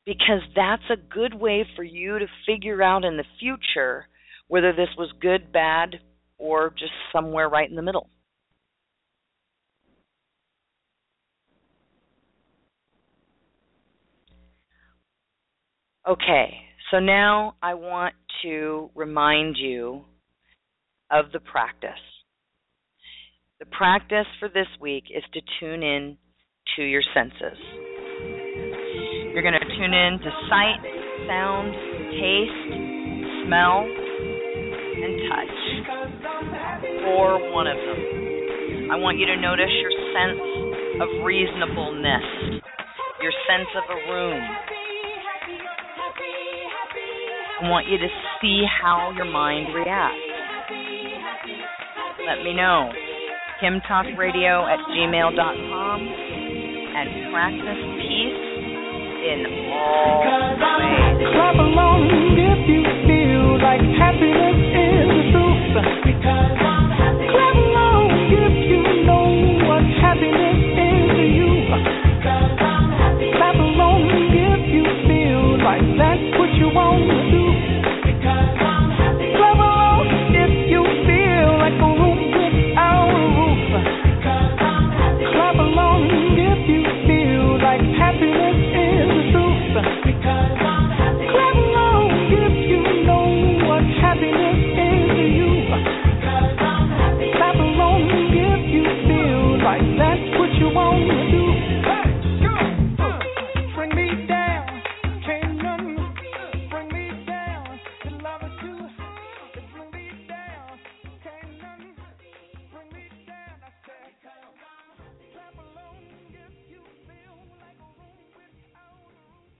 because 0.07 0.41
that's 0.57 0.83
a 0.91 0.97
good 0.97 1.35
way 1.35 1.67
for 1.77 1.83
you 1.83 2.19
to 2.19 2.27
figure 2.47 2.83
out 2.83 3.05
in 3.05 3.19
the 3.19 3.25
future 3.39 4.07
whether 4.49 4.73
this 4.73 4.89
was 4.97 5.13
good, 5.21 5.53
bad, 5.53 5.97
or 6.39 6.71
just 6.71 6.93
somewhere 7.13 7.49
right 7.49 7.69
in 7.69 7.77
the 7.77 7.83
middle. 7.83 8.09
Okay, 16.09 16.55
so 16.91 17.01
now 17.01 17.57
I 17.63 17.75
want 17.75 18.15
to 18.43 18.89
remind 18.95 19.57
you 19.59 20.07
of 21.11 21.33
the 21.33 21.41
practice. 21.41 21.91
The 23.61 23.67
practice 23.67 24.27
for 24.39 24.49
this 24.49 24.69
week 24.81 25.05
is 25.11 25.25
to 25.33 25.41
tune 25.59 25.83
in 25.83 26.17
to 26.77 26.83
your 26.83 27.03
senses. 27.15 27.59
You're 29.33 29.43
going 29.43 29.59
to 29.59 29.69
tune 29.77 29.95
in 29.95 30.19
to 30.21 30.31
sight, 30.49 30.79
sound, 31.27 31.73
taste, 32.13 33.47
smell, 33.47 33.83
and 33.83 35.15
touch, 35.33 35.57
or 37.17 37.53
one 37.53 37.67
of 37.67 37.77
them. 37.77 38.91
I 38.93 38.97
want 38.97 39.19
you 39.19 39.27
to 39.27 39.37
notice 39.41 39.73
your 39.81 39.93
sense 40.13 40.41
of 41.03 41.25
reasonableness, 41.25 42.63
your 43.23 43.33
sense 43.49 43.69
of 43.77 43.85
a 43.91 44.13
room. 44.13 44.43
I 47.61 47.69
want 47.69 47.89
you 47.89 47.99
to 47.99 48.09
see 48.41 48.63
how 48.81 49.13
your 49.17 49.27
mind 49.27 49.75
reacts 49.75 50.28
let 52.29 52.45
me 52.45 52.53
know. 52.53 52.93
KimTalkRadio 53.65 54.69
at 54.69 54.81
gmail.com 54.93 55.99
and 56.93 57.33
practice 57.33 57.81
peace 58.05 58.45
in 59.25 59.41
all 59.73 60.21
ways. 60.61 61.25
Clap 61.33 61.57
along 61.57 62.05
if 62.37 62.61
you 62.69 62.85
feel 63.09 63.57
like 63.65 63.81
happiness 63.97 64.61
is 64.61 65.09
the 65.09 65.25
truth. 65.33 65.73
Because 66.05 66.68